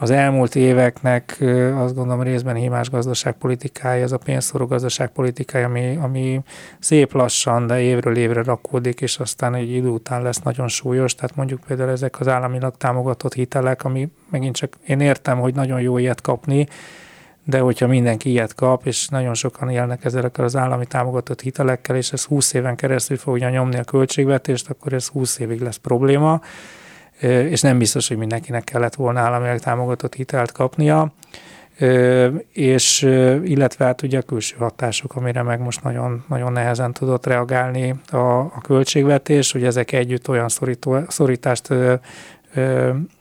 az 0.02 0.10
elmúlt 0.10 0.54
éveknek 0.54 1.36
azt 1.74 1.94
gondolom 1.94 2.22
részben 2.22 2.54
hímás 2.54 2.90
gazdaságpolitikája, 2.90 4.04
az 4.04 4.12
a 4.12 4.18
pénzszóró 4.18 4.66
gazdaságpolitikája, 4.66 5.66
ami, 5.66 5.98
ami 6.00 6.40
szép 6.78 7.12
lassan, 7.12 7.66
de 7.66 7.80
évről 7.80 8.16
évre 8.16 8.42
rakódik, 8.42 9.00
és 9.00 9.18
aztán 9.18 9.54
egy 9.54 9.70
idő 9.70 9.88
után 9.88 10.22
lesz 10.22 10.40
nagyon 10.40 10.68
súlyos. 10.68 11.14
Tehát 11.14 11.36
mondjuk 11.36 11.60
például 11.66 11.90
ezek 11.90 12.20
az 12.20 12.28
államilag 12.28 12.76
támogatott 12.76 13.34
hitelek, 13.34 13.84
ami 13.84 14.08
megint 14.30 14.56
csak 14.56 14.76
én 14.86 15.00
értem, 15.00 15.38
hogy 15.38 15.54
nagyon 15.54 15.80
jó 15.80 15.98
ilyet 15.98 16.20
kapni, 16.20 16.66
de 17.44 17.58
hogyha 17.58 17.86
mindenki 17.86 18.30
ilyet 18.30 18.54
kap, 18.54 18.86
és 18.86 19.08
nagyon 19.08 19.34
sokan 19.34 19.70
élnek 19.70 20.04
ezekkel 20.04 20.44
az 20.44 20.56
állami 20.56 20.86
támogatott 20.86 21.40
hitelekkel, 21.40 21.96
és 21.96 22.12
ez 22.12 22.24
20 22.24 22.52
éven 22.52 22.76
keresztül 22.76 23.16
fogja 23.16 23.48
nyomni 23.48 23.78
a 23.78 23.84
költségvetést, 23.84 24.70
akkor 24.70 24.92
ez 24.92 25.06
20 25.06 25.38
évig 25.38 25.60
lesz 25.60 25.76
probléma 25.76 26.40
és 27.22 27.60
nem 27.60 27.78
biztos, 27.78 28.08
hogy 28.08 28.16
mindenkinek 28.16 28.64
kellett 28.64 28.94
volna 28.94 29.20
államilag 29.20 29.58
támogatott 29.58 30.14
hitelt 30.14 30.52
kapnia, 30.52 31.12
és 32.52 33.02
illetve 33.44 33.84
hát 33.84 34.02
ugye 34.02 34.18
a 34.18 34.22
külső 34.22 34.56
hatások, 34.58 35.16
amire 35.16 35.42
meg 35.42 35.60
most 35.60 35.82
nagyon, 35.82 36.24
nagyon 36.28 36.52
nehezen 36.52 36.92
tudott 36.92 37.26
reagálni 37.26 37.94
a, 38.10 38.38
a 38.38 38.60
költségvetés, 38.62 39.52
hogy 39.52 39.64
ezek 39.64 39.92
együtt 39.92 40.28
olyan 40.28 40.48
szorító, 40.48 40.98
szorítást 41.08 41.68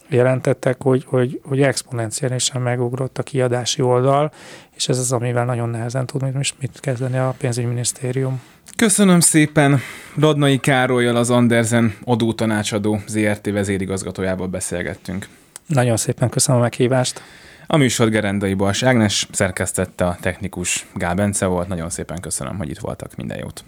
jelentettek, 0.10 0.82
hogy, 0.82 1.06
hogy, 1.06 1.41
hogy 1.43 1.62
exponenciálisan 1.62 2.62
megugrott 2.62 3.18
a 3.18 3.24
kiadási 3.24 3.82
oldal, 3.82 4.32
és 4.76 4.89
ez 4.89 4.97
az, 4.97 5.12
amivel 5.12 5.45
nagyon 5.45 5.70
nehezen 5.70 6.06
tud 6.06 6.24
mit, 6.24 6.54
mit 6.60 6.80
kezdeni 6.80 7.18
a 7.18 7.36
pénzügyminisztérium. 7.38 8.41
Köszönöm 8.82 9.19
szépen. 9.19 9.79
Radnai 10.19 10.57
Károlyjal 10.57 11.15
az 11.15 11.29
Andersen 11.29 11.95
adótanácsadó 12.03 12.99
ZRT 13.07 13.51
vezérigazgatójával 13.51 14.47
beszélgettünk. 14.47 15.27
Nagyon 15.65 15.97
szépen 15.97 16.29
köszönöm 16.29 16.59
a 16.59 16.63
meghívást. 16.63 17.21
A 17.67 17.77
műsor 17.77 18.09
Gerendai 18.09 18.53
Bals 18.53 18.84
Ágnes 18.84 19.27
szerkesztette 19.32 20.05
a 20.05 20.17
technikus 20.21 20.88
Gál 20.93 21.15
Bence 21.15 21.45
volt. 21.45 21.67
Nagyon 21.67 21.89
szépen 21.89 22.19
köszönöm, 22.19 22.57
hogy 22.57 22.69
itt 22.69 22.79
voltak. 22.79 23.15
Minden 23.15 23.38
jót. 23.38 23.63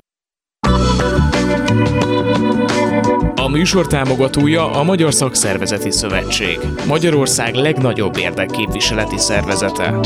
A 3.36 3.48
műsor 3.48 3.88
támogatója 3.88 4.72
a 4.72 4.84
Magyar 4.84 5.14
Szakszervezeti 5.14 5.92
Szövetség, 5.92 6.60
Magyarország 6.88 7.54
legnagyobb 7.54 8.18
érdekképviseleti 8.18 9.18
szervezete. 9.18 10.00